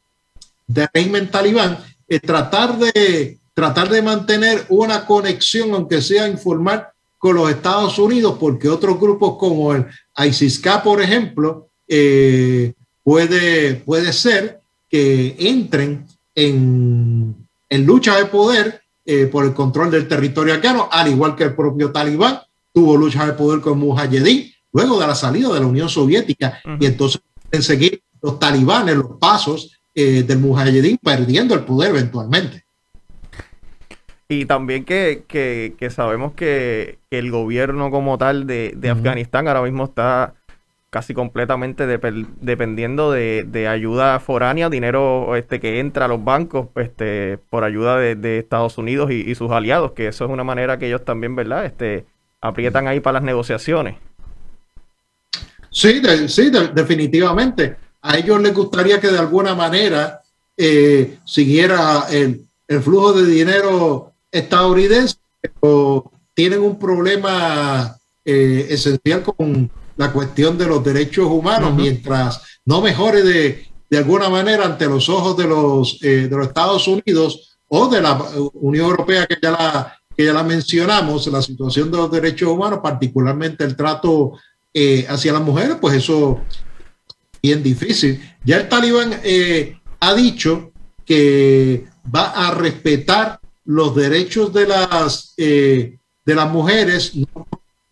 del 0.67 0.89
régimen 0.93 1.31
talibán, 1.31 1.79
es 2.09 2.21
tratar 2.23 2.79
de, 2.79 3.39
tratar 3.55 3.89
de 3.89 4.03
mantener 4.03 4.65
una 4.69 5.07
conexión, 5.07 5.73
aunque 5.75 6.03
sea 6.03 6.29
informal, 6.29 6.89
con 7.19 7.37
los 7.37 7.51
Estados 7.51 7.99
Unidos, 7.99 8.37
porque 8.39 8.69
otros 8.69 9.01
grupos 9.01 9.37
como 9.39 9.73
el 9.73 9.87
ISIS-K, 10.17 10.83
por 10.83 11.01
ejemplo, 11.01 11.69
eh, 11.89 12.75
puede, 13.03 13.77
puede 13.77 14.13
ser 14.13 14.61
que 14.91 15.35
entren 15.39 16.07
en, 16.35 17.35
en 17.69 17.87
lucha 17.87 18.17
de 18.17 18.27
poder 18.27 18.83
eh, 19.07 19.27
por 19.27 19.45
el 19.45 19.53
control 19.53 19.91
del 19.91 20.09
territorio 20.09 20.55
afgano, 20.55 20.89
al 20.91 21.09
igual 21.09 21.37
que 21.37 21.45
el 21.45 21.55
propio 21.55 21.91
Talibán 21.91 22.41
tuvo 22.73 22.97
lucha 22.97 23.27
de 23.27 23.35
poder 23.35 23.61
con 23.61 23.79
Mujahedin 23.79 24.51
luego 24.73 24.99
de 24.99 25.07
la 25.07 25.15
salida 25.15 25.53
de 25.53 25.61
la 25.61 25.67
Unión 25.67 25.89
Soviética. 25.89 26.61
Y 26.81 26.87
entonces 26.87 27.21
en 27.51 27.63
seguir 27.63 28.03
los 28.21 28.39
talibanes 28.39 28.97
los 28.97 29.19
pasos 29.19 29.79
eh, 29.95 30.23
del 30.25 30.39
Mujahedin 30.39 30.99
perdiendo 30.99 31.55
el 31.55 31.61
poder 31.61 31.91
eventualmente. 31.91 32.65
Y 34.29 34.47
también 34.47 34.85
que, 34.85 35.77
sabemos 35.91 36.33
que, 36.33 36.99
el 37.11 37.31
gobierno 37.31 37.91
como 37.91 38.19
tal 38.19 38.47
de, 38.47 38.77
Afganistán 38.91 39.47
ahora 39.47 39.63
mismo 39.63 39.85
está 39.85 40.35
casi 40.91 41.13
completamente 41.13 41.87
dependiendo 41.87 43.13
de, 43.13 43.69
ayuda 43.69 44.19
foránea, 44.21 44.71
dinero 44.71 45.37
este, 45.37 45.61
que 45.61 45.79
entra 45.79 46.07
a 46.07 46.09
los 46.09 46.25
bancos 46.25 46.69
este, 46.77 47.39
por 47.51 47.65
ayuda 47.65 47.99
de, 47.99 48.39
Estados 48.39 48.79
Unidos 48.79 49.11
y, 49.11 49.35
sus 49.35 49.51
aliados, 49.51 49.93
que 49.93 50.09
eso 50.09 50.25
es 50.25 50.31
una 50.31 50.45
manera 50.45 50.79
que 50.79 50.87
ellos 50.87 51.05
también, 51.05 51.37
¿verdad? 51.37 51.67
Este, 51.67 52.07
aprietan 52.41 52.89
ahí 52.89 53.01
para 53.01 53.15
las 53.15 53.23
negociaciones. 53.23 53.97
Sí, 55.71 56.01
sí, 56.29 56.51
definitivamente. 56.73 57.84
A 58.07 58.19
ellos 58.19 58.39
les 58.43 58.53
gustaría 58.53 59.01
que 59.01 59.09
de 59.09 59.19
alguna 59.19 59.55
manera 59.55 60.21
eh, 60.59 61.19
siguiera 61.25 62.05
el, 62.11 62.47
el, 62.69 62.83
flujo 62.83 63.15
de 63.15 63.25
dinero 63.25 64.13
estadounidense, 64.31 65.17
pero 65.41 66.13
tienen 66.35 66.61
un 66.61 66.79
problema 66.79 67.97
eh, 68.23 68.67
esencial 68.69 69.23
con 69.23 69.71
la 69.97 70.13
cuestión 70.13 70.59
de 70.59 70.67
los 70.67 70.85
derechos 70.85 71.27
humanos, 71.27 71.73
mientras 71.75 72.43
no 72.67 72.83
mejore 72.83 73.23
de, 73.23 73.67
de, 73.89 73.99
alguna 73.99 74.29
manera 74.29 74.67
ante 74.67 74.85
los 74.85 75.09
ojos 75.09 75.35
de 75.39 75.45
los, 75.45 75.99
eh, 76.03 76.29
de 76.29 76.37
los 76.37 76.49
Estados 76.49 76.87
Unidos 76.87 77.57
o 77.69 77.89
de 77.89 78.03
la 78.03 78.23
Unión 78.53 78.85
Europea 78.85 79.27
que 79.27 79.39
ya 79.43 79.51
la, 79.53 79.99
que 80.15 80.27
ya 80.27 80.35
la 80.35 80.43
mencionamos, 80.43 81.27
la 81.29 81.41
situación 81.41 81.91
de 81.91 81.97
los 81.97 82.11
derechos 82.11 82.51
humanos, 82.51 82.81
particularmente 82.83 83.65
el 83.65 83.77
trato 83.77 84.33
eh, 84.75 85.07
hacia 85.09 85.33
las 85.33 85.43
mujeres, 85.43 85.79
pues 85.81 85.95
eso 85.95 86.41
es 86.51 86.74
bien 87.45 87.63
difícil. 87.63 88.21
Ya 88.45 88.57
el 88.57 88.69
talibán 88.69 89.21
eh, 89.23 89.79
ha 90.01 90.15
dicho 90.15 90.73
que 91.05 91.85
va 92.15 92.31
a 92.31 92.51
respetar 92.53 93.39
los 93.65 93.95
derechos 93.95 94.53
de 94.53 94.67
las, 94.67 95.35
de 95.37 95.99
las 96.25 96.51
mujeres, 96.51 97.13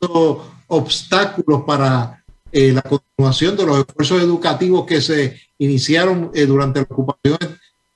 no 0.01 0.53
obstáculos 0.69 1.63
para 1.67 2.23
eh, 2.51 2.73
la 2.73 2.83
continuación 2.83 3.57
de 3.57 3.65
los 3.65 3.79
esfuerzos 3.79 4.23
educativos 4.23 4.85
que 4.87 5.01
se 5.01 5.41
iniciaron 5.59 6.31
eh, 6.35 6.45
durante 6.45 6.81
la 6.81 6.87
ocupación 6.89 7.39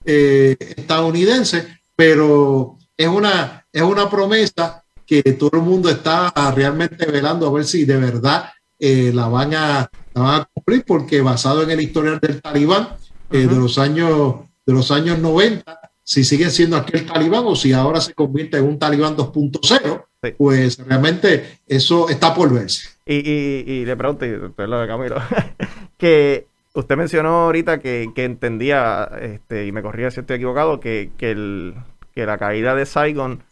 eh, 0.04 0.56
estadounidense, 0.76 1.78
pero 1.94 2.78
es 2.96 3.08
una, 3.08 3.66
es 3.70 3.82
una 3.82 4.08
promesa 4.08 4.82
que 5.06 5.22
todo 5.22 5.50
el 5.54 5.62
mundo 5.62 5.90
está 5.90 6.32
realmente 6.54 7.06
velando 7.06 7.46
a 7.46 7.52
ver 7.52 7.64
si 7.64 7.84
de 7.84 7.96
verdad 7.96 8.50
la, 8.78 9.28
van 9.28 9.54
a, 9.54 9.90
van 10.20 10.42
a 10.42 10.48
cumplir, 10.52 10.84
porque 10.86 11.20
basado 11.20 11.62
en 11.62 11.70
el 11.70 11.80
historial 11.80 12.18
del 12.20 12.40
talibán 12.40 12.88
de, 13.30 13.46
los 13.46 13.78
años, 13.78 14.36
de 14.64 14.72
los 14.72 14.90
años 14.90 15.18
90, 15.18 15.80
si 16.02 16.24
siguen 16.24 16.50
siendo 16.50 16.76
aquel 16.76 17.04
talibán 17.04 17.44
o 17.46 17.56
si 17.56 17.72
ahora 17.72 18.00
se 18.00 18.14
convierte 18.14 18.58
en 18.58 18.64
un 18.64 18.78
talibán 18.78 19.16
2.0, 19.16 20.04
pues 20.36 20.78
realmente 20.78 21.58
eso 21.66 22.08
está 22.08 22.34
por 22.34 22.52
verse. 22.52 22.88
Y, 23.04 23.84
le 23.84 23.96
pregunto, 23.96 24.26
lo 24.66 24.80
de 24.80 24.86
Camilo, 24.86 25.16
que 25.98 26.46
usted 26.74 26.96
mencionó 26.96 27.44
ahorita 27.44 27.78
que, 27.78 28.10
entendía, 28.16 29.10
este, 29.20 29.66
y 29.66 29.72
me 29.72 29.82
corría 29.82 30.10
si 30.10 30.20
estoy 30.20 30.36
equivocado, 30.36 30.80
que, 30.80 31.10
que, 31.16 31.74
la 32.14 32.38
caída 32.38 32.74
de 32.74 32.86
Saigon 32.86 33.42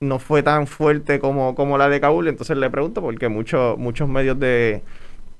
no 0.00 0.18
fue 0.18 0.42
tan 0.42 0.66
fuerte 0.66 1.18
como, 1.18 1.54
como 1.54 1.78
la 1.78 1.88
de 1.88 2.00
Kabul. 2.00 2.28
Entonces 2.28 2.56
le 2.56 2.70
pregunto, 2.70 3.00
porque 3.00 3.28
muchos 3.28 3.76
muchos 3.76 4.08
medios 4.08 4.38
de, 4.38 4.82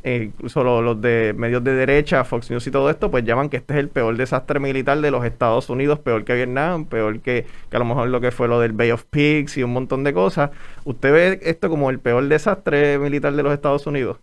eh, 0.07 0.25
incluso 0.25 0.63
los, 0.63 1.01
de 1.01 1.35
medios 1.35 1.65
de 1.65 1.73
derecha, 1.73 2.25
Fox 2.25 2.51
News 2.51 2.67
y 2.67 2.71
todo 2.71 2.91
esto, 2.91 3.11
pues 3.11 3.25
llaman 3.25 3.49
que 3.49 3.57
este 3.57 3.73
es 3.73 3.81
el 3.81 3.89
peor 3.89 4.15
desastre 4.19 4.61
militar 4.61 5.01
de 5.01 5.11
los 5.11 5.25
Estados 5.25 5.71
Unidos, 5.71 5.99
peor 5.99 6.27
que 6.27 6.35
Vietnam, 6.35 6.85
peor 6.85 7.21
que, 7.21 7.47
a 7.73 7.79
lo 7.79 7.87
mejor 7.87 8.09
lo 8.09 8.21
que 8.21 8.31
fue 8.31 8.47
lo 8.47 8.61
del 8.61 8.73
Bay 8.73 8.91
of 8.91 9.05
Pigs 9.05 9.57
y 9.57 9.63
un 9.63 9.73
montón 9.73 10.05
de 10.05 10.13
cosas. 10.13 10.51
¿Usted 10.85 11.11
ve 11.11 11.41
esto 11.43 11.71
como 11.71 11.89
el 11.89 12.01
peor 12.01 12.29
desastre 12.29 12.99
militar 12.99 13.35
de 13.35 13.43
los 13.43 13.55
Estados 13.55 13.87
Unidos? 13.87 14.19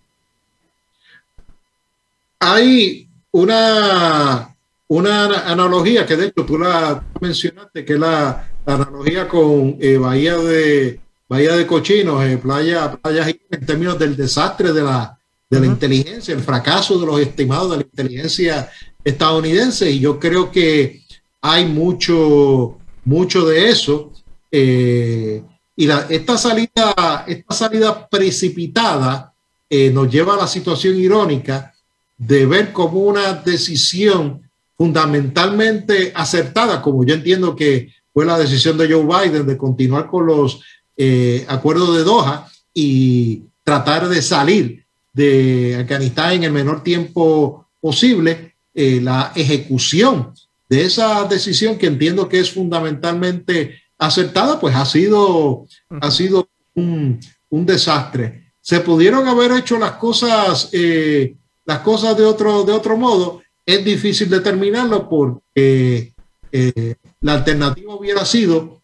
Hay 2.37 3.09
una, 3.31 4.55
una 4.87 5.51
analogía 5.51 6.05
que 6.05 6.15
de 6.15 6.27
hecho 6.27 6.45
tú 6.45 6.59
la 6.59 7.03
mencionaste, 7.19 7.83
que 7.83 7.93
es 7.93 7.99
la, 7.99 8.47
analogía 8.67 9.27
con 9.27 9.77
eh, 9.79 9.97
Bahía 9.97 10.37
de 10.37 10.99
Bahía 11.27 11.55
de 11.55 11.65
Cochinos, 11.65 12.23
eh, 12.23 12.37
playa, 12.37 12.91
playa 12.97 13.25
en 13.49 13.65
términos 13.65 13.97
del 13.97 14.15
desastre 14.15 14.73
de 14.73 14.83
la 14.83 15.17
de 15.51 15.59
la 15.59 15.65
inteligencia, 15.65 16.33
el 16.33 16.39
fracaso 16.39 16.97
de 16.97 17.05
los 17.05 17.19
estimados 17.19 17.71
de 17.71 17.77
la 17.77 17.83
inteligencia 17.83 18.71
estadounidense. 19.03 19.91
Y 19.91 19.99
yo 19.99 20.17
creo 20.17 20.49
que 20.49 21.03
hay 21.41 21.65
mucho, 21.65 22.77
mucho 23.03 23.45
de 23.45 23.69
eso. 23.69 24.13
Eh, 24.49 25.43
y 25.75 25.87
la, 25.87 26.07
esta, 26.09 26.37
salida, 26.37 27.25
esta 27.27 27.53
salida 27.53 28.07
precipitada 28.07 29.33
eh, 29.69 29.91
nos 29.91 30.09
lleva 30.09 30.35
a 30.35 30.37
la 30.37 30.47
situación 30.47 30.97
irónica 30.97 31.73
de 32.17 32.45
ver 32.45 32.71
como 32.71 33.01
una 33.01 33.33
decisión 33.33 34.49
fundamentalmente 34.77 36.13
acertada, 36.15 36.81
como 36.81 37.03
yo 37.05 37.13
entiendo 37.13 37.57
que 37.57 37.93
fue 38.13 38.25
la 38.25 38.37
decisión 38.37 38.77
de 38.77 38.89
Joe 38.89 39.03
Biden 39.03 39.45
de 39.45 39.57
continuar 39.57 40.07
con 40.07 40.25
los 40.25 40.61
eh, 40.95 41.45
acuerdos 41.49 41.97
de 41.97 42.03
Doha 42.03 42.47
y 42.73 43.43
tratar 43.65 44.07
de 44.07 44.21
salir 44.21 44.81
de 45.13 45.77
Afganistán 45.81 46.33
en 46.33 46.43
el 46.43 46.51
menor 46.51 46.83
tiempo 46.83 47.67
posible, 47.79 48.55
eh, 48.73 49.01
la 49.01 49.33
ejecución 49.35 50.33
de 50.69 50.85
esa 50.85 51.25
decisión 51.25 51.77
que 51.77 51.87
entiendo 51.87 52.29
que 52.29 52.39
es 52.39 52.51
fundamentalmente 52.51 53.81
acertada, 53.97 54.59
pues 54.59 54.75
ha 54.75 54.85
sido, 54.85 55.65
ha 55.89 56.11
sido 56.11 56.47
un, 56.75 57.19
desastre. 57.49 58.53
Se 58.61 58.79
pudieron 58.79 59.27
haber 59.27 59.51
hecho 59.51 59.77
las 59.77 59.93
cosas, 59.93 60.69
eh, 60.71 61.35
las 61.65 61.79
cosas 61.79 62.17
de 62.17 62.23
otro, 62.23 62.63
de 62.63 62.71
otro 62.71 62.95
modo. 62.95 63.41
Es 63.65 63.83
difícil 63.83 64.29
determinarlo 64.29 65.09
porque 65.09 66.13
eh, 66.51 66.95
la 67.19 67.33
alternativa 67.33 67.93
hubiera 67.95 68.23
sido 68.23 68.81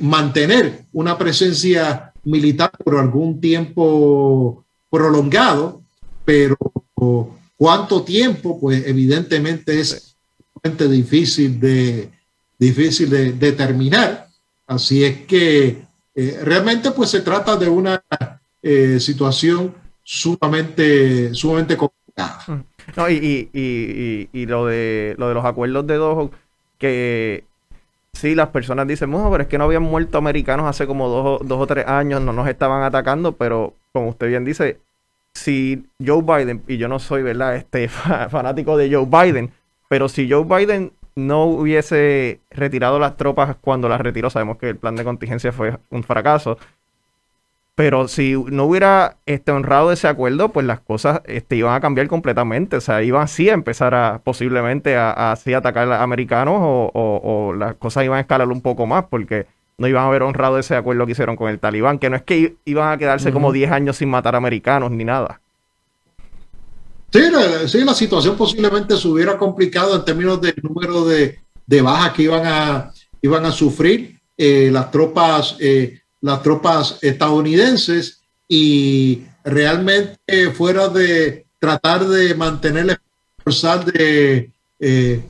mantener 0.00 0.84
una 0.92 1.18
presencia 1.18 2.13
militar 2.24 2.70
por 2.82 2.96
algún 2.96 3.40
tiempo 3.40 4.64
prolongado, 4.90 5.82
pero 6.24 6.56
cuánto 7.56 8.02
tiempo, 8.02 8.60
pues 8.60 8.86
evidentemente 8.86 9.80
es 9.80 10.16
difícil 10.88 11.60
de, 11.60 12.10
difícil 12.58 13.10
de 13.10 13.32
determinar. 13.32 14.28
Así 14.66 15.04
es 15.04 15.22
que 15.26 15.82
eh, 16.14 16.40
realmente 16.42 16.90
pues 16.92 17.10
se 17.10 17.20
trata 17.20 17.56
de 17.56 17.68
una 17.68 18.02
eh, 18.62 18.98
situación 18.98 19.74
sumamente, 20.02 21.34
sumamente 21.34 21.76
complicada. 21.76 22.40
Mm. 22.46 22.64
No, 22.96 23.10
y, 23.10 23.50
y, 23.52 24.28
y, 24.32 24.46
lo, 24.46 24.66
de, 24.66 25.14
lo 25.18 25.28
de 25.28 25.34
los 25.34 25.44
acuerdos 25.44 25.86
de 25.86 25.94
dos 25.94 26.30
que 26.78 27.44
Sí, 28.14 28.34
las 28.34 28.48
personas 28.48 28.86
dicen, 28.86 29.10
pero 29.10 29.42
es 29.42 29.48
que 29.48 29.58
no 29.58 29.64
habían 29.64 29.82
muerto 29.82 30.18
americanos 30.18 30.66
hace 30.66 30.86
como 30.86 31.08
dos, 31.08 31.42
o 31.42 31.66
tres 31.66 31.86
años, 31.86 32.22
no 32.22 32.32
nos 32.32 32.48
estaban 32.48 32.82
atacando, 32.82 33.32
pero 33.32 33.74
como 33.92 34.08
usted 34.08 34.28
bien 34.28 34.44
dice, 34.44 34.78
si 35.34 35.84
Joe 36.04 36.22
Biden, 36.22 36.62
y 36.68 36.76
yo 36.76 36.88
no 36.88 36.98
soy, 37.00 37.22
¿verdad?, 37.22 37.56
este 37.56 37.88
fanático 37.88 38.76
de 38.76 38.92
Joe 38.92 39.06
Biden, 39.06 39.50
pero 39.88 40.08
si 40.08 40.30
Joe 40.30 40.44
Biden 40.44 40.92
no 41.16 41.44
hubiese 41.44 42.40
retirado 42.50 42.98
las 42.98 43.16
tropas 43.16 43.56
cuando 43.60 43.88
las 43.88 44.00
retiró, 44.00 44.30
sabemos 44.30 44.58
que 44.58 44.70
el 44.70 44.76
plan 44.76 44.96
de 44.96 45.04
contingencia 45.04 45.52
fue 45.52 45.76
un 45.90 46.02
fracaso, 46.04 46.56
pero 47.74 48.06
si 48.06 48.34
no 48.34 48.64
hubiera 48.64 49.16
este, 49.26 49.50
honrado 49.50 49.90
ese 49.90 50.06
acuerdo, 50.06 50.50
pues 50.50 50.64
las 50.64 50.78
cosas 50.78 51.22
este, 51.24 51.56
iban 51.56 51.74
a 51.74 51.80
cambiar 51.80 52.06
completamente. 52.06 52.76
O 52.76 52.80
sea, 52.80 53.02
iban 53.02 53.22
así 53.22 53.50
a 53.50 53.54
empezar 53.54 53.94
a 53.94 54.20
posiblemente 54.22 54.96
a, 54.96 55.32
así 55.32 55.54
atacar 55.54 55.90
a 55.90 56.02
americanos 56.02 56.56
o, 56.60 57.54
las 57.58 57.74
cosas 57.74 58.04
iban 58.04 58.18
a 58.18 58.20
escalar 58.20 58.48
un 58.48 58.60
poco 58.60 58.86
más 58.86 59.06
porque 59.10 59.46
no 59.76 59.88
iban 59.88 60.04
a 60.04 60.06
haber 60.06 60.22
honrado 60.22 60.58
ese 60.58 60.76
acuerdo 60.76 61.04
que 61.04 61.12
hicieron 61.12 61.34
con 61.34 61.50
el 61.50 61.58
talibán, 61.58 61.98
que 61.98 62.10
no 62.10 62.16
es 62.16 62.22
que 62.22 62.54
iban 62.64 62.92
a 62.92 62.96
quedarse 62.96 63.32
como 63.32 63.50
10 63.50 63.72
años 63.72 63.96
sin 63.96 64.08
matar 64.08 64.36
americanos 64.36 64.92
ni 64.92 65.04
nada. 65.04 65.40
Sí 67.12 67.22
la, 67.30 67.68
sí, 67.68 67.84
la 67.84 67.94
situación 67.94 68.36
posiblemente 68.36 68.96
se 68.96 69.08
hubiera 69.08 69.36
complicado 69.36 69.96
en 69.96 70.04
términos 70.04 70.40
del 70.40 70.54
número 70.62 71.04
de, 71.04 71.40
bajas 71.82 72.12
que 72.12 72.22
iban 72.22 72.42
a, 72.46 72.92
iban 73.20 73.44
a 73.44 73.50
sufrir 73.50 74.20
eh, 74.36 74.68
las 74.72 74.92
tropas. 74.92 75.56
Eh, 75.58 76.00
las 76.24 76.42
tropas 76.42 76.98
estadounidenses 77.02 78.22
y 78.48 79.24
realmente 79.44 80.50
fuera 80.52 80.88
de 80.88 81.44
tratar 81.58 82.08
de 82.08 82.34
mantener 82.34 82.98
el 83.44 83.92
de, 83.92 84.50
eh, 84.80 85.22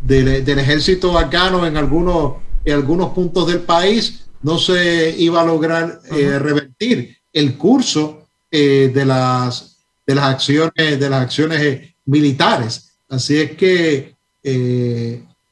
del, 0.00 0.58
ejército 0.58 1.18
afgano 1.18 1.66
en 1.66 1.76
algunos, 1.76 2.34
en 2.64 2.74
algunos 2.74 3.12
puntos 3.12 3.48
del 3.48 3.62
país, 3.62 4.26
no 4.42 4.58
se 4.58 5.12
iba 5.18 5.40
a 5.40 5.46
lograr 5.46 6.00
eh, 6.12 6.38
revertir 6.38 7.16
el 7.32 7.58
curso 7.58 8.28
eh, 8.48 8.92
de, 8.94 9.04
las, 9.04 9.76
de 10.06 10.14
las 10.14 10.24
acciones, 10.26 11.00
de 11.00 11.10
las 11.10 11.20
acciones 11.20 11.94
militares. 12.04 12.92
Así 13.08 13.40
es 13.40 13.56
que 13.56 14.14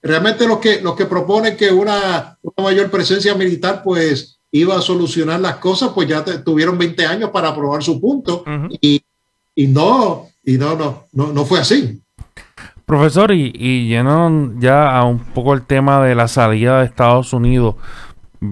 realmente 0.02 0.46
los 0.46 0.58
que, 0.58 0.80
los 0.80 0.94
que 0.94 1.06
proponen 1.06 1.56
que 1.56 1.70
una, 1.70 2.38
mayor 2.56 2.90
presencia 2.90 3.34
militar, 3.34 3.82
pues 3.82 4.38
iba 4.50 4.76
a 4.76 4.80
solucionar 4.80 5.40
las 5.40 5.56
cosas, 5.56 5.90
pues 5.94 6.08
ya 6.08 6.24
tuvieron 6.42 6.76
20 6.76 7.06
años 7.06 7.30
para 7.30 7.54
probar 7.54 7.82
su 7.82 8.00
punto 8.00 8.44
y, 8.80 9.02
y, 9.54 9.66
no, 9.68 10.26
y 10.44 10.58
no, 10.58 10.74
no, 10.76 11.04
no, 11.12 11.32
no 11.32 11.44
fue 11.44 11.60
así. 11.60 12.00
Profesor, 12.84 13.30
y, 13.30 13.52
y 13.54 13.86
lleno 13.86 14.52
ya 14.58 14.98
a 14.98 15.04
un 15.04 15.20
poco 15.20 15.54
el 15.54 15.62
tema 15.62 16.04
de 16.04 16.16
la 16.16 16.26
salida 16.26 16.80
de 16.80 16.86
Estados 16.86 17.32
Unidos, 17.32 17.76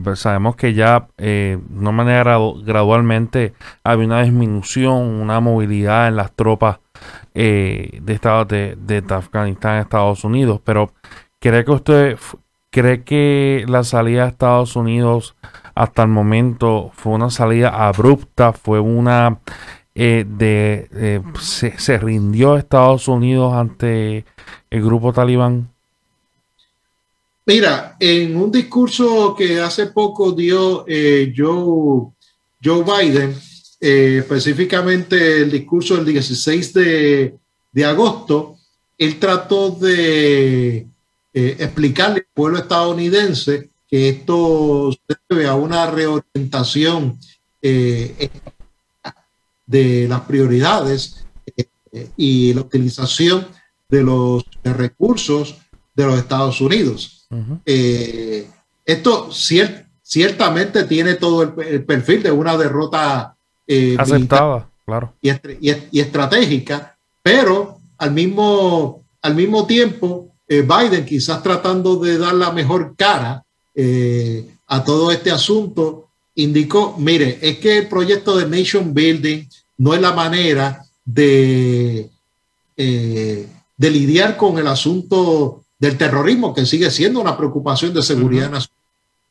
pues 0.05 0.21
sabemos 0.21 0.55
que 0.55 0.75
ya 0.75 1.09
eh, 1.17 1.59
de 1.61 1.79
una 1.79 1.91
manera 1.91 2.39
gradualmente 2.63 3.55
había 3.83 4.07
una 4.07 4.23
disminución, 4.23 4.95
una 4.95 5.41
movilidad 5.41 6.09
en 6.09 6.17
las 6.17 6.33
tropas 6.33 6.79
eh, 7.35 7.99
de, 8.03 8.13
Estados, 8.13 8.49
de, 8.49 8.77
de 8.77 9.03
Afganistán 9.09 9.79
a 9.79 9.81
Estados 9.81 10.23
Unidos, 10.25 10.61
pero 10.63 10.93
¿cree 11.41 11.65
que 11.65 11.71
usted 11.71 12.19
cree 12.71 13.05
que 13.05 13.65
la 13.69 13.85
salida 13.85 14.25
de 14.25 14.31
Estados 14.31 14.77
Unidos 14.77 15.35
hasta 15.75 16.03
el 16.03 16.09
momento 16.09 16.91
fue 16.95 17.13
una 17.13 17.31
salida 17.31 17.87
abrupta, 17.87 18.53
fue 18.53 18.81
una 18.81 19.41
eh, 19.95 20.25
de 20.29 20.89
eh, 20.93 21.23
se, 21.41 21.99
rindió 21.99 22.57
Estados 22.57 23.09
Unidos 23.09 23.55
ante 23.55 24.25
el 24.71 24.83
grupo 24.83 25.13
talibán? 25.13 25.73
Mira, 27.47 27.97
en 27.99 28.37
un 28.37 28.53
discurso 28.53 29.35
que 29.37 29.61
hace 29.61 29.87
poco 29.87 30.33
dio 30.33 30.85
eh, 30.87 31.33
Joe, 31.35 32.11
Joe 32.63 32.85
Biden, 32.85 33.35
específicamente 33.81 35.43
el 35.43 35.51
discurso 35.51 35.97
del 35.97 36.05
16 36.07 36.75
de, 36.75 37.39
de 37.73 37.85
agosto, 37.85 38.57
él 38.99 39.19
trató 39.19 39.71
de 39.71 40.87
explicarle 41.33 42.17
al 42.17 42.27
pueblo 42.35 42.59
estadounidense 42.59 43.71
que 43.89 44.11
esto 44.11 44.93
se 44.93 45.17
debe 45.29 45.47
a 45.47 45.55
una 45.55 45.91
reorientación 45.91 47.19
eh, 47.63 48.31
de 49.67 50.07
las 50.09 50.21
prioridades 50.23 51.25
eh, 51.57 52.09
y 52.17 52.55
la 52.55 52.61
utilización 52.61 53.47
de 53.89 54.03
los 54.03 54.45
recursos 54.63 55.57
de 55.95 56.07
los 56.07 56.19
Estados 56.19 56.61
Unidos. 56.61 57.27
Eh, 57.67 58.49
esto 58.85 59.31
ciertamente 60.03 60.85
tiene 60.85 61.15
todo 61.15 61.43
el, 61.43 61.85
perfil 61.85 62.23
de 62.23 62.31
una 62.31 62.57
derrota 62.57 63.37
aceptada, 63.99 64.71
claro. 64.87 65.15
Y, 65.21 65.31
y, 65.61 66.01
estratégica, 66.01 66.97
pero 67.23 67.79
al 67.99 68.13
mismo, 68.13 69.03
al 69.21 69.35
mismo 69.35 69.67
tiempo, 69.67 70.28
Biden 70.49 71.05
quizás 71.05 71.43
tratando 71.43 71.97
de 71.97 72.19
dar 72.19 72.35
la 72.35 72.51
mejor 72.51 72.95
cara 72.97 73.45
a 74.67 74.85
todo 74.85 75.13
este 75.13 75.31
asunto, 75.31 76.09
indicó, 76.35 76.97
mire, 76.99 77.39
es 77.41 77.59
que 77.59 77.79
el 77.79 77.89
proyecto 77.89 78.37
de 78.37 78.47
Nation 78.47 78.95
Building 78.95 79.45
no 79.79 79.95
es 79.95 80.01
la 80.01 80.13
manera 80.13 80.85
de, 81.05 82.11
eh, 82.77 83.49
de 83.77 83.91
lidiar 83.91 84.37
con 84.37 84.59
el 84.59 84.67
asunto 84.67 85.65
del 85.79 85.97
terrorismo, 85.97 86.55
que 86.55 86.67
sigue 86.67 86.91
siendo 86.91 87.21
una 87.21 87.37
preocupación 87.37 87.95
de 87.95 88.03
seguridad 88.03 88.51
nacional 88.51 88.79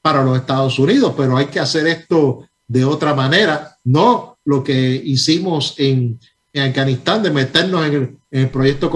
para 0.02 0.24
los 0.24 0.38
Estados 0.38 0.80
Unidos, 0.80 1.14
pero 1.16 1.38
hay 1.38 1.48
que 1.48 1.60
hacer 1.60 1.88
esto 1.88 2.48
de 2.68 2.84
otra 2.84 3.14
manera, 3.14 3.78
no 3.84 4.38
lo 4.46 4.64
que 4.64 5.02
hicimos 5.04 5.76
en, 5.78 6.20
Afganistán, 6.54 7.22
de 7.22 7.30
meternos 7.30 7.86
en 7.86 8.18
el, 8.32 8.50
proyecto 8.50 8.90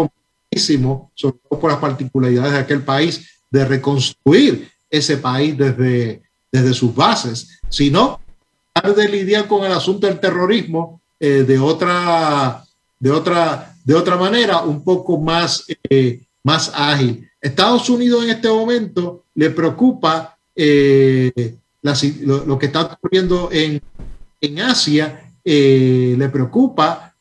sobre 1.15 1.37
todo 1.49 1.59
por 1.59 1.71
las 1.71 1.79
particularidades 1.79 2.53
de 2.53 2.59
aquel 2.59 2.83
país, 2.83 3.41
de 3.49 3.65
reconstruir 3.65 4.69
ese 4.89 5.17
país 5.17 5.57
desde, 5.57 6.21
desde 6.51 6.73
sus 6.73 6.93
bases, 6.93 7.59
sino 7.69 8.19
de 8.95 9.07
lidiar 9.07 9.47
con 9.47 9.65
el 9.65 9.71
asunto 9.71 10.07
del 10.07 10.19
terrorismo 10.19 11.01
eh, 11.19 11.43
de, 11.47 11.59
otra, 11.59 12.63
de, 12.99 13.11
otra, 13.11 13.75
de 13.83 13.93
otra 13.93 14.17
manera, 14.17 14.61
un 14.61 14.83
poco 14.83 15.19
más, 15.19 15.65
eh, 15.89 16.21
más 16.43 16.71
ágil. 16.73 17.29
Estados 17.39 17.89
Unidos 17.89 18.23
en 18.23 18.31
este 18.31 18.49
momento 18.49 19.23
le 19.35 19.49
preocupa 19.49 20.37
eh, 20.55 21.55
lo, 21.81 22.57
que 22.57 22.65
está 22.65 22.81
ocurriendo 22.81 23.49
en, 23.51 23.81
en 24.41 24.59
Asia, 24.59 25.31
le 25.43 26.29
preocupa 26.29 27.15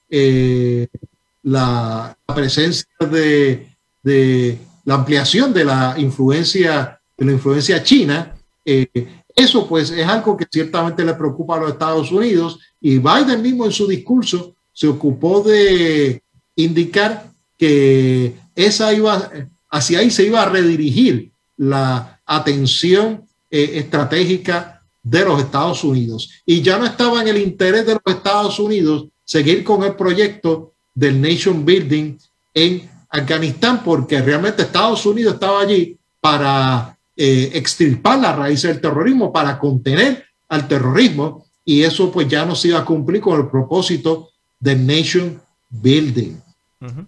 la, 1.43 2.17
presencia 2.35 2.87
de, 3.01 3.69
de, 4.03 4.59
la 4.85 4.95
ampliación 4.95 5.53
de 5.53 5.65
la 5.65 5.95
influencia, 5.99 7.01
de 7.17 7.25
la 7.25 7.33
influencia 7.33 7.83
china. 7.83 8.35
eso 8.65 9.69
pues 9.69 9.91
es 9.91 10.07
algo 10.07 10.37
que 10.37 10.47
ciertamente 10.51 11.05
le 11.05 11.15
preocupa 11.15 11.57
a 11.57 11.61
los 11.61 11.73
Estados 11.73 12.13
Unidos 12.13 12.59
y 12.81 12.99
Biden 12.99 13.43
mismo 13.43 13.65
en 13.65 13.73
su 13.73 13.87
discurso 13.87 14.55
se 14.73 14.89
ocupó 14.89 15.43
de 15.43 16.23
indicar 16.57 17.31
que 17.59 18.35
esa 18.55 18.93
iba, 18.93 19.31
hacia 19.69 19.99
ahí 19.99 20.11
se 20.11 20.25
iba 20.25 20.43
a 20.43 20.49
redirigir 20.49 21.33
la 21.57 22.21
atención 22.25 23.25
eh, 23.51 23.73
estratégica 23.75 24.83
de 25.03 25.25
los 25.25 25.41
Estados 25.41 25.85
Unidos. 25.85 26.31
Y 26.47 26.63
ya 26.63 26.79
no 26.79 26.87
estaba 26.87 27.21
en 27.21 27.29
el 27.29 27.39
interés 27.39 27.87
de 27.87 27.95
los 27.95 28.17
Estados 28.17 28.59
Unidos 28.59 29.09
seguir 29.25 29.63
con 29.65 29.85
el 29.85 29.95
proyecto 29.95 30.70
del 30.95 31.21
Nation 31.21 31.65
Building 31.65 32.17
en 32.55 32.91
Afganistán, 33.09 33.83
porque 33.85 34.21
realmente 34.21 34.63
Estados 34.63 35.05
Unidos 35.07 35.35
estaba 35.35 35.61
allí 35.61 35.97
para 36.21 36.97
eh, 37.17 37.51
extirpar 37.55 38.19
la 38.19 38.35
raíz 38.35 38.63
del 38.63 38.81
terrorismo, 38.81 39.33
para 39.33 39.59
contener 39.59 40.25
al 40.49 40.67
terrorismo 40.69 41.47
y 41.65 41.83
eso 41.83 42.11
pues 42.11 42.29
ya 42.29 42.45
no 42.45 42.55
se 42.55 42.69
iba 42.69 42.79
a 42.79 42.85
cumplir 42.85 43.21
con 43.21 43.39
el 43.41 43.49
propósito 43.49 44.31
del 44.59 44.87
nation 44.87 45.41
building. 45.69 46.37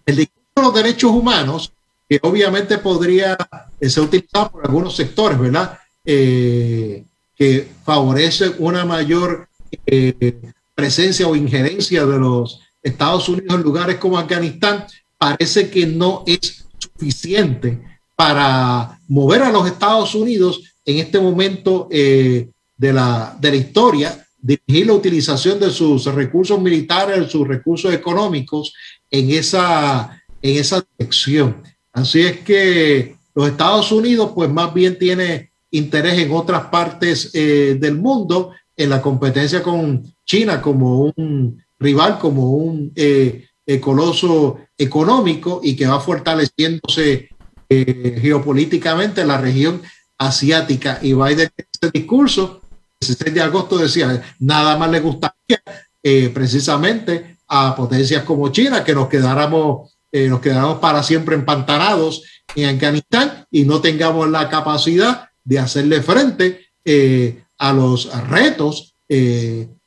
El 0.07 0.16
discurso 0.16 0.53
de 0.55 0.62
los 0.62 0.74
derechos 0.74 1.11
humanos, 1.11 1.72
que 2.09 2.18
obviamente 2.22 2.78
podría 2.78 3.37
ser 3.80 4.03
utilizado 4.03 4.51
por 4.51 4.66
algunos 4.66 4.95
sectores, 4.95 5.39
¿verdad? 5.39 5.78
Eh, 6.05 7.05
que 7.37 7.68
favorece 7.85 8.51
una 8.59 8.85
mayor 8.85 9.49
eh, 9.87 10.41
presencia 10.74 11.26
o 11.26 11.35
injerencia 11.35 12.05
de 12.07 12.18
los 12.18 12.61
Estados 12.83 13.28
Unidos 13.28 13.55
en 13.55 13.62
lugares 13.62 13.97
como 13.97 14.18
Afganistán, 14.18 14.85
parece 15.18 15.70
que 15.70 15.87
no 15.87 16.24
es 16.26 16.64
suficiente 16.78 17.80
para 18.16 18.99
mover 19.09 19.43
a 19.43 19.53
los 19.53 19.66
Estados 19.66 20.14
Unidos 20.14 20.62
en 20.85 20.99
este 20.99 21.20
momento 21.20 21.89
eh, 21.91 22.49
de, 22.76 22.93
la, 22.93 23.37
de 23.41 23.51
la 23.51 23.57
historia 23.57 24.26
dirigir 24.43 24.89
la 24.89 24.95
utilización 24.95 25.61
de 25.61 25.70
sus 25.70 26.05
recursos 26.07 26.61
militares, 26.61 27.30
sus 27.30 27.47
recursos 27.47 27.95
económicos 27.95 28.74
en 29.09 29.30
esa, 29.30 30.20
en 30.43 30.59
esa 30.59 30.85
dirección. 30.99 31.62
Así 31.93 32.20
es 32.20 32.41
que 32.41 33.14
los 33.35 33.49
Estados 33.49 33.93
Unidos, 33.93 34.33
pues 34.35 34.51
más 34.51 34.74
bien 34.74 34.99
tiene 34.99 35.53
interés 35.70 36.18
en 36.18 36.33
otras 36.33 36.66
partes 36.66 37.30
eh, 37.33 37.76
del 37.80 37.97
mundo, 37.97 38.51
en 38.76 38.91
la 38.91 39.01
competencia 39.01 39.62
con 39.62 40.03
China 40.24 40.61
como 40.61 41.12
un 41.16 41.62
rival, 41.83 42.18
como 42.18 42.51
un 42.51 42.93
eh, 42.95 43.47
coloso 43.80 44.59
económico 44.76 45.61
y 45.62 45.76
que 45.76 45.87
va 45.87 46.01
fortaleciéndose 46.01 47.28
eh, 47.68 48.18
geopolíticamente 48.20 49.22
en 49.22 49.28
la 49.28 49.39
región 49.39 49.83
asiática. 50.18 50.99
Y 51.03 51.14
Biden, 51.14 51.51
este 51.57 51.91
discurso, 51.93 52.61
16 53.01 53.35
de 53.35 53.41
agosto 53.41 53.78
decía, 53.78 54.22
nada 54.39 54.76
más 54.76 54.91
le 54.91 55.01
gustaría 55.01 55.62
eh, 56.03 56.30
precisamente 56.33 57.39
a 57.49 57.74
potencias 57.74 58.22
como 58.24 58.51
China 58.51 58.85
que 58.85 58.95
nos 58.95 59.09
quedáramos, 59.09 59.97
eh, 60.11 60.28
nos 60.28 60.41
quedáramos 60.41 60.78
para 60.78 61.03
siempre 61.03 61.35
empantanados 61.35 62.22
en 62.55 62.74
Afganistán 62.74 63.47
y 63.51 63.64
no 63.64 63.80
tengamos 63.80 64.28
la 64.28 64.49
capacidad 64.49 65.28
de 65.45 65.59
hacerle 65.59 66.03
frente 66.03 66.66
eh, 66.85 67.43
a 67.59 67.72
los 67.72 68.11
retos, 68.28 68.95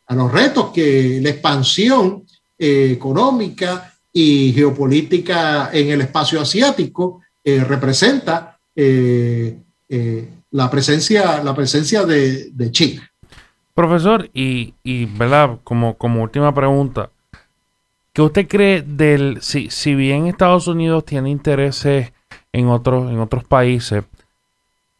a 0.07 0.15
los 0.15 0.31
retos 0.31 0.71
que 0.71 1.19
la 1.21 1.29
expansión 1.29 2.23
económica 2.57 3.93
y 4.11 4.53
geopolítica 4.53 5.69
en 5.73 5.89
el 5.89 6.01
espacio 6.01 6.39
asiático 6.39 7.21
representa 7.43 8.57
la 10.51 10.69
presencia, 10.69 11.43
la 11.43 11.53
presencia 11.53 12.05
de, 12.05 12.71
China. 12.71 13.11
Profesor, 13.73 14.29
y, 14.33 14.73
y 14.83 15.05
¿verdad? 15.05 15.59
Como, 15.63 15.95
como 15.95 16.23
última 16.23 16.53
pregunta, 16.53 17.09
¿qué 18.13 18.21
usted 18.21 18.47
cree 18.47 18.81
del, 18.81 19.39
si, 19.41 19.69
si 19.69 19.95
bien 19.95 20.27
Estados 20.27 20.67
Unidos 20.67 21.03
tiene 21.03 21.29
intereses 21.29 22.13
en 22.53 22.69
otros, 22.69 23.11
en 23.11 23.19
otros 23.19 23.43
países, 23.43 24.05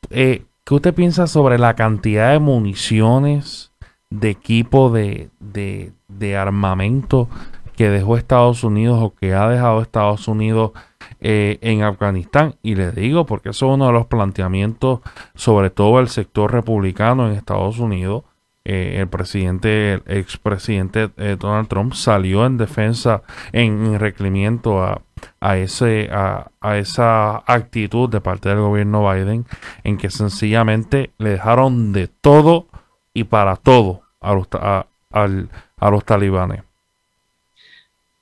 eh, 0.10 0.44
¿qué 0.66 0.74
usted 0.74 0.94
piensa 0.94 1.26
sobre 1.26 1.58
la 1.58 1.76
cantidad 1.76 2.34
de 2.34 2.40
municiones, 2.40 3.72
de 4.10 4.30
equipo, 4.30 4.90
de, 4.90 5.30
de, 5.40 5.92
de 6.08 6.38
armamento 6.38 7.28
que 7.76 7.90
dejó 7.90 8.18
Estados 8.18 8.64
Unidos 8.64 9.00
o 9.02 9.14
que 9.14 9.34
ha 9.34 9.50
dejado 9.50 9.82
Estados 9.82 10.28
Unidos 10.28 10.72
eh, 11.20 11.58
en 11.62 11.84
Afganistán. 11.84 12.56
Y 12.64 12.76
le 12.76 12.92
digo 12.92 13.26
porque 13.26 13.50
eso 13.50 13.68
es 13.68 13.74
uno 13.74 13.88
de 13.88 13.94
los 13.94 14.06
planteamientos, 14.08 15.02
sobre 15.34 15.70
todo 15.70 16.00
el 16.00 16.08
sector 16.08 16.54
republicano 16.54 17.28
en 17.28 17.34
Estados 17.34 17.80
Unidos, 17.80 18.24
eh, 18.64 18.98
el 19.00 19.08
presidente, 19.08 19.94
el 19.94 20.02
expresidente 20.08 21.12
eh, 21.18 21.36
Donald 21.38 21.68
Trump 21.68 21.94
salió 21.94 22.46
en 22.46 22.58
defensa, 22.58 23.22
en, 23.52 23.86
en 23.86 24.00
requerimiento 24.00 24.82
a, 24.82 25.02
a, 25.40 25.58
ese, 25.58 26.10
a, 26.12 26.50
a 26.62 26.78
esa 26.78 27.44
actitud 27.46 28.10
de 28.10 28.22
parte 28.22 28.50
del 28.50 28.60
gobierno 28.60 29.08
Biden, 29.08 29.46
en 29.84 29.98
que 29.98 30.10
sencillamente 30.10 31.12
le 31.20 31.32
dejaron 31.32 31.92
de 31.92 32.08
todo 32.08 32.68
y 33.16 33.24
para 33.24 33.56
todo 33.56 34.02
a 34.22 34.34
los, 34.36 34.48
a, 34.54 34.86
al- 35.10 35.50
a 35.78 35.90
los 35.90 36.06
talibanes. 36.06 36.62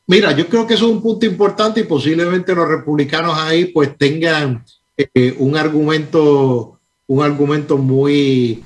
Mira, 0.07 0.31
yo 0.33 0.47
creo 0.47 0.67
que 0.67 0.75
eso 0.75 0.85
es 0.85 0.91
un 0.91 1.01
punto 1.01 1.25
importante 1.25 1.79
y 1.81 1.83
posiblemente 1.85 2.53
los 2.53 2.67
republicanos 2.67 3.37
ahí 3.37 3.65
pues 3.65 3.97
tengan 3.97 4.63
eh, 4.97 5.35
un 5.39 5.57
argumento, 5.57 6.77
un 7.07 7.23
argumento 7.23 7.77
muy 7.77 8.63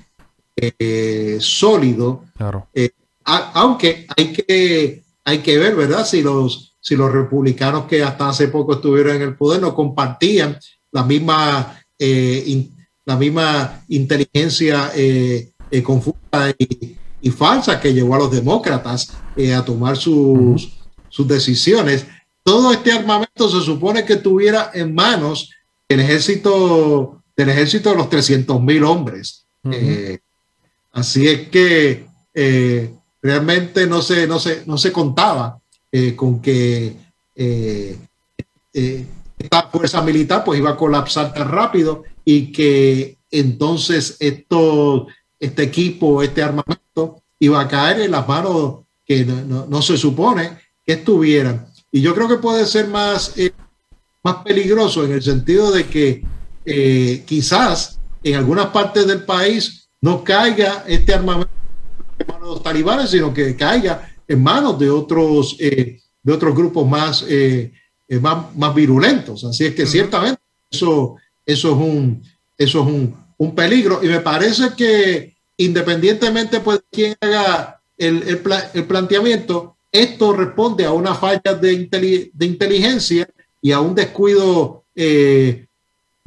eh, 0.55 1.37
sólido, 1.39 2.23
Claro. 2.37 2.67
A- 3.25 3.51
aunque 3.55 4.07
hay 4.15 4.33
que, 4.33 5.03
hay 5.25 5.39
que 5.39 5.57
ver, 5.57 5.75
¿verdad? 5.75 6.05
Si 6.05 6.21
los, 6.21 6.73
si 6.79 6.95
los 6.95 7.11
republicanos 7.11 7.85
que 7.85 8.01
hasta 8.03 8.29
hace 8.29 8.47
poco 8.47 8.73
estuvieron 8.75 9.15
en 9.17 9.21
el 9.21 9.35
poder 9.35 9.61
no 9.61 9.75
compartían 9.75 10.57
la 10.91 11.03
misma, 11.03 11.77
eh, 11.99 12.43
in- 12.47 12.73
la 13.05 13.15
misma 13.17 13.83
inteligencia 13.89 14.91
eh, 15.71 15.83
confusa 15.83 16.55
y, 16.57 16.95
y 17.21 17.31
falsa 17.31 17.79
que 17.79 17.93
llevó 17.93 18.15
a 18.15 18.19
los 18.19 18.31
demócratas 18.31 19.13
eh, 19.35 19.53
a 19.53 19.63
tomar 19.63 19.97
sus, 19.97 20.77
sus 21.09 21.27
decisiones. 21.27 22.05
Todo 22.43 22.71
este 22.71 22.91
armamento 22.91 23.49
se 23.49 23.65
supone 23.65 24.05
que 24.05 24.13
estuviera 24.13 24.71
en 24.73 24.95
manos 24.95 25.51
del 25.89 25.99
ejército, 25.99 27.21
del 27.35 27.49
ejército 27.49 27.89
de 27.89 27.95
los 27.95 28.09
300 28.09 28.61
mil 28.61 28.83
hombres. 28.83 29.45
Eh, 29.69 30.19
así 30.93 31.27
es 31.27 31.49
que 31.49 32.05
realmente 33.21 33.87
no 33.87 34.01
se, 34.01 34.27
no 34.27 34.39
se, 34.39 34.63
no 34.65 34.77
se 34.77 34.91
contaba 34.91 35.59
con 36.15 36.39
que 36.39 36.95
esta 38.73 39.67
fuerza 39.69 40.01
militar 40.01 40.43
pues 40.45 40.59
iba 40.59 40.69
a 40.69 40.77
colapsar 40.77 41.33
tan 41.33 41.49
rápido 41.49 42.03
y 42.23 42.51
que 42.51 43.17
entonces 43.31 44.17
esto, 44.19 45.07
este 45.39 45.63
equipo, 45.63 46.21
este 46.23 46.41
armamento 46.41 47.21
iba 47.39 47.59
a 47.61 47.67
caer 47.67 48.01
en 48.01 48.11
las 48.11 48.27
manos 48.27 48.79
que 49.05 49.23
no, 49.25 49.43
no- 49.45 49.65
no 49.67 49.81
se 49.81 49.97
supone 49.97 50.57
que 50.85 50.93
estuvieran. 50.93 51.67
Y 51.91 52.01
yo 52.01 52.13
creo 52.15 52.27
que 52.27 52.37
puede 52.37 52.65
ser 52.65 52.87
más, 52.87 53.37
eh, 53.37 53.51
más 54.23 54.37
peligroso 54.43 55.05
en 55.05 55.11
el 55.13 55.21
sentido 55.21 55.71
de 55.71 55.85
que 55.87 56.23
eh, 56.65 57.23
quizás 57.25 57.99
en 58.23 58.35
algunas 58.35 58.67
partes 58.67 59.07
del 59.07 59.23
país 59.23 59.87
no 60.01 60.23
caiga 60.23 60.83
este 60.87 61.13
armamento 61.13 61.49
en 62.19 62.27
manos 62.27 62.41
de 62.41 62.53
los 62.55 62.63
talibanes, 62.63 63.09
sino 63.11 63.33
que 63.33 63.55
caiga 63.55 64.09
en 64.27 64.43
manos 64.43 64.77
de 64.77 64.89
otros, 64.89 65.55
eh, 65.59 65.99
de 66.23 66.33
otros 66.33 66.53
grupos 66.55 66.85
más, 66.87 67.23
eh, 67.27 67.71
eh, 68.09 68.19
más, 68.19 68.53
más 68.55 68.75
virulentos. 68.75 69.43
Así 69.45 69.65
es 69.65 69.73
que 69.75 69.83
Ujú. 69.83 69.91
ciertamente 69.91 70.41
eso, 70.69 71.15
eso 71.45 71.67
es, 71.69 71.73
un, 71.77 72.21
eso 72.57 72.81
es 72.81 72.87
un, 72.87 73.15
un 73.37 73.53
peligro. 73.55 73.99
Y 74.03 74.07
me 74.07 74.19
parece 74.19 74.73
que 74.75 75.35
independientemente 75.57 76.59
pues, 76.59 76.79
de 76.79 76.83
quién 76.91 77.15
haga 77.21 77.79
el, 77.97 78.23
el 78.23 78.41
el 78.73 78.83
planteamiento, 78.85 79.75
esto 79.91 80.33
responde 80.33 80.85
a 80.85 80.91
una 80.91 81.15
falla 81.15 81.53
de, 81.59 81.73
inteli- 81.73 82.29
de 82.33 82.45
inteligencia 82.45 83.27
y 83.61 83.71
a 83.71 83.79
un 83.79 83.95
descuido 83.95 84.83
eh, 84.95 85.65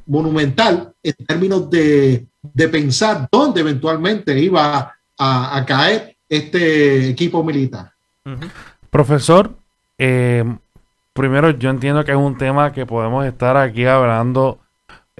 monumental 0.06 0.92
en 1.02 1.14
términos 1.26 1.70
de, 1.70 2.26
de 2.42 2.68
pensar 2.68 3.28
dónde 3.30 3.60
eventualmente 3.60 4.38
iba 4.38 4.94
a, 5.18 5.64
caer 5.66 6.16
este 6.28 7.10
equipo 7.10 7.44
militar. 7.44 7.92
Profesor, 8.90 9.54
eh, 9.98 10.44
primero 11.12 11.50
yo 11.50 11.70
entiendo 11.70 12.04
que 12.04 12.12
es 12.12 12.16
un 12.16 12.38
tema 12.38 12.72
que 12.72 12.86
podemos 12.86 13.26
estar 13.26 13.56
aquí 13.56 13.84
hablando 13.84 14.58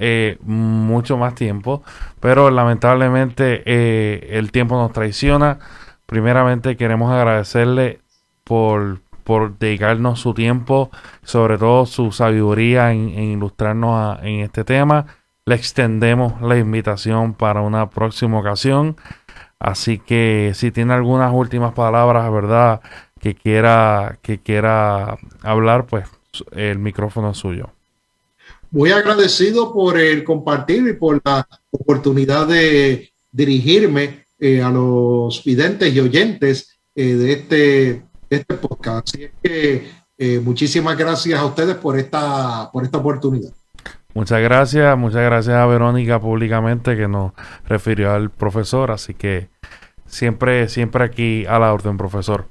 eh, 0.01 0.39
mucho 0.43 1.17
más 1.17 1.35
tiempo, 1.37 1.83
pero 2.19 2.51
lamentablemente 2.51 3.63
eh, 3.67 4.31
el 4.39 4.51
tiempo 4.51 4.75
nos 4.77 4.93
traiciona. 4.93 5.59
Primeramente 6.07 6.77
queremos 6.77 7.13
agradecerle 7.13 8.01
por, 8.43 9.01
por 9.23 9.59
dedicarnos 9.59 10.19
su 10.19 10.35
tiempo, 10.35 10.91
sobre 11.23 11.59
todo 11.59 11.87
su 11.87 12.11
sabiduría 12.11 12.91
en, 12.93 13.11
en 13.11 13.25
ilustrarnos 13.33 14.19
a- 14.19 14.27
en 14.27 14.41
este 14.41 14.65
tema. 14.65 15.07
Le 15.47 15.55
extendemos 15.55 16.41
la 16.43 16.57
invitación 16.59 17.35
para 17.35 17.61
una 17.61 17.91
próxima 17.91 18.39
ocasión. 18.41 18.97
Así 19.59 19.99
que 19.99 20.53
si 20.55 20.71
tiene 20.73 20.95
algunas 20.95 21.33
últimas 21.33 21.73
palabras, 21.75 22.31
¿verdad? 22.33 22.81
Que 23.21 23.35
quiera, 23.35 24.19
que 24.23 24.39
quiera 24.39 25.19
hablar, 25.43 25.85
pues 25.87 26.09
el 26.53 26.79
micrófono 26.79 27.31
es 27.33 27.37
suyo. 27.37 27.71
Muy 28.71 28.93
agradecido 28.93 29.73
por 29.73 29.99
el 29.99 30.23
compartir 30.23 30.87
y 30.87 30.93
por 30.93 31.21
la 31.25 31.47
oportunidad 31.71 32.47
de 32.47 33.13
dirigirme 33.33 34.25
eh, 34.39 34.63
a 34.63 34.71
los 34.71 35.43
videntes 35.45 35.93
y 35.93 36.01
oyentes 36.01 36.79
eh, 36.95 37.15
de, 37.15 37.33
este, 37.33 38.03
este 38.31 38.55
podcast. 38.55 39.09
Así 39.09 39.25
es 39.25 39.31
que 39.43 39.91
eh, 40.17 40.39
muchísimas 40.39 40.97
gracias 40.97 41.41
a 41.41 41.45
ustedes 41.45 41.77
por 41.77 41.99
esta, 41.99 42.71
por 42.73 42.85
esta 42.85 42.99
oportunidad. 42.99 43.53
Muchas 44.15 44.41
gracias, 44.41 44.99
muchas 44.99 45.23
gracias 45.23 45.57
a 45.57 45.67
Verónica 45.67 46.21
públicamente 46.21 46.97
que 46.97 47.07
nos 47.07 47.33
refirió 47.69 48.13
al 48.13 48.31
profesor, 48.31 48.91
así 48.91 49.15
que 49.15 49.49
siempre, 50.07 50.69
siempre 50.69 51.05
aquí 51.05 51.47
a 51.47 51.59
la 51.59 51.73
orden, 51.73 51.97
profesor. 51.97 52.47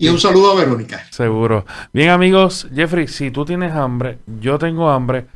Y 0.00 0.08
un 0.08 0.18
saludo 0.18 0.52
a 0.52 0.54
Verónica. 0.56 1.02
Seguro. 1.10 1.64
Bien, 1.92 2.08
amigos, 2.10 2.66
Jeffrey, 2.74 3.06
si 3.06 3.30
tú 3.30 3.44
tienes 3.44 3.72
hambre, 3.74 4.18
yo 4.40 4.58
tengo 4.58 4.90
hambre, 4.90 5.26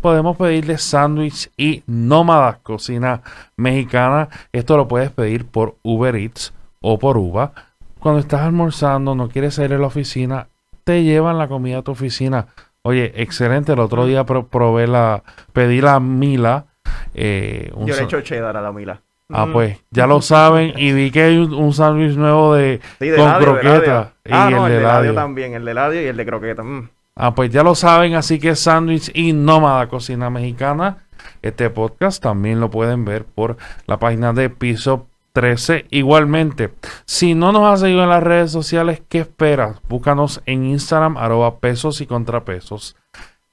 podemos 0.00 0.36
pedirle 0.36 0.78
sándwich 0.78 1.50
y 1.56 1.82
nómadas 1.86 2.58
cocina 2.62 3.20
mexicana. 3.56 4.28
Esto 4.52 4.76
lo 4.76 4.88
puedes 4.88 5.10
pedir 5.10 5.44
por 5.46 5.76
Uber 5.82 6.16
Eats 6.16 6.52
o 6.80 6.98
por 6.98 7.18
Uva. 7.18 7.52
Cuando 8.00 8.20
estás 8.20 8.40
almorzando, 8.40 9.14
no 9.14 9.28
quieres 9.28 9.54
salir 9.54 9.72
de 9.72 9.78
la 9.78 9.86
oficina, 9.88 10.48
te 10.84 11.02
llevan 11.02 11.36
la 11.38 11.48
comida 11.48 11.78
a 11.78 11.82
tu 11.82 11.92
oficina. 11.92 12.46
Oye, 12.82 13.12
excelente. 13.16 13.72
El 13.72 13.80
otro 13.80 14.06
día 14.06 14.24
pro- 14.24 14.46
probé 14.46 14.86
la, 14.86 15.22
pedí 15.52 15.80
la 15.80 15.98
Mila. 16.00 16.66
eh, 17.14 17.70
un 17.74 17.86
Yo 17.86 17.96
le 17.96 18.02
echo 18.02 18.20
cheddar 18.20 18.56
a 18.56 18.60
la 18.62 18.70
mila. 18.72 19.00
Ah, 19.28 19.46
Mm. 19.46 19.52
pues 19.52 19.78
ya 19.90 20.06
lo 20.06 20.20
saben. 20.22 20.72
Y 20.76 20.92
vi 20.92 21.10
que 21.10 21.22
hay 21.22 21.36
un, 21.38 21.52
un 21.52 21.72
sándwich 21.72 22.16
nuevo 22.16 22.54
de, 22.54 22.80
Sí, 23.00 23.08
de 23.08 23.16
con 23.16 23.26
Eladio, 23.28 23.38
de 23.54 23.60
croqueta. 23.60 24.12
Y 24.24 24.30
Ah, 24.32 24.48
no, 24.50 24.66
el 24.66 24.72
el 24.72 24.78
de 24.78 24.84
Eladio. 24.84 25.14
también, 25.14 25.54
el 25.54 25.64
de 25.64 25.70
Eladio 25.72 26.02
y 26.02 26.06
el 26.06 26.16
de 26.16 26.26
croqueta. 26.26 26.62
mm. 26.62 26.88
Ah, 27.16 27.34
pues 27.34 27.50
ya 27.50 27.62
lo 27.62 27.74
saben, 27.74 28.14
así 28.14 28.38
que 28.38 28.54
sándwich 28.54 29.10
y 29.14 29.32
nómada 29.32 29.88
cocina 29.88 30.28
mexicana. 30.30 30.98
Este 31.42 31.70
podcast 31.70 32.22
también 32.22 32.60
lo 32.60 32.70
pueden 32.70 33.04
ver 33.06 33.24
por 33.24 33.56
la 33.86 33.98
página 33.98 34.32
de 34.34 34.50
Piso 34.50 35.06
13. 35.32 35.86
Igualmente, 35.90 36.72
si 37.06 37.34
no 37.34 37.52
nos 37.52 37.62
has 37.64 37.80
seguido 37.80 38.02
en 38.02 38.10
las 38.10 38.22
redes 38.22 38.52
sociales, 38.52 39.02
¿qué 39.08 39.20
esperas? 39.20 39.80
Búscanos 39.88 40.42
en 40.46 40.66
Instagram, 40.66 41.16
arroba 41.16 41.58
pesos 41.58 42.00
y 42.02 42.06
contrapesos. 42.06 42.96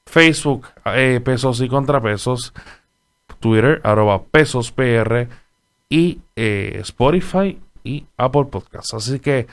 Facebook, 0.05 0.67
eh, 0.85 1.21
pesos 1.23 1.61
y 1.61 1.69
contrapesos. 1.69 2.53
Twitter, 3.39 3.81
arroba 3.83 4.23
pesos 4.23 4.71
PR. 4.71 5.27
Y 5.93 6.21
eh, 6.35 6.79
Spotify 6.79 7.59
y 7.83 8.07
Apple 8.17 8.45
Podcasts. 8.45 8.95
Así 8.95 9.19
que 9.19 9.45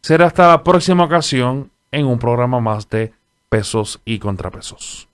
será 0.00 0.28
hasta 0.28 0.48
la 0.48 0.64
próxima 0.64 1.04
ocasión 1.04 1.70
en 1.90 2.06
un 2.06 2.18
programa 2.18 2.58
más 2.58 2.88
de 2.88 3.12
pesos 3.50 4.00
y 4.06 4.18
contrapesos. 4.18 5.08